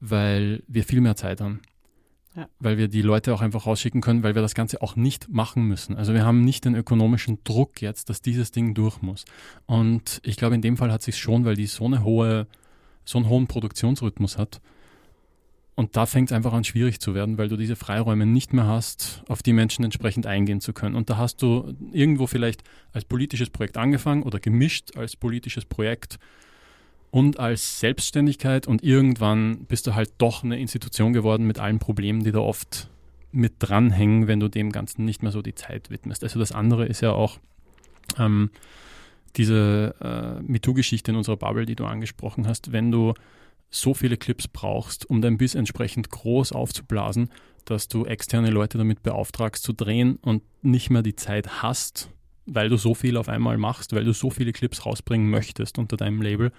weil 0.00 0.64
wir 0.66 0.82
viel 0.82 1.00
mehr 1.00 1.14
Zeit 1.14 1.40
haben. 1.40 1.60
Weil 2.60 2.78
wir 2.78 2.88
die 2.88 3.02
Leute 3.02 3.34
auch 3.34 3.42
einfach 3.42 3.66
rausschicken 3.66 4.00
können, 4.00 4.22
weil 4.22 4.34
wir 4.34 4.42
das 4.42 4.54
Ganze 4.54 4.80
auch 4.80 4.96
nicht 4.96 5.28
machen 5.28 5.64
müssen. 5.64 5.96
Also 5.96 6.14
wir 6.14 6.24
haben 6.24 6.42
nicht 6.42 6.64
den 6.64 6.74
ökonomischen 6.74 7.38
Druck 7.44 7.82
jetzt, 7.82 8.08
dass 8.08 8.22
dieses 8.22 8.52
Ding 8.52 8.74
durch 8.74 9.02
muss. 9.02 9.24
Und 9.66 10.20
ich 10.24 10.36
glaube, 10.36 10.54
in 10.54 10.62
dem 10.62 10.76
Fall 10.76 10.90
hat 10.90 11.02
sich 11.02 11.18
schon, 11.18 11.44
weil 11.44 11.56
die 11.56 11.66
so 11.66 11.84
eine 11.84 12.04
hohe, 12.04 12.46
so 13.04 13.18
einen 13.18 13.28
hohen 13.28 13.46
Produktionsrhythmus 13.48 14.38
hat. 14.38 14.60
Und 15.74 15.96
da 15.96 16.06
fängt 16.06 16.30
es 16.30 16.36
einfach 16.36 16.52
an, 16.52 16.64
schwierig 16.64 17.00
zu 17.00 17.14
werden, 17.14 17.38
weil 17.38 17.48
du 17.48 17.56
diese 17.56 17.76
Freiräume 17.76 18.26
nicht 18.26 18.52
mehr 18.52 18.66
hast, 18.66 19.22
auf 19.28 19.42
die 19.42 19.54
Menschen 19.54 19.84
entsprechend 19.84 20.26
eingehen 20.26 20.60
zu 20.60 20.72
können. 20.72 20.96
Und 20.96 21.08
da 21.08 21.16
hast 21.16 21.40
du 21.42 21.74
irgendwo 21.92 22.26
vielleicht 22.26 22.62
als 22.92 23.04
politisches 23.04 23.50
Projekt 23.50 23.78
angefangen 23.78 24.22
oder 24.22 24.38
gemischt 24.38 24.96
als 24.96 25.16
politisches 25.16 25.64
Projekt 25.64 26.18
und 27.12 27.38
als 27.38 27.78
Selbstständigkeit 27.78 28.66
und 28.66 28.82
irgendwann 28.82 29.66
bist 29.66 29.86
du 29.86 29.94
halt 29.94 30.12
doch 30.16 30.42
eine 30.42 30.58
Institution 30.58 31.12
geworden 31.12 31.46
mit 31.46 31.58
allen 31.58 31.78
Problemen, 31.78 32.24
die 32.24 32.32
da 32.32 32.38
oft 32.38 32.88
mit 33.32 33.56
dranhängen, 33.58 34.28
wenn 34.28 34.40
du 34.40 34.48
dem 34.48 34.72
Ganzen 34.72 35.04
nicht 35.04 35.22
mehr 35.22 35.30
so 35.30 35.42
die 35.42 35.54
Zeit 35.54 35.90
widmest. 35.90 36.24
Also 36.24 36.38
das 36.38 36.52
andere 36.52 36.86
ist 36.86 37.02
ja 37.02 37.12
auch 37.12 37.38
ähm, 38.18 38.50
diese 39.36 39.94
äh, 40.00 40.42
MeToo-Geschichte 40.42 41.10
in 41.10 41.18
unserer 41.18 41.36
Bubble, 41.36 41.66
die 41.66 41.76
du 41.76 41.84
angesprochen 41.84 42.48
hast, 42.48 42.72
wenn 42.72 42.90
du 42.90 43.12
so 43.68 43.92
viele 43.92 44.16
Clips 44.16 44.48
brauchst, 44.48 45.08
um 45.08 45.20
dein 45.20 45.36
Biss 45.36 45.54
entsprechend 45.54 46.08
groß 46.08 46.52
aufzublasen, 46.52 47.28
dass 47.66 47.88
du 47.88 48.06
externe 48.06 48.48
Leute 48.48 48.78
damit 48.78 49.02
beauftragst 49.02 49.62
zu 49.62 49.74
drehen 49.74 50.16
und 50.22 50.42
nicht 50.62 50.88
mehr 50.88 51.02
die 51.02 51.16
Zeit 51.16 51.62
hast, 51.62 52.08
weil 52.46 52.70
du 52.70 52.78
so 52.78 52.94
viel 52.94 53.18
auf 53.18 53.28
einmal 53.28 53.58
machst, 53.58 53.94
weil 53.94 54.04
du 54.04 54.14
so 54.14 54.30
viele 54.30 54.52
Clips 54.52 54.86
rausbringen 54.86 55.28
möchtest 55.28 55.78
unter 55.78 55.98
deinem 55.98 56.22
Label, 56.22 56.52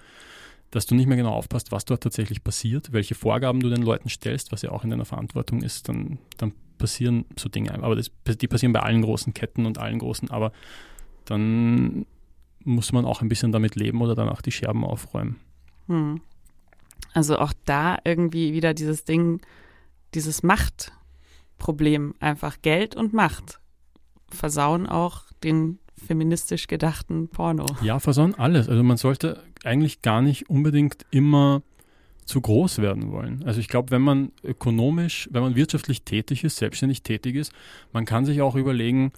dass 0.74 0.86
du 0.86 0.96
nicht 0.96 1.06
mehr 1.06 1.16
genau 1.16 1.32
aufpasst, 1.32 1.70
was 1.70 1.84
dort 1.84 2.02
tatsächlich 2.02 2.42
passiert, 2.42 2.92
welche 2.92 3.14
Vorgaben 3.14 3.60
du 3.60 3.70
den 3.70 3.82
Leuten 3.82 4.08
stellst, 4.08 4.50
was 4.50 4.62
ja 4.62 4.72
auch 4.72 4.82
in 4.82 4.90
deiner 4.90 5.04
Verantwortung 5.04 5.62
ist, 5.62 5.88
dann, 5.88 6.18
dann 6.36 6.52
passieren 6.78 7.26
so 7.36 7.48
Dinge. 7.48 7.72
Aber 7.80 7.94
das, 7.94 8.10
die 8.26 8.48
passieren 8.48 8.72
bei 8.72 8.80
allen 8.80 9.02
großen 9.02 9.32
Ketten 9.34 9.66
und 9.66 9.78
allen 9.78 10.00
großen, 10.00 10.32
aber 10.32 10.50
dann 11.26 12.06
muss 12.64 12.90
man 12.90 13.04
auch 13.04 13.22
ein 13.22 13.28
bisschen 13.28 13.52
damit 13.52 13.76
leben 13.76 14.02
oder 14.02 14.16
danach 14.16 14.42
die 14.42 14.50
Scherben 14.50 14.84
aufräumen. 14.84 15.36
Hm. 15.86 16.20
Also 17.12 17.38
auch 17.38 17.52
da 17.64 17.98
irgendwie 18.02 18.52
wieder 18.52 18.74
dieses 18.74 19.04
Ding, 19.04 19.42
dieses 20.12 20.42
Machtproblem, 20.42 22.14
einfach 22.18 22.56
Geld 22.62 22.96
und 22.96 23.12
Macht 23.12 23.60
versauen 24.28 24.88
auch 24.88 25.22
den 25.44 25.78
feministisch 25.96 26.66
gedachten 26.66 27.28
Porno. 27.28 27.66
Ja, 27.82 27.98
versauen 27.98 28.34
alles. 28.34 28.68
Also 28.68 28.82
man 28.82 28.96
sollte 28.96 29.42
eigentlich 29.64 30.02
gar 30.02 30.22
nicht 30.22 30.50
unbedingt 30.50 31.06
immer 31.10 31.62
zu 32.24 32.40
groß 32.40 32.78
werden 32.78 33.12
wollen. 33.12 33.42
Also 33.44 33.60
ich 33.60 33.68
glaube, 33.68 33.90
wenn 33.90 34.02
man 34.02 34.32
ökonomisch, 34.42 35.28
wenn 35.30 35.42
man 35.42 35.56
wirtschaftlich 35.56 36.02
tätig 36.02 36.44
ist, 36.44 36.56
selbstständig 36.56 37.02
tätig 37.02 37.36
ist, 37.36 37.52
man 37.92 38.06
kann 38.06 38.24
sich 38.24 38.40
auch 38.40 38.54
überlegen, 38.54 39.12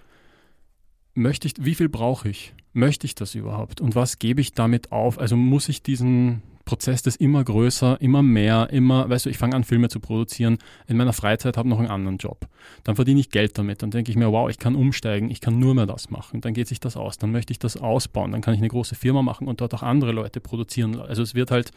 möchte 1.14 1.46
ich, 1.46 1.54
wie 1.58 1.74
viel 1.74 1.88
brauche 1.88 2.28
ich? 2.28 2.54
Möchte 2.76 3.06
ich 3.06 3.14
das 3.14 3.34
überhaupt? 3.34 3.80
Und 3.80 3.94
was 3.94 4.18
gebe 4.18 4.40
ich 4.40 4.52
damit 4.52 4.92
auf? 4.92 5.18
Also 5.18 5.36
muss 5.36 5.68
ich 5.68 5.82
diesen, 5.82 6.42
Prozess 6.66 7.00
des 7.00 7.14
immer 7.14 7.44
größer, 7.44 8.00
immer 8.00 8.22
mehr, 8.22 8.68
immer, 8.70 9.08
weißt 9.08 9.26
du, 9.26 9.30
ich 9.30 9.38
fange 9.38 9.54
an, 9.54 9.62
Filme 9.62 9.88
zu 9.88 10.00
produzieren, 10.00 10.58
in 10.88 10.96
meiner 10.96 11.12
Freizeit 11.12 11.56
habe 11.56 11.68
noch 11.68 11.78
einen 11.78 11.88
anderen 11.88 12.18
Job. 12.18 12.48
Dann 12.82 12.96
verdiene 12.96 13.20
ich 13.20 13.30
Geld 13.30 13.56
damit, 13.56 13.82
dann 13.82 13.92
denke 13.92 14.10
ich 14.10 14.16
mir, 14.16 14.32
wow, 14.32 14.50
ich 14.50 14.58
kann 14.58 14.74
umsteigen, 14.74 15.30
ich 15.30 15.40
kann 15.40 15.60
nur 15.60 15.76
mehr 15.76 15.86
das 15.86 16.10
machen. 16.10 16.40
Dann 16.40 16.54
geht 16.54 16.66
sich 16.66 16.80
das 16.80 16.96
aus, 16.96 17.18
dann 17.18 17.30
möchte 17.30 17.52
ich 17.52 17.60
das 17.60 17.76
ausbauen, 17.76 18.32
dann 18.32 18.40
kann 18.40 18.52
ich 18.52 18.58
eine 18.58 18.68
große 18.68 18.96
Firma 18.96 19.22
machen 19.22 19.46
und 19.46 19.60
dort 19.60 19.74
auch 19.74 19.84
andere 19.84 20.10
Leute 20.10 20.40
produzieren. 20.40 21.00
Also 21.00 21.22
es 21.22 21.36
wird 21.36 21.52
halt, 21.52 21.70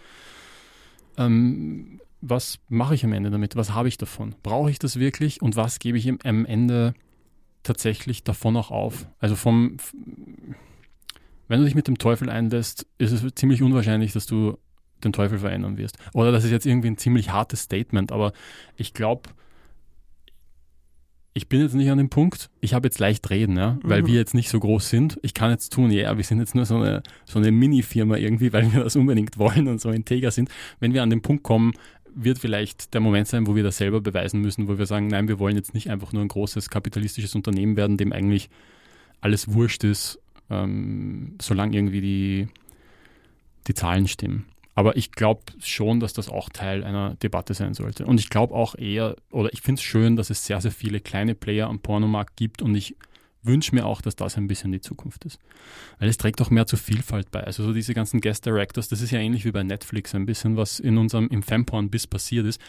ähm, 1.17 2.01
was 2.21 2.57
mache 2.67 2.95
ich 2.95 3.05
am 3.05 3.13
Ende 3.13 3.29
damit? 3.29 3.55
Was 3.55 3.75
habe 3.75 3.87
ich 3.87 3.99
davon? 3.99 4.33
Brauche 4.41 4.71
ich 4.71 4.79
das 4.79 4.99
wirklich? 4.99 5.39
Und 5.43 5.55
was 5.55 5.77
gebe 5.77 5.99
ich 5.99 6.11
am 6.25 6.45
Ende 6.45 6.95
tatsächlich 7.61 8.23
davon 8.23 8.57
auch 8.57 8.71
auf? 8.71 9.05
Also 9.19 9.35
vom, 9.35 9.77
wenn 11.49 11.59
du 11.59 11.65
dich 11.65 11.75
mit 11.75 11.87
dem 11.87 11.97
Teufel 11.97 12.29
einlässt, 12.29 12.87
ist 12.97 13.11
es 13.11 13.35
ziemlich 13.35 13.61
unwahrscheinlich, 13.61 14.13
dass 14.13 14.25
du 14.25 14.57
den 15.03 15.11
Teufel 15.11 15.39
verändern 15.39 15.77
wirst. 15.77 15.97
Oder 16.13 16.31
das 16.31 16.45
ist 16.45 16.51
jetzt 16.51 16.65
irgendwie 16.65 16.89
ein 16.89 16.97
ziemlich 16.97 17.31
hartes 17.31 17.61
Statement, 17.61 18.11
aber 18.11 18.31
ich 18.77 18.93
glaube, 18.93 19.29
ich 21.33 21.47
bin 21.47 21.61
jetzt 21.61 21.73
nicht 21.73 21.89
an 21.89 21.97
dem 21.97 22.09
Punkt, 22.09 22.49
ich 22.59 22.73
habe 22.73 22.87
jetzt 22.87 22.99
leicht 22.99 23.29
reden, 23.29 23.57
ja, 23.57 23.77
weil 23.81 24.03
mhm. 24.03 24.07
wir 24.07 24.15
jetzt 24.15 24.33
nicht 24.33 24.49
so 24.49 24.59
groß 24.59 24.89
sind. 24.89 25.19
Ich 25.21 25.33
kann 25.33 25.51
jetzt 25.51 25.71
tun, 25.71 25.89
ja, 25.89 26.17
wir 26.17 26.23
sind 26.23 26.39
jetzt 26.39 26.53
nur 26.53 26.65
so 26.65 26.75
eine, 26.77 27.01
so 27.25 27.39
eine 27.39 27.51
Mini-Firma 27.51 28.17
irgendwie, 28.17 28.51
weil 28.53 28.71
wir 28.73 28.83
das 28.83 28.95
unbedingt 28.95 29.37
wollen 29.37 29.67
und 29.67 29.79
so 29.79 29.89
integer 29.89 30.31
sind. 30.31 30.49
Wenn 30.79 30.93
wir 30.93 31.01
an 31.01 31.09
den 31.09 31.21
Punkt 31.21 31.43
kommen, 31.43 31.73
wird 32.13 32.39
vielleicht 32.39 32.93
der 32.93 33.01
Moment 33.01 33.27
sein, 33.27 33.47
wo 33.47 33.55
wir 33.55 33.63
das 33.63 33.77
selber 33.77 34.01
beweisen 34.01 34.41
müssen, 34.41 34.67
wo 34.67 34.77
wir 34.77 34.85
sagen, 34.85 35.07
nein, 35.07 35.27
wir 35.27 35.39
wollen 35.39 35.55
jetzt 35.55 35.73
nicht 35.73 35.89
einfach 35.89 36.11
nur 36.11 36.23
ein 36.23 36.27
großes 36.27 36.69
kapitalistisches 36.69 37.35
Unternehmen 37.35 37.77
werden, 37.77 37.97
dem 37.97 38.11
eigentlich 38.11 38.49
alles 39.21 39.53
wurscht 39.53 39.83
ist, 39.83 40.19
ähm, 40.49 41.35
solange 41.41 41.75
irgendwie 41.75 42.01
die, 42.01 42.47
die 43.67 43.73
Zahlen 43.73 44.07
stimmen. 44.07 44.45
Aber 44.75 44.95
ich 44.95 45.11
glaube 45.11 45.41
schon, 45.61 45.99
dass 45.99 46.13
das 46.13 46.29
auch 46.29 46.49
Teil 46.49 46.83
einer 46.83 47.15
Debatte 47.15 47.53
sein 47.53 47.73
sollte. 47.73 48.05
Und 48.05 48.19
ich 48.19 48.29
glaube 48.29 48.53
auch 48.55 48.75
eher, 48.75 49.17
oder 49.29 49.51
ich 49.51 49.61
finde 49.61 49.79
es 49.79 49.83
schön, 49.83 50.15
dass 50.15 50.29
es 50.29 50.45
sehr, 50.45 50.61
sehr 50.61 50.71
viele 50.71 51.01
kleine 51.01 51.35
Player 51.35 51.67
am 51.67 51.79
Pornomarkt 51.79 52.37
gibt 52.37 52.61
und 52.61 52.73
ich 52.75 52.95
wünsche 53.41 53.73
mir 53.73 53.85
auch, 53.85 54.01
dass 54.01 54.15
das 54.15 54.37
ein 54.37 54.47
bisschen 54.47 54.71
die 54.71 54.81
Zukunft 54.81 55.25
ist. 55.25 55.39
Weil 55.97 56.09
es 56.09 56.17
trägt 56.17 56.41
auch 56.41 56.49
mehr 56.49 56.65
zur 56.65 56.79
Vielfalt 56.79 57.31
bei. 57.31 57.43
Also 57.43 57.63
so 57.63 57.73
diese 57.73 57.93
ganzen 57.93 58.21
Guest 58.21 58.45
Directors, 58.45 58.89
das 58.89 59.01
ist 59.01 59.11
ja 59.11 59.19
ähnlich 59.19 59.45
wie 59.45 59.51
bei 59.51 59.63
Netflix 59.63 60.15
ein 60.15 60.25
bisschen, 60.25 60.57
was 60.57 60.79
in 60.79 60.97
unserem, 60.97 61.27
im 61.29 61.43
Fanporn 61.43 61.89
bis 61.89 62.07
passiert 62.07 62.45
ist 62.45 62.61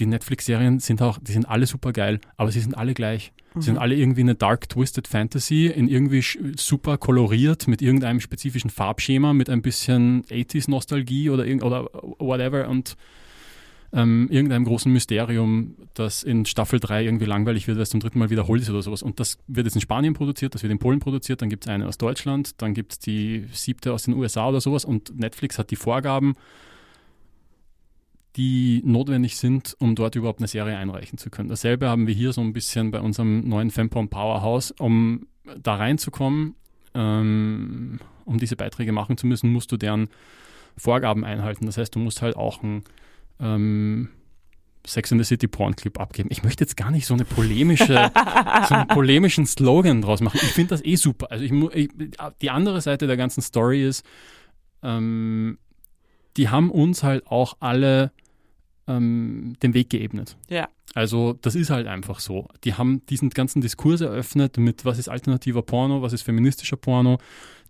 die 0.00 0.06
Netflix-Serien 0.06 0.80
sind 0.80 1.02
auch, 1.02 1.18
die 1.18 1.32
sind 1.32 1.48
alle 1.48 1.66
super 1.66 1.92
geil, 1.92 2.20
aber 2.36 2.50
sie 2.50 2.60
sind 2.60 2.76
alle 2.76 2.94
gleich. 2.94 3.32
Mhm. 3.54 3.60
Sie 3.60 3.66
sind 3.66 3.74
mhm. 3.74 3.80
alle 3.80 3.94
irgendwie 3.94 4.22
eine 4.22 4.34
Dark 4.34 4.68
Twisted 4.68 5.06
Fantasy, 5.06 5.66
in 5.66 5.88
irgendwie 5.88 6.24
super 6.56 6.98
koloriert, 6.98 7.68
mit 7.68 7.82
irgendeinem 7.82 8.20
spezifischen 8.20 8.70
Farbschema, 8.70 9.32
mit 9.32 9.50
ein 9.50 9.62
bisschen 9.62 10.24
80s-Nostalgie 10.24 11.30
oder, 11.30 11.44
oder 11.64 11.84
whatever 12.18 12.68
und 12.68 12.96
ähm, 13.92 14.28
irgendeinem 14.30 14.64
großen 14.64 14.92
Mysterium, 14.92 15.74
das 15.94 16.22
in 16.22 16.46
Staffel 16.46 16.78
3 16.78 17.04
irgendwie 17.04 17.24
langweilig 17.24 17.66
wird, 17.66 17.76
weil 17.76 17.82
es 17.82 17.90
zum 17.90 18.00
dritten 18.00 18.20
Mal 18.20 18.30
wiederholt 18.30 18.62
ist 18.62 18.70
oder 18.70 18.82
sowas. 18.82 19.02
Und 19.02 19.18
das 19.18 19.38
wird 19.48 19.66
jetzt 19.66 19.74
in 19.74 19.80
Spanien 19.80 20.14
produziert, 20.14 20.54
das 20.54 20.62
wird 20.62 20.70
in 20.70 20.78
Polen 20.78 21.00
produziert, 21.00 21.42
dann 21.42 21.48
gibt 21.48 21.64
es 21.66 21.70
eine 21.70 21.88
aus 21.88 21.98
Deutschland, 21.98 22.62
dann 22.62 22.72
gibt 22.72 22.92
es 22.92 22.98
die 23.00 23.46
siebte 23.52 23.92
aus 23.92 24.04
den 24.04 24.14
USA 24.14 24.48
oder 24.48 24.60
sowas 24.60 24.84
und 24.84 25.18
Netflix 25.18 25.58
hat 25.58 25.70
die 25.70 25.76
Vorgaben, 25.76 26.34
die 28.36 28.82
notwendig 28.84 29.36
sind, 29.36 29.76
um 29.80 29.94
dort 29.94 30.14
überhaupt 30.14 30.40
eine 30.40 30.48
Serie 30.48 30.76
einreichen 30.76 31.18
zu 31.18 31.30
können. 31.30 31.48
Dasselbe 31.48 31.88
haben 31.88 32.06
wir 32.06 32.14
hier 32.14 32.32
so 32.32 32.40
ein 32.40 32.52
bisschen 32.52 32.90
bei 32.90 33.00
unserem 33.00 33.48
neuen 33.48 33.70
Fanporn 33.70 34.08
Powerhouse. 34.08 34.72
Um 34.78 35.26
da 35.60 35.76
reinzukommen, 35.76 36.54
ähm, 36.94 37.98
um 38.24 38.38
diese 38.38 38.56
Beiträge 38.56 38.92
machen 38.92 39.16
zu 39.16 39.26
müssen, 39.26 39.52
musst 39.52 39.72
du 39.72 39.76
deren 39.76 40.08
Vorgaben 40.76 41.24
einhalten. 41.24 41.66
Das 41.66 41.76
heißt, 41.76 41.94
du 41.94 41.98
musst 41.98 42.22
halt 42.22 42.36
auch 42.36 42.62
ein 42.62 42.84
ähm, 43.40 44.10
Sex 44.86 45.10
in 45.10 45.18
the 45.18 45.24
City 45.24 45.48
Porn 45.48 45.76
Clip 45.76 45.98
abgeben. 45.98 46.28
Ich 46.32 46.42
möchte 46.42 46.64
jetzt 46.64 46.76
gar 46.76 46.90
nicht 46.90 47.06
so 47.06 47.14
eine 47.14 47.24
polemische, 47.24 47.86
so 48.68 48.74
einen 48.74 48.88
polemischen 48.88 49.46
Slogan 49.46 50.02
draus 50.02 50.20
machen. 50.20 50.40
Ich 50.42 50.52
finde 50.52 50.70
das 50.70 50.84
eh 50.84 50.96
super. 50.96 51.30
Also 51.30 51.44
ich, 51.44 51.52
ich, 51.74 51.90
die 52.40 52.50
andere 52.50 52.80
Seite 52.80 53.06
der 53.06 53.16
ganzen 53.16 53.42
Story 53.42 53.84
ist, 53.84 54.06
ähm, 54.82 55.58
die 56.40 56.48
haben 56.48 56.70
uns 56.70 57.02
halt 57.02 57.26
auch 57.26 57.58
alle 57.60 58.12
ähm, 58.86 59.58
den 59.62 59.74
Weg 59.74 59.90
geebnet. 59.90 60.38
Ja. 60.48 60.70
Also 60.94 61.34
das 61.34 61.54
ist 61.54 61.68
halt 61.68 61.86
einfach 61.86 62.18
so. 62.18 62.48
Die 62.64 62.72
haben 62.74 63.04
diesen 63.10 63.28
ganzen 63.28 63.60
Diskurs 63.60 64.00
eröffnet 64.00 64.56
mit, 64.56 64.86
was 64.86 64.98
ist 64.98 65.10
alternativer 65.10 65.60
Porno, 65.60 66.00
was 66.00 66.14
ist 66.14 66.22
feministischer 66.22 66.78
Porno. 66.78 67.18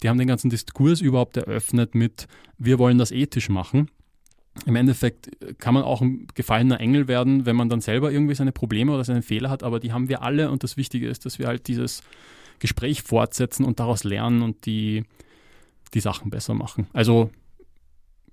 Die 0.04 0.08
haben 0.08 0.18
den 0.18 0.28
ganzen 0.28 0.50
Diskurs 0.50 1.00
überhaupt 1.00 1.36
eröffnet 1.36 1.96
mit, 1.96 2.28
wir 2.58 2.78
wollen 2.78 2.96
das 2.96 3.10
ethisch 3.10 3.48
machen. 3.48 3.90
Im 4.66 4.76
Endeffekt 4.76 5.30
kann 5.58 5.74
man 5.74 5.82
auch 5.82 6.00
ein 6.00 6.28
gefallener 6.36 6.78
Engel 6.78 7.08
werden, 7.08 7.46
wenn 7.46 7.56
man 7.56 7.68
dann 7.68 7.80
selber 7.80 8.12
irgendwie 8.12 8.36
seine 8.36 8.52
Probleme 8.52 8.92
oder 8.92 9.02
seine 9.02 9.22
Fehler 9.22 9.50
hat, 9.50 9.64
aber 9.64 9.80
die 9.80 9.92
haben 9.92 10.08
wir 10.08 10.22
alle 10.22 10.48
und 10.48 10.62
das 10.62 10.76
Wichtige 10.76 11.08
ist, 11.08 11.26
dass 11.26 11.40
wir 11.40 11.48
halt 11.48 11.66
dieses 11.66 12.04
Gespräch 12.60 13.02
fortsetzen 13.02 13.64
und 13.64 13.80
daraus 13.80 14.04
lernen 14.04 14.42
und 14.42 14.64
die, 14.64 15.02
die 15.92 16.00
Sachen 16.00 16.30
besser 16.30 16.54
machen. 16.54 16.86
Also 16.92 17.30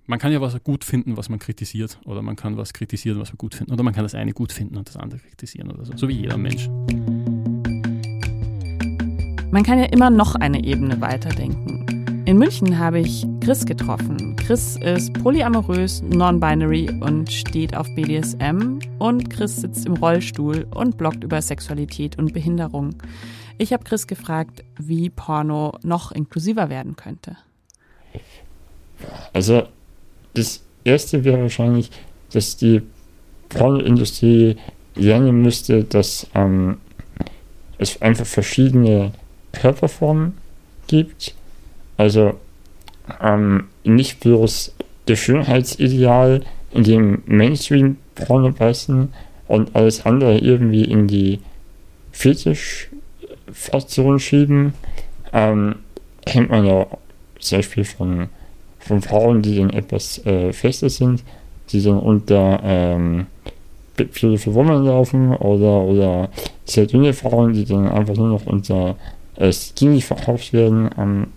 man 0.08 0.20
kann 0.20 0.32
ja 0.32 0.40
was 0.40 0.62
gut 0.64 0.86
finden, 0.86 1.18
was 1.18 1.28
man 1.30 1.38
kritisiert, 1.38 2.00
oder 2.06 2.22
man 2.22 2.38
kann 2.38 2.58
was 2.58 2.74
kritisieren, 2.74 3.20
was 3.20 3.30
man 3.30 3.38
gut 3.38 3.56
finden, 3.56 3.74
oder 3.74 3.84
man 3.84 3.94
kann 3.94 4.04
das 4.04 4.16
eine 4.16 4.32
gut 4.32 4.54
finden 4.54 4.78
und 4.78 4.88
das 4.88 4.96
andere 4.96 5.20
kritisieren 5.20 5.70
oder 5.70 5.86
so, 5.86 5.96
so 5.96 6.08
wie 6.08 6.14
jeder 6.14 6.38
Mensch. 6.38 6.70
Man 9.52 9.64
kann 9.64 9.80
ja 9.80 9.86
immer 9.86 10.10
noch 10.10 10.36
eine 10.36 10.64
Ebene 10.64 11.00
weiterdenken. 11.02 11.86
In 12.26 12.38
München 12.38 12.78
habe 12.78 13.00
ich 13.00 13.26
Chris 13.42 13.66
getroffen. 13.66 14.36
Chris 14.36 14.78
ist 14.78 15.14
polyamorös, 15.14 16.02
non-binary 16.04 16.90
und 17.02 17.32
steht 17.32 17.76
auf 17.76 17.88
BDSM. 17.96 18.80
Und 19.00 19.30
Chris 19.30 19.58
sitzt 19.58 19.86
im 19.86 19.94
Rollstuhl 19.94 20.68
und 20.76 20.98
bloggt 20.98 21.24
über 21.24 21.42
Sexualität 21.42 22.18
und 22.18 22.34
Behinderung. 22.34 22.96
Ich 23.58 23.72
habe 23.72 23.86
Chris 23.86 24.08
gefragt, 24.08 24.66
wie 24.78 25.10
Porno 25.10 25.78
noch 25.84 26.12
inklusiver 26.12 26.70
werden 26.70 26.98
könnte. 26.98 27.38
Also 29.32 29.68
das 30.38 30.62
Erste 30.84 31.24
wäre 31.24 31.42
wahrscheinlich, 31.42 31.90
dass 32.32 32.58
die 32.58 32.82
Pornoindustrie 33.50 34.58
lernen 34.96 35.42
müsste, 35.42 35.84
dass 35.84 36.28
ähm, 36.34 36.78
es 37.78 38.02
einfach 38.02 38.26
verschiedene 38.26 39.12
Körperformen 39.52 40.38
gibt. 40.88 41.36
Also 41.98 42.34
ähm, 43.22 43.66
nicht 43.84 44.20
bloß 44.20 44.74
das 45.06 45.20
Schönheitsideal 45.20 46.42
in 46.72 46.84
dem 46.84 47.24
Mainstream-Porno 47.26 48.52
passen 48.52 49.14
und 49.48 49.76
alles 49.76 50.06
andere 50.06 50.38
irgendwie 50.38 50.84
in 50.84 51.08
die 51.08 51.40
Fetisch-Fraktion 52.12 54.20
schieben. 54.20 54.74
Ähm, 55.34 55.76
kennt 56.26 56.50
man 56.50 56.66
ja 56.66 56.88
zum 57.40 57.60
Beispiel 57.60 57.86
von 57.86 58.30
von 58.88 59.02
Frauen, 59.02 59.42
die 59.42 59.58
dann 59.58 59.70
etwas 59.70 60.26
äh, 60.26 60.52
fester 60.54 60.90
sind, 60.90 61.24
die 61.70 61.84
dann 61.84 62.00
unter 62.00 62.60
ähm, 62.64 63.28
für 64.12 64.54
Women 64.54 64.86
laufen 64.86 65.34
oder, 65.36 65.82
oder 65.82 66.30
sehr 66.66 66.86
dünne 66.86 67.14
Frauen, 67.14 67.54
die 67.54 67.66
dann 67.66 67.88
einfach 67.88 68.16
nur 68.16 68.28
noch 68.28 68.46
unter 68.46 68.96
äh, 69.36 69.52
Skinny 69.52 70.02
verkauft 70.02 70.54
werden. 70.54 70.90
Ähm, 70.98 71.28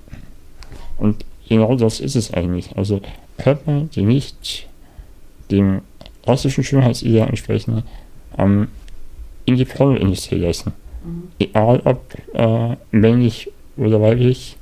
und 0.98 1.24
genau 1.48 1.74
das 1.76 2.00
ist 2.00 2.16
es 2.16 2.32
eigentlich. 2.34 2.76
Also 2.76 3.00
Körper, 3.38 3.82
die 3.94 4.02
nicht 4.02 4.68
dem 5.50 5.80
klassischen 6.22 6.64
Schönheitsideal 6.64 7.28
entsprechen, 7.28 7.82
ähm, 8.36 8.68
in 9.46 9.56
die 9.56 9.64
Pornoindustrie 9.64 10.36
lassen. 10.36 10.72
Mhm. 11.04 11.22
Egal 11.38 11.80
ob 11.84 12.14
äh, 12.34 12.76
männlich 12.90 13.50
oder 13.76 14.00
weiblich 14.00 14.56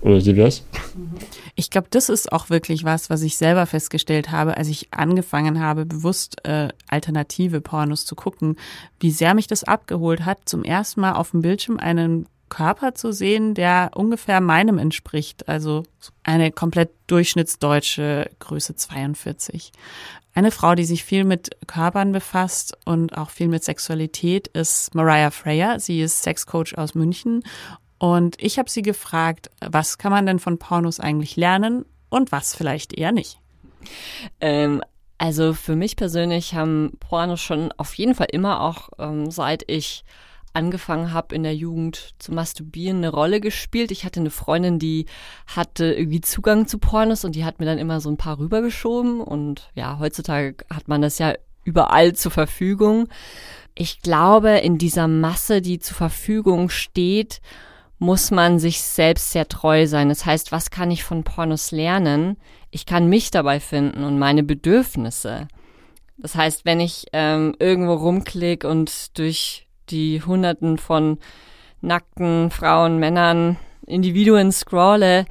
oder 0.00 0.20
divers. 0.20 0.64
Mhm. 0.96 1.16
Ich 1.58 1.70
glaube, 1.70 1.88
das 1.90 2.08
ist 2.08 2.30
auch 2.30 2.50
wirklich 2.50 2.84
was, 2.84 3.10
was 3.10 3.20
ich 3.22 3.36
selber 3.36 3.66
festgestellt 3.66 4.30
habe, 4.30 4.56
als 4.56 4.68
ich 4.68 4.92
angefangen 4.92 5.58
habe, 5.58 5.86
bewusst 5.86 6.46
äh, 6.46 6.68
alternative 6.86 7.60
Pornos 7.60 8.06
zu 8.06 8.14
gucken, 8.14 8.54
wie 9.00 9.10
sehr 9.10 9.34
mich 9.34 9.48
das 9.48 9.64
abgeholt 9.64 10.24
hat, 10.24 10.48
zum 10.48 10.62
ersten 10.62 11.00
Mal 11.00 11.14
auf 11.14 11.32
dem 11.32 11.42
Bildschirm 11.42 11.78
einen 11.78 12.28
Körper 12.48 12.94
zu 12.94 13.10
sehen, 13.10 13.54
der 13.54 13.90
ungefähr 13.96 14.40
meinem 14.40 14.78
entspricht. 14.78 15.48
Also 15.48 15.82
eine 16.22 16.52
komplett 16.52 16.90
durchschnittsdeutsche 17.08 18.30
Größe 18.38 18.76
42. 18.76 19.72
Eine 20.34 20.52
Frau, 20.52 20.76
die 20.76 20.84
sich 20.84 21.02
viel 21.02 21.24
mit 21.24 21.50
Körpern 21.66 22.12
befasst 22.12 22.78
und 22.84 23.18
auch 23.18 23.30
viel 23.30 23.48
mit 23.48 23.64
Sexualität, 23.64 24.46
ist 24.46 24.94
Mariah 24.94 25.32
Freyer. 25.32 25.80
Sie 25.80 26.02
ist 26.02 26.22
Sexcoach 26.22 26.78
aus 26.78 26.94
München 26.94 27.42
und 27.98 28.36
ich 28.38 28.58
habe 28.58 28.70
sie 28.70 28.82
gefragt, 28.82 29.50
was 29.60 29.98
kann 29.98 30.12
man 30.12 30.26
denn 30.26 30.38
von 30.38 30.58
Pornos 30.58 31.00
eigentlich 31.00 31.36
lernen 31.36 31.84
und 32.08 32.32
was 32.32 32.54
vielleicht 32.54 32.92
eher 32.92 33.12
nicht? 33.12 33.38
Ähm, 34.40 34.82
also 35.18 35.52
für 35.52 35.74
mich 35.74 35.96
persönlich 35.96 36.54
haben 36.54 36.92
Pornos 37.00 37.40
schon 37.40 37.72
auf 37.72 37.94
jeden 37.94 38.14
Fall 38.14 38.28
immer 38.30 38.60
auch, 38.60 38.90
ähm, 38.98 39.30
seit 39.30 39.64
ich 39.66 40.04
angefangen 40.54 41.12
habe 41.12 41.34
in 41.34 41.42
der 41.42 41.54
Jugend 41.54 42.14
zu 42.18 42.32
masturbieren, 42.32 42.98
eine 42.98 43.10
Rolle 43.10 43.40
gespielt. 43.40 43.90
Ich 43.90 44.04
hatte 44.04 44.20
eine 44.20 44.30
Freundin, 44.30 44.78
die 44.78 45.06
hatte 45.46 45.92
irgendwie 45.92 46.20
Zugang 46.20 46.66
zu 46.66 46.78
Pornos 46.78 47.24
und 47.24 47.34
die 47.36 47.44
hat 47.44 47.60
mir 47.60 47.66
dann 47.66 47.78
immer 47.78 48.00
so 48.00 48.08
ein 48.08 48.16
paar 48.16 48.38
rübergeschoben. 48.38 49.20
Und 49.20 49.70
ja, 49.74 49.98
heutzutage 49.98 50.56
hat 50.72 50.88
man 50.88 51.02
das 51.02 51.18
ja 51.18 51.34
überall 51.64 52.14
zur 52.14 52.32
Verfügung. 52.32 53.08
Ich 53.74 54.00
glaube, 54.00 54.58
in 54.58 54.78
dieser 54.78 55.06
Masse, 55.06 55.60
die 55.60 55.78
zur 55.78 55.96
Verfügung 55.96 56.70
steht, 56.70 57.40
muss 57.98 58.30
man 58.30 58.58
sich 58.58 58.82
selbst 58.82 59.32
sehr 59.32 59.48
treu 59.48 59.86
sein. 59.86 60.08
Das 60.08 60.24
heißt, 60.24 60.52
was 60.52 60.70
kann 60.70 60.90
ich 60.90 61.04
von 61.04 61.24
Pornos 61.24 61.72
lernen? 61.72 62.36
Ich 62.70 62.86
kann 62.86 63.08
mich 63.08 63.30
dabei 63.30 63.60
finden 63.60 64.04
und 64.04 64.18
meine 64.18 64.42
Bedürfnisse. 64.42 65.48
Das 66.16 66.34
heißt, 66.34 66.64
wenn 66.64 66.80
ich 66.80 67.06
ähm, 67.12 67.54
irgendwo 67.58 67.94
rumklick 67.94 68.64
und 68.64 69.18
durch 69.18 69.66
die 69.90 70.22
Hunderten 70.22 70.78
von 70.78 71.18
nackten 71.80 72.50
Frauen, 72.50 72.98
Männern, 72.98 73.56
Individuen 73.86 74.52
scrolle, 74.52 75.26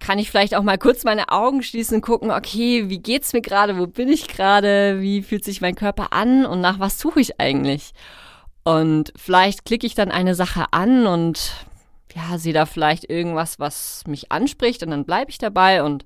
kann 0.00 0.18
ich 0.18 0.30
vielleicht 0.30 0.56
auch 0.56 0.62
mal 0.62 0.78
kurz 0.78 1.04
meine 1.04 1.28
Augen 1.28 1.62
schließen 1.62 1.96
und 1.96 2.02
gucken, 2.02 2.30
okay, 2.30 2.88
wie 2.88 2.98
geht's 2.98 3.32
mir 3.32 3.40
gerade, 3.40 3.78
wo 3.78 3.86
bin 3.86 4.08
ich 4.08 4.26
gerade, 4.26 5.00
wie 5.00 5.22
fühlt 5.22 5.44
sich 5.44 5.60
mein 5.60 5.76
Körper 5.76 6.12
an 6.12 6.44
und 6.44 6.60
nach 6.60 6.80
was 6.80 6.98
suche 6.98 7.20
ich 7.20 7.40
eigentlich? 7.40 7.92
Und 8.64 9.12
vielleicht 9.16 9.64
klicke 9.64 9.86
ich 9.86 9.94
dann 9.94 10.10
eine 10.10 10.34
Sache 10.34 10.66
an 10.72 11.06
und 11.06 11.52
ja, 12.14 12.38
sehe 12.38 12.52
da 12.52 12.66
vielleicht 12.66 13.08
irgendwas, 13.08 13.58
was 13.58 14.04
mich 14.06 14.32
anspricht 14.32 14.82
und 14.82 14.90
dann 14.90 15.04
bleibe 15.04 15.30
ich 15.30 15.38
dabei 15.38 15.82
und 15.82 16.04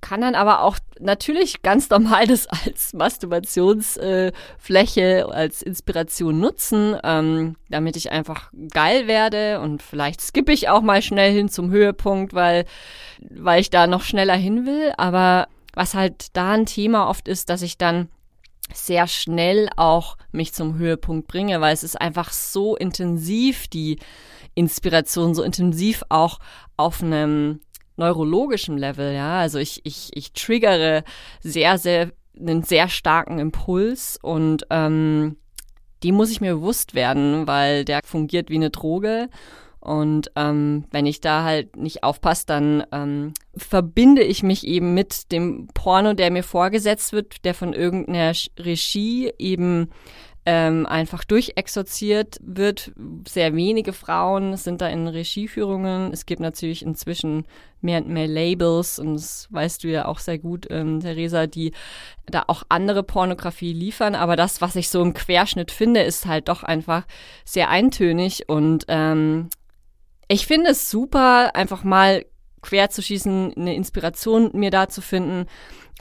kann 0.00 0.20
dann 0.20 0.34
aber 0.34 0.62
auch 0.62 0.78
natürlich 1.00 1.62
ganz 1.62 1.88
normal 1.90 2.26
das 2.26 2.46
als 2.46 2.92
Masturbationsfläche, 2.92 5.00
äh, 5.00 5.22
als 5.22 5.62
Inspiration 5.62 6.38
nutzen, 6.38 6.96
ähm, 7.02 7.56
damit 7.70 7.96
ich 7.96 8.12
einfach 8.12 8.50
geil 8.72 9.06
werde 9.06 9.60
und 9.60 9.82
vielleicht 9.82 10.20
skippe 10.20 10.52
ich 10.52 10.68
auch 10.68 10.82
mal 10.82 11.02
schnell 11.02 11.32
hin 11.32 11.48
zum 11.48 11.70
Höhepunkt, 11.70 12.34
weil, 12.34 12.66
weil 13.20 13.60
ich 13.60 13.70
da 13.70 13.86
noch 13.86 14.02
schneller 14.02 14.36
hin 14.36 14.66
will. 14.66 14.92
Aber 14.96 15.48
was 15.74 15.94
halt 15.94 16.36
da 16.36 16.52
ein 16.52 16.66
Thema 16.66 17.08
oft 17.08 17.28
ist, 17.28 17.50
dass 17.50 17.62
ich 17.62 17.78
dann 17.78 18.08
sehr 18.72 19.06
schnell 19.06 19.68
auch 19.76 20.16
mich 20.32 20.52
zum 20.52 20.76
Höhepunkt 20.76 21.28
bringe, 21.28 21.60
weil 21.60 21.72
es 21.72 21.82
ist 21.82 22.00
einfach 22.00 22.32
so 22.32 22.76
intensiv, 22.76 23.68
die 23.68 23.98
Inspiration 24.54 25.34
so 25.34 25.42
intensiv 25.42 26.02
auch 26.08 26.38
auf 26.76 27.02
einem 27.02 27.60
neurologischen 27.96 28.76
Level, 28.76 29.14
ja. 29.14 29.38
Also 29.38 29.58
ich, 29.58 29.80
ich, 29.84 30.10
ich 30.14 30.32
triggere 30.32 31.04
sehr, 31.40 31.78
sehr, 31.78 32.12
einen 32.38 32.62
sehr 32.62 32.88
starken 32.88 33.38
Impuls 33.38 34.18
und 34.20 34.66
ähm, 34.70 35.36
die 36.02 36.12
muss 36.12 36.30
ich 36.30 36.40
mir 36.40 36.54
bewusst 36.54 36.94
werden, 36.94 37.46
weil 37.46 37.84
der 37.84 38.00
fungiert 38.04 38.50
wie 38.50 38.56
eine 38.56 38.70
Droge. 38.70 39.28
Und 39.86 40.32
ähm, 40.34 40.84
wenn 40.90 41.06
ich 41.06 41.20
da 41.20 41.44
halt 41.44 41.76
nicht 41.76 42.02
aufpasse, 42.02 42.44
dann 42.46 42.84
ähm, 42.90 43.34
verbinde 43.56 44.24
ich 44.24 44.42
mich 44.42 44.66
eben 44.66 44.94
mit 44.94 45.30
dem 45.30 45.68
Porno, 45.74 46.12
der 46.12 46.32
mir 46.32 46.42
vorgesetzt 46.42 47.12
wird, 47.12 47.44
der 47.44 47.54
von 47.54 47.72
irgendeiner 47.72 48.32
Regie 48.58 49.32
eben 49.38 49.90
ähm, 50.44 50.86
einfach 50.86 51.22
durchexorziert 51.22 52.38
wird. 52.42 52.90
Sehr 53.28 53.54
wenige 53.54 53.92
Frauen 53.92 54.56
sind 54.56 54.80
da 54.80 54.88
in 54.88 55.06
Regieführungen. 55.06 56.12
Es 56.12 56.26
gibt 56.26 56.40
natürlich 56.40 56.82
inzwischen 56.82 57.46
mehr 57.80 57.98
und 57.98 58.08
mehr 58.08 58.26
Labels 58.26 58.98
und 58.98 59.14
das 59.14 59.46
weißt 59.52 59.84
du 59.84 59.88
ja 59.88 60.06
auch 60.06 60.18
sehr 60.18 60.40
gut, 60.40 60.66
ähm, 60.68 60.98
Theresa, 60.98 61.46
die 61.46 61.70
da 62.26 62.42
auch 62.48 62.64
andere 62.68 63.04
Pornografie 63.04 63.72
liefern. 63.72 64.16
Aber 64.16 64.34
das, 64.34 64.60
was 64.60 64.74
ich 64.74 64.88
so 64.88 65.00
im 65.00 65.14
Querschnitt 65.14 65.70
finde, 65.70 66.02
ist 66.02 66.26
halt 66.26 66.48
doch 66.48 66.64
einfach 66.64 67.04
sehr 67.44 67.70
eintönig 67.70 68.48
und 68.48 68.84
ähm, 68.88 69.48
ich 70.28 70.46
finde 70.46 70.70
es 70.70 70.90
super, 70.90 71.54
einfach 71.54 71.84
mal 71.84 72.24
quer 72.62 72.90
zu 72.90 73.02
schießen, 73.02 73.54
eine 73.56 73.74
Inspiration 73.74 74.50
mir 74.54 74.70
da 74.70 74.88
zu 74.88 75.00
finden, 75.00 75.46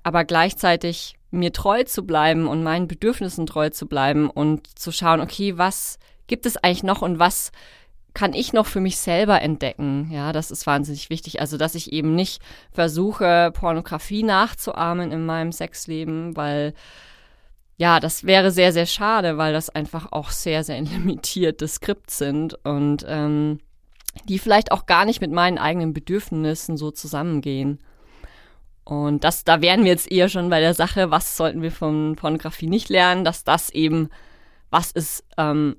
aber 0.03 0.25
gleichzeitig 0.25 1.15
mir 1.31 1.53
treu 1.53 1.83
zu 1.83 2.05
bleiben 2.05 2.47
und 2.47 2.63
meinen 2.63 2.87
Bedürfnissen 2.87 3.45
treu 3.45 3.69
zu 3.69 3.87
bleiben 3.87 4.29
und 4.29 4.79
zu 4.79 4.91
schauen, 4.91 5.21
okay, 5.21 5.57
was 5.57 5.99
gibt 6.27 6.45
es 6.45 6.57
eigentlich 6.57 6.83
noch 6.83 7.01
und 7.01 7.19
was 7.19 7.51
kann 8.13 8.33
ich 8.33 8.53
noch 8.53 8.65
für 8.65 8.79
mich 8.79 8.97
selber 8.97 9.41
entdecken? 9.41 10.09
Ja, 10.09 10.31
das 10.31 10.49
ist 10.49 10.65
wahnsinnig 10.65 11.09
wichtig. 11.09 11.41
Also, 11.41 11.57
dass 11.57 11.75
ich 11.75 11.91
eben 11.91 12.15
nicht 12.15 12.41
versuche, 12.71 13.51
Pornografie 13.53 14.23
nachzuahmen 14.23 15.11
in 15.11 15.25
meinem 15.25 15.51
Sexleben, 15.51 16.35
weil 16.35 16.73
ja, 17.77 17.99
das 17.99 18.23
wäre 18.23 18.51
sehr, 18.51 18.71
sehr 18.71 18.85
schade, 18.85 19.37
weil 19.37 19.51
das 19.51 19.69
einfach 19.69 20.13
auch 20.13 20.29
sehr, 20.29 20.63
sehr 20.63 20.81
limitierte 20.81 21.67
Skripts 21.67 22.17
sind 22.17 22.57
und 22.63 23.05
ähm, 23.07 23.59
die 24.23 24.39
vielleicht 24.39 24.71
auch 24.71 24.85
gar 24.85 25.05
nicht 25.05 25.21
mit 25.21 25.31
meinen 25.31 25.57
eigenen 25.57 25.93
Bedürfnissen 25.93 26.77
so 26.77 26.91
zusammengehen. 26.91 27.79
Und 28.83 29.23
das, 29.23 29.43
da 29.43 29.61
wären 29.61 29.83
wir 29.83 29.91
jetzt 29.91 30.11
eher 30.11 30.29
schon 30.29 30.49
bei 30.49 30.59
der 30.59 30.73
Sache, 30.73 31.11
was 31.11 31.37
sollten 31.37 31.61
wir 31.61 31.71
von 31.71 32.15
Pornografie 32.15 32.67
nicht 32.67 32.89
lernen, 32.89 33.25
dass 33.25 33.43
das 33.43 33.71
eben 33.71 34.09
was 34.69 34.91
ist, 34.91 35.23
ähm, 35.37 35.77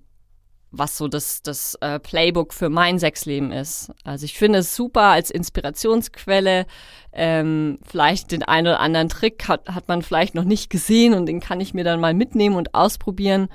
was 0.72 0.96
so 0.96 1.06
das, 1.06 1.42
das 1.42 1.76
äh, 1.80 2.00
Playbook 2.00 2.52
für 2.52 2.68
mein 2.68 2.98
Sexleben 2.98 3.52
ist. 3.52 3.92
Also 4.04 4.24
ich 4.24 4.36
finde 4.36 4.58
es 4.58 4.74
super 4.74 5.02
als 5.02 5.30
Inspirationsquelle. 5.30 6.66
Ähm, 7.12 7.78
vielleicht 7.86 8.32
den 8.32 8.42
einen 8.42 8.66
oder 8.66 8.80
anderen 8.80 9.08
Trick 9.08 9.46
hat, 9.48 9.68
hat 9.68 9.88
man 9.88 10.02
vielleicht 10.02 10.34
noch 10.34 10.44
nicht 10.44 10.68
gesehen 10.68 11.14
und 11.14 11.26
den 11.26 11.40
kann 11.40 11.60
ich 11.60 11.74
mir 11.74 11.84
dann 11.84 12.00
mal 12.00 12.14
mitnehmen 12.14 12.56
und 12.56 12.74
ausprobieren. 12.74 13.48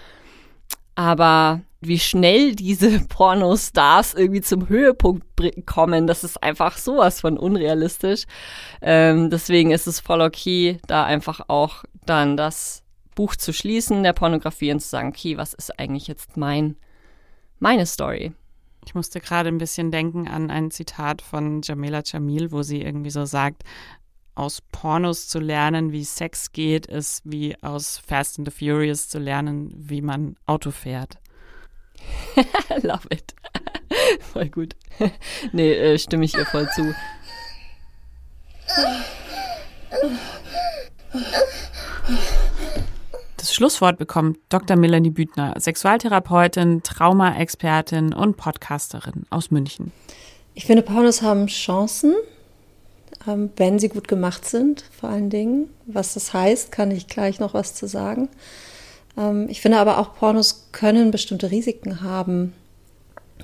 Aber 1.01 1.61
wie 1.79 1.97
schnell 1.97 2.53
diese 2.53 2.99
Pornostars 3.07 4.13
irgendwie 4.13 4.41
zum 4.41 4.69
Höhepunkt 4.69 5.25
kommen, 5.65 6.05
das 6.05 6.23
ist 6.23 6.43
einfach 6.43 6.77
sowas 6.77 7.21
von 7.21 7.39
unrealistisch. 7.39 8.25
Ähm, 8.83 9.31
deswegen 9.31 9.71
ist 9.71 9.87
es 9.87 9.99
voll 9.99 10.21
okay, 10.21 10.77
da 10.85 11.03
einfach 11.03 11.41
auch 11.47 11.83
dann 12.05 12.37
das 12.37 12.83
Buch 13.15 13.35
zu 13.35 13.51
schließen, 13.51 14.03
der 14.03 14.13
Pornografie 14.13 14.71
und 14.71 14.79
zu 14.79 14.89
sagen, 14.89 15.09
okay, 15.09 15.37
was 15.37 15.55
ist 15.55 15.79
eigentlich 15.79 16.05
jetzt 16.05 16.37
mein, 16.37 16.75
meine 17.57 17.87
Story? 17.87 18.33
Ich 18.85 18.93
musste 18.93 19.19
gerade 19.19 19.49
ein 19.49 19.57
bisschen 19.57 19.89
denken 19.89 20.27
an 20.27 20.51
ein 20.51 20.69
Zitat 20.69 21.23
von 21.23 21.63
Jamila 21.63 22.03
Jamil, 22.05 22.51
wo 22.51 22.61
sie 22.61 22.83
irgendwie 22.83 23.09
so 23.09 23.25
sagt, 23.25 23.63
aus 24.35 24.61
Pornos 24.71 25.27
zu 25.27 25.39
lernen, 25.39 25.91
wie 25.91 26.03
Sex 26.03 26.51
geht, 26.51 26.85
ist 26.85 27.21
wie 27.23 27.55
aus 27.61 27.97
Fast 27.97 28.39
and 28.39 28.47
the 28.49 28.53
Furious 28.53 29.09
zu 29.09 29.19
lernen, 29.19 29.73
wie 29.75 30.01
man 30.01 30.35
Auto 30.45 30.71
fährt. 30.71 31.17
Love 32.81 33.07
it. 33.09 33.35
voll 34.33 34.49
gut. 34.49 34.75
nee, 35.51 35.73
äh, 35.73 35.97
stimme 35.97 36.25
ich 36.25 36.33
ihr 36.33 36.45
voll 36.45 36.67
zu. 36.69 36.93
Das 43.37 43.53
Schlusswort 43.53 43.97
bekommt 43.97 44.37
Dr. 44.49 44.77
Melanie 44.77 45.09
Büthner, 45.09 45.55
Sexualtherapeutin, 45.59 46.83
Trauma-Expertin 46.83 48.13
und 48.13 48.37
Podcasterin 48.37 49.25
aus 49.29 49.51
München. 49.51 49.91
Ich 50.53 50.65
finde, 50.65 50.83
Pornos 50.83 51.21
haben 51.21 51.47
Chancen, 51.47 52.15
wenn 53.25 53.79
sie 53.79 53.89
gut 53.89 54.07
gemacht 54.07 54.45
sind, 54.45 54.83
vor 54.99 55.09
allen 55.09 55.29
Dingen. 55.29 55.69
Was 55.85 56.13
das 56.13 56.33
heißt, 56.33 56.71
kann 56.71 56.91
ich 56.91 57.07
gleich 57.07 57.39
noch 57.39 57.53
was 57.53 57.75
zu 57.75 57.87
sagen. 57.87 58.29
Ähm, 59.17 59.47
ich 59.49 59.61
finde 59.61 59.79
aber 59.79 59.99
auch, 59.99 60.15
Pornos 60.15 60.67
können 60.71 61.11
bestimmte 61.11 61.51
Risiken 61.51 62.01
haben. 62.01 62.53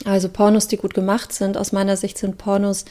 Also 0.06 0.30
Pornos, 0.30 0.68
die 0.68 0.78
gut 0.78 0.94
gemacht 0.94 1.34
sind, 1.34 1.58
aus 1.58 1.72
meiner 1.72 1.98
Sicht 1.98 2.18
sind 2.18 2.38
Pornos, 2.38 2.86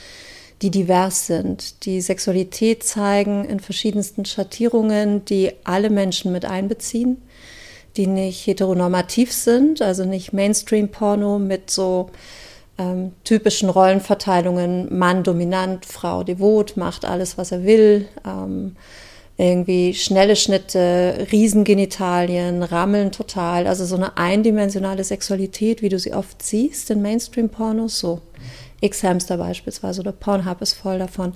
die 0.62 0.70
divers 0.70 1.26
sind, 1.26 1.84
die 1.84 2.00
Sexualität 2.00 2.82
zeigen 2.82 3.44
in 3.44 3.60
verschiedensten 3.60 4.24
Schattierungen, 4.24 5.24
die 5.24 5.52
alle 5.64 5.90
Menschen 5.90 6.32
mit 6.32 6.46
einbeziehen, 6.46 7.20
die 7.96 8.06
nicht 8.06 8.46
heteronormativ 8.46 9.32
sind, 9.32 9.82
also 9.82 10.04
nicht 10.04 10.32
Mainstream-Porno 10.32 11.38
mit 11.38 11.70
so 11.70 12.10
ähm, 12.78 13.12
typischen 13.24 13.68
Rollenverteilungen, 13.70 14.96
Mann 14.96 15.22
dominant, 15.22 15.86
Frau 15.86 16.22
devot, 16.22 16.76
macht 16.76 17.04
alles, 17.04 17.38
was 17.38 17.52
er 17.52 17.64
will, 17.64 18.08
ähm, 18.26 18.76
irgendwie 19.38 19.92
schnelle 19.94 20.34
Schnitte, 20.34 21.26
Riesengenitalien, 21.30 22.62
Rammeln 22.62 23.12
total, 23.12 23.66
also 23.66 23.84
so 23.84 23.96
eine 23.96 24.16
eindimensionale 24.16 25.04
Sexualität, 25.04 25.82
wie 25.82 25.90
du 25.90 25.98
sie 25.98 26.14
oft 26.14 26.42
siehst 26.42 26.90
in 26.90 27.02
Mainstream-Pornos, 27.02 27.98
so 27.98 28.22
X-Hamster 28.80 29.36
beispielsweise 29.36 30.00
oder 30.00 30.12
Pornhub 30.12 30.62
ist 30.62 30.74
voll 30.74 30.98
davon. 30.98 31.34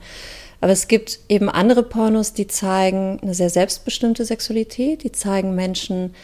Aber 0.62 0.72
es 0.72 0.88
gibt 0.88 1.20
eben 1.28 1.48
andere 1.48 1.82
Pornos, 1.82 2.34
die 2.34 2.46
zeigen 2.46 3.18
eine 3.22 3.34
sehr 3.34 3.50
selbstbestimmte 3.50 4.24
Sexualität, 4.24 5.04
die 5.04 5.12
zeigen 5.12 5.54
Menschen, 5.54 6.14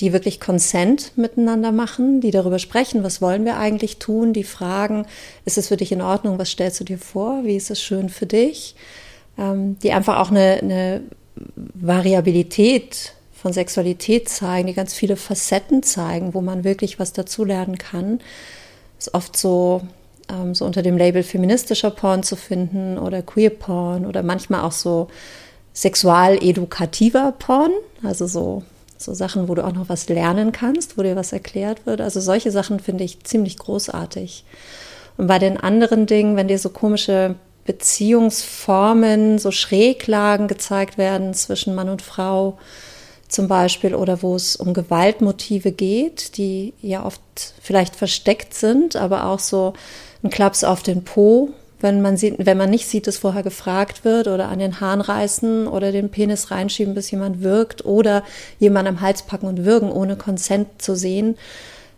die 0.00 0.12
wirklich 0.12 0.40
Consent 0.40 1.12
miteinander 1.16 1.72
machen, 1.72 2.20
die 2.20 2.30
darüber 2.30 2.58
sprechen, 2.58 3.04
was 3.04 3.22
wollen 3.22 3.44
wir 3.44 3.56
eigentlich 3.56 3.98
tun, 3.98 4.32
die 4.32 4.44
fragen, 4.44 5.06
ist 5.44 5.58
es 5.58 5.68
für 5.68 5.76
dich 5.76 5.92
in 5.92 6.02
Ordnung, 6.02 6.38
was 6.38 6.50
stellst 6.50 6.80
du 6.80 6.84
dir 6.84 6.98
vor, 6.98 7.44
wie 7.44 7.56
ist 7.56 7.70
es 7.70 7.80
schön 7.80 8.08
für 8.08 8.26
dich, 8.26 8.74
ähm, 9.38 9.78
die 9.80 9.92
einfach 9.92 10.18
auch 10.18 10.30
eine, 10.30 10.58
eine 10.60 11.02
Variabilität 11.56 13.14
von 13.32 13.52
Sexualität 13.52 14.28
zeigen, 14.28 14.66
die 14.66 14.74
ganz 14.74 14.94
viele 14.94 15.16
Facetten 15.16 15.82
zeigen, 15.82 16.34
wo 16.34 16.40
man 16.40 16.64
wirklich 16.64 16.98
was 16.98 17.12
dazulernen 17.12 17.78
kann. 17.78 18.20
Ist 18.98 19.12
oft 19.12 19.36
so, 19.36 19.82
ähm, 20.30 20.54
so 20.54 20.64
unter 20.64 20.82
dem 20.82 20.96
Label 20.96 21.22
feministischer 21.22 21.90
Porn 21.90 22.22
zu 22.22 22.36
finden 22.36 22.98
oder 22.98 23.22
Queer 23.22 23.50
Porn 23.50 24.06
oder 24.06 24.22
manchmal 24.22 24.62
auch 24.62 24.72
so 24.72 25.08
sexual-edukativer 25.74 27.34
Porn, 27.38 27.72
also 28.02 28.26
so, 28.26 28.62
so 28.96 29.14
Sachen, 29.14 29.48
wo 29.48 29.54
du 29.54 29.64
auch 29.64 29.72
noch 29.72 29.88
was 29.88 30.08
lernen 30.08 30.52
kannst, 30.52 30.96
wo 30.96 31.02
dir 31.02 31.16
was 31.16 31.32
erklärt 31.32 31.86
wird. 31.86 32.00
Also 32.00 32.20
solche 32.20 32.50
Sachen 32.50 32.80
finde 32.80 33.04
ich 33.04 33.24
ziemlich 33.24 33.58
großartig. 33.58 34.44
Und 35.16 35.26
bei 35.26 35.38
den 35.38 35.56
anderen 35.56 36.06
Dingen, 36.06 36.36
wenn 36.36 36.48
dir 36.48 36.58
so 36.58 36.70
komische 36.70 37.36
Beziehungsformen, 37.64 39.38
so 39.38 39.50
Schräglagen 39.50 40.48
gezeigt 40.48 40.98
werden 40.98 41.34
zwischen 41.34 41.74
Mann 41.74 41.88
und 41.88 42.02
Frau 42.02 42.58
zum 43.28 43.48
Beispiel 43.48 43.94
oder 43.94 44.22
wo 44.22 44.36
es 44.36 44.54
um 44.56 44.74
Gewaltmotive 44.74 45.72
geht, 45.72 46.36
die 46.36 46.74
ja 46.82 47.04
oft 47.04 47.20
vielleicht 47.60 47.96
versteckt 47.96 48.54
sind, 48.54 48.96
aber 48.96 49.26
auch 49.26 49.40
so 49.40 49.72
ein 50.22 50.30
Klaps 50.30 50.62
auf 50.62 50.82
den 50.82 51.04
Po, 51.04 51.50
wenn 51.84 52.00
man 52.00 52.16
sieht, 52.16 52.34
wenn 52.38 52.56
man 52.56 52.70
nicht 52.70 52.88
sieht, 52.88 53.06
dass 53.06 53.18
vorher 53.18 53.42
gefragt 53.42 54.04
wird 54.04 54.26
oder 54.26 54.48
an 54.48 54.58
den 54.58 54.80
Haaren 54.80 55.02
reißen 55.02 55.68
oder 55.68 55.92
den 55.92 56.10
Penis 56.10 56.50
reinschieben, 56.50 56.94
bis 56.94 57.10
jemand 57.10 57.42
wirkt 57.42 57.84
oder 57.84 58.24
jemand 58.58 58.88
am 58.88 59.02
Hals 59.02 59.22
packen 59.22 59.46
und 59.46 59.64
würgen, 59.64 59.92
ohne 59.92 60.16
Konsent 60.16 60.80
zu 60.80 60.96
sehen, 60.96 61.36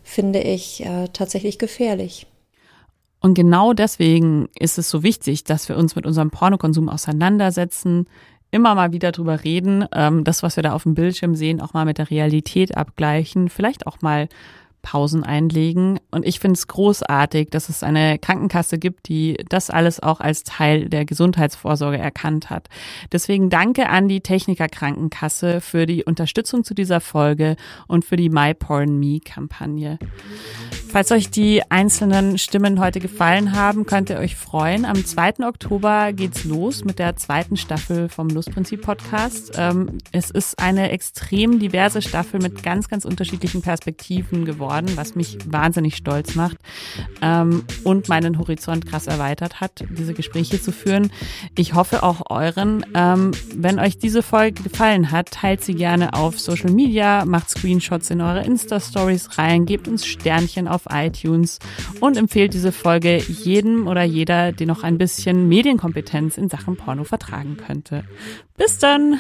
finde 0.03 0.41
ich 0.41 0.84
äh, 0.84 1.09
tatsächlich 1.12 1.59
gefährlich. 1.59 2.26
Und 3.20 3.34
genau 3.34 3.72
deswegen 3.72 4.49
ist 4.59 4.76
es 4.76 4.91
so 4.91 5.05
wichtig, 5.05 5.45
dass 5.45 5.68
wir 5.68 5.76
uns 5.76 5.95
mit 5.95 6.05
unserem 6.05 6.30
Pornokonsum 6.30 6.89
auseinandersetzen, 6.89 8.07
immer 8.51 8.74
mal 8.74 8.93
wieder 8.93 9.12
drüber 9.12 9.45
reden, 9.45 9.87
ähm, 9.95 10.24
das, 10.24 10.43
was 10.43 10.57
wir 10.57 10.64
da 10.64 10.72
auf 10.72 10.82
dem 10.82 10.95
Bildschirm 10.95 11.37
sehen, 11.37 11.61
auch 11.61 11.74
mal 11.74 11.84
mit 11.84 11.99
der 11.99 12.11
Realität 12.11 12.76
abgleichen, 12.76 13.49
vielleicht 13.49 13.87
auch 13.87 14.03
mal 14.03 14.28
Pausen 14.82 15.24
einlegen. 15.24 15.99
Und 16.16 16.26
ich 16.26 16.40
finde 16.40 16.54
es 16.54 16.66
großartig, 16.66 17.50
dass 17.50 17.68
es 17.68 17.82
eine 17.82 18.18
Krankenkasse 18.18 18.78
gibt, 18.78 19.08
die 19.08 19.36
das 19.50 19.68
alles 19.68 20.02
auch 20.02 20.20
als 20.20 20.44
Teil 20.44 20.88
der 20.88 21.04
Gesundheitsvorsorge 21.04 21.98
erkannt 21.98 22.48
hat. 22.48 22.70
Deswegen 23.12 23.50
danke 23.50 23.90
an 23.90 24.08
die 24.08 24.22
Techniker 24.22 24.66
Krankenkasse 24.66 25.60
für 25.60 25.84
die 25.84 26.04
Unterstützung 26.04 26.64
zu 26.64 26.72
dieser 26.72 27.00
Folge 27.00 27.56
und 27.86 28.06
für 28.06 28.16
die 28.16 28.30
My 28.30 28.54
Porn 28.54 28.98
Me 28.98 29.20
Kampagne. 29.20 29.98
Falls 30.88 31.12
euch 31.12 31.28
die 31.28 31.60
einzelnen 31.70 32.38
Stimmen 32.38 32.80
heute 32.80 33.00
gefallen 33.00 33.52
haben, 33.52 33.84
könnt 33.84 34.08
ihr 34.08 34.16
euch 34.16 34.36
freuen. 34.36 34.86
Am 34.86 35.04
2. 35.04 35.46
Oktober 35.46 36.14
geht's 36.14 36.44
los 36.44 36.84
mit 36.84 36.98
der 36.98 37.16
zweiten 37.16 37.58
Staffel 37.58 38.08
vom 38.08 38.30
Lustprinzip 38.30 38.80
Podcast. 38.80 39.52
Ähm, 39.58 39.98
es 40.12 40.30
ist 40.30 40.58
eine 40.58 40.90
extrem 40.92 41.58
diverse 41.58 42.00
Staffel 42.00 42.40
mit 42.40 42.62
ganz, 42.62 42.88
ganz 42.88 43.04
unterschiedlichen 43.04 43.60
Perspektiven 43.60 44.46
geworden, 44.46 44.92
was 44.94 45.14
mich 45.14 45.36
wahnsinnig 45.44 45.96
stolz 46.07 46.36
macht 46.36 46.57
ähm, 47.20 47.64
und 47.82 48.09
meinen 48.09 48.38
Horizont 48.38 48.86
krass 48.86 49.09
erweitert 49.09 49.61
hat, 49.61 49.84
diese 49.90 50.14
Gespräche 50.14 50.62
zu 50.62 50.70
führen. 50.70 51.11
Ich 51.57 51.74
hoffe 51.74 52.04
auch 52.04 52.30
euren. 52.30 52.86
Ähm, 52.94 53.32
wenn 53.54 53.80
euch 53.80 53.98
diese 53.98 54.22
Folge 54.22 54.62
gefallen 54.62 55.11
hat, 55.11 55.32
teilt 55.32 55.64
sie 55.64 55.74
gerne 55.74 56.14
auf 56.14 56.38
Social 56.38 56.70
Media, 56.70 57.24
macht 57.24 57.50
Screenshots 57.50 58.11
in 58.11 58.20
eure 58.20 58.44
Insta-Stories 58.44 59.36
rein, 59.36 59.66
gebt 59.66 59.88
uns 59.88 60.07
Sternchen 60.07 60.68
auf 60.68 60.82
iTunes 60.92 61.59
und 61.98 62.16
empfehlt 62.16 62.54
diese 62.54 62.70
Folge 62.70 63.16
jedem 63.18 63.88
oder 63.88 64.04
jeder, 64.04 64.52
die 64.52 64.66
noch 64.66 64.84
ein 64.84 64.98
bisschen 64.98 65.48
Medienkompetenz 65.48 66.38
in 66.38 66.48
Sachen 66.48 66.76
Porno 66.76 67.02
vertragen 67.02 67.57
könnte. 67.57 68.04
Bis 68.57 68.78
dann! 68.78 69.18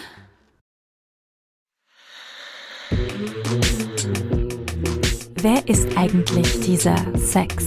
Wer 5.48 5.68
ist 5.68 5.96
eigentlich 5.96 6.58
dieser 6.58 6.96
Sex? 7.16 7.64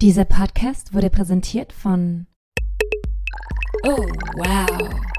Dieser 0.00 0.24
Podcast 0.24 0.94
wurde 0.94 1.10
präsentiert 1.10 1.72
von 1.72 2.28
Oh, 3.82 4.06
wow. 4.36 5.13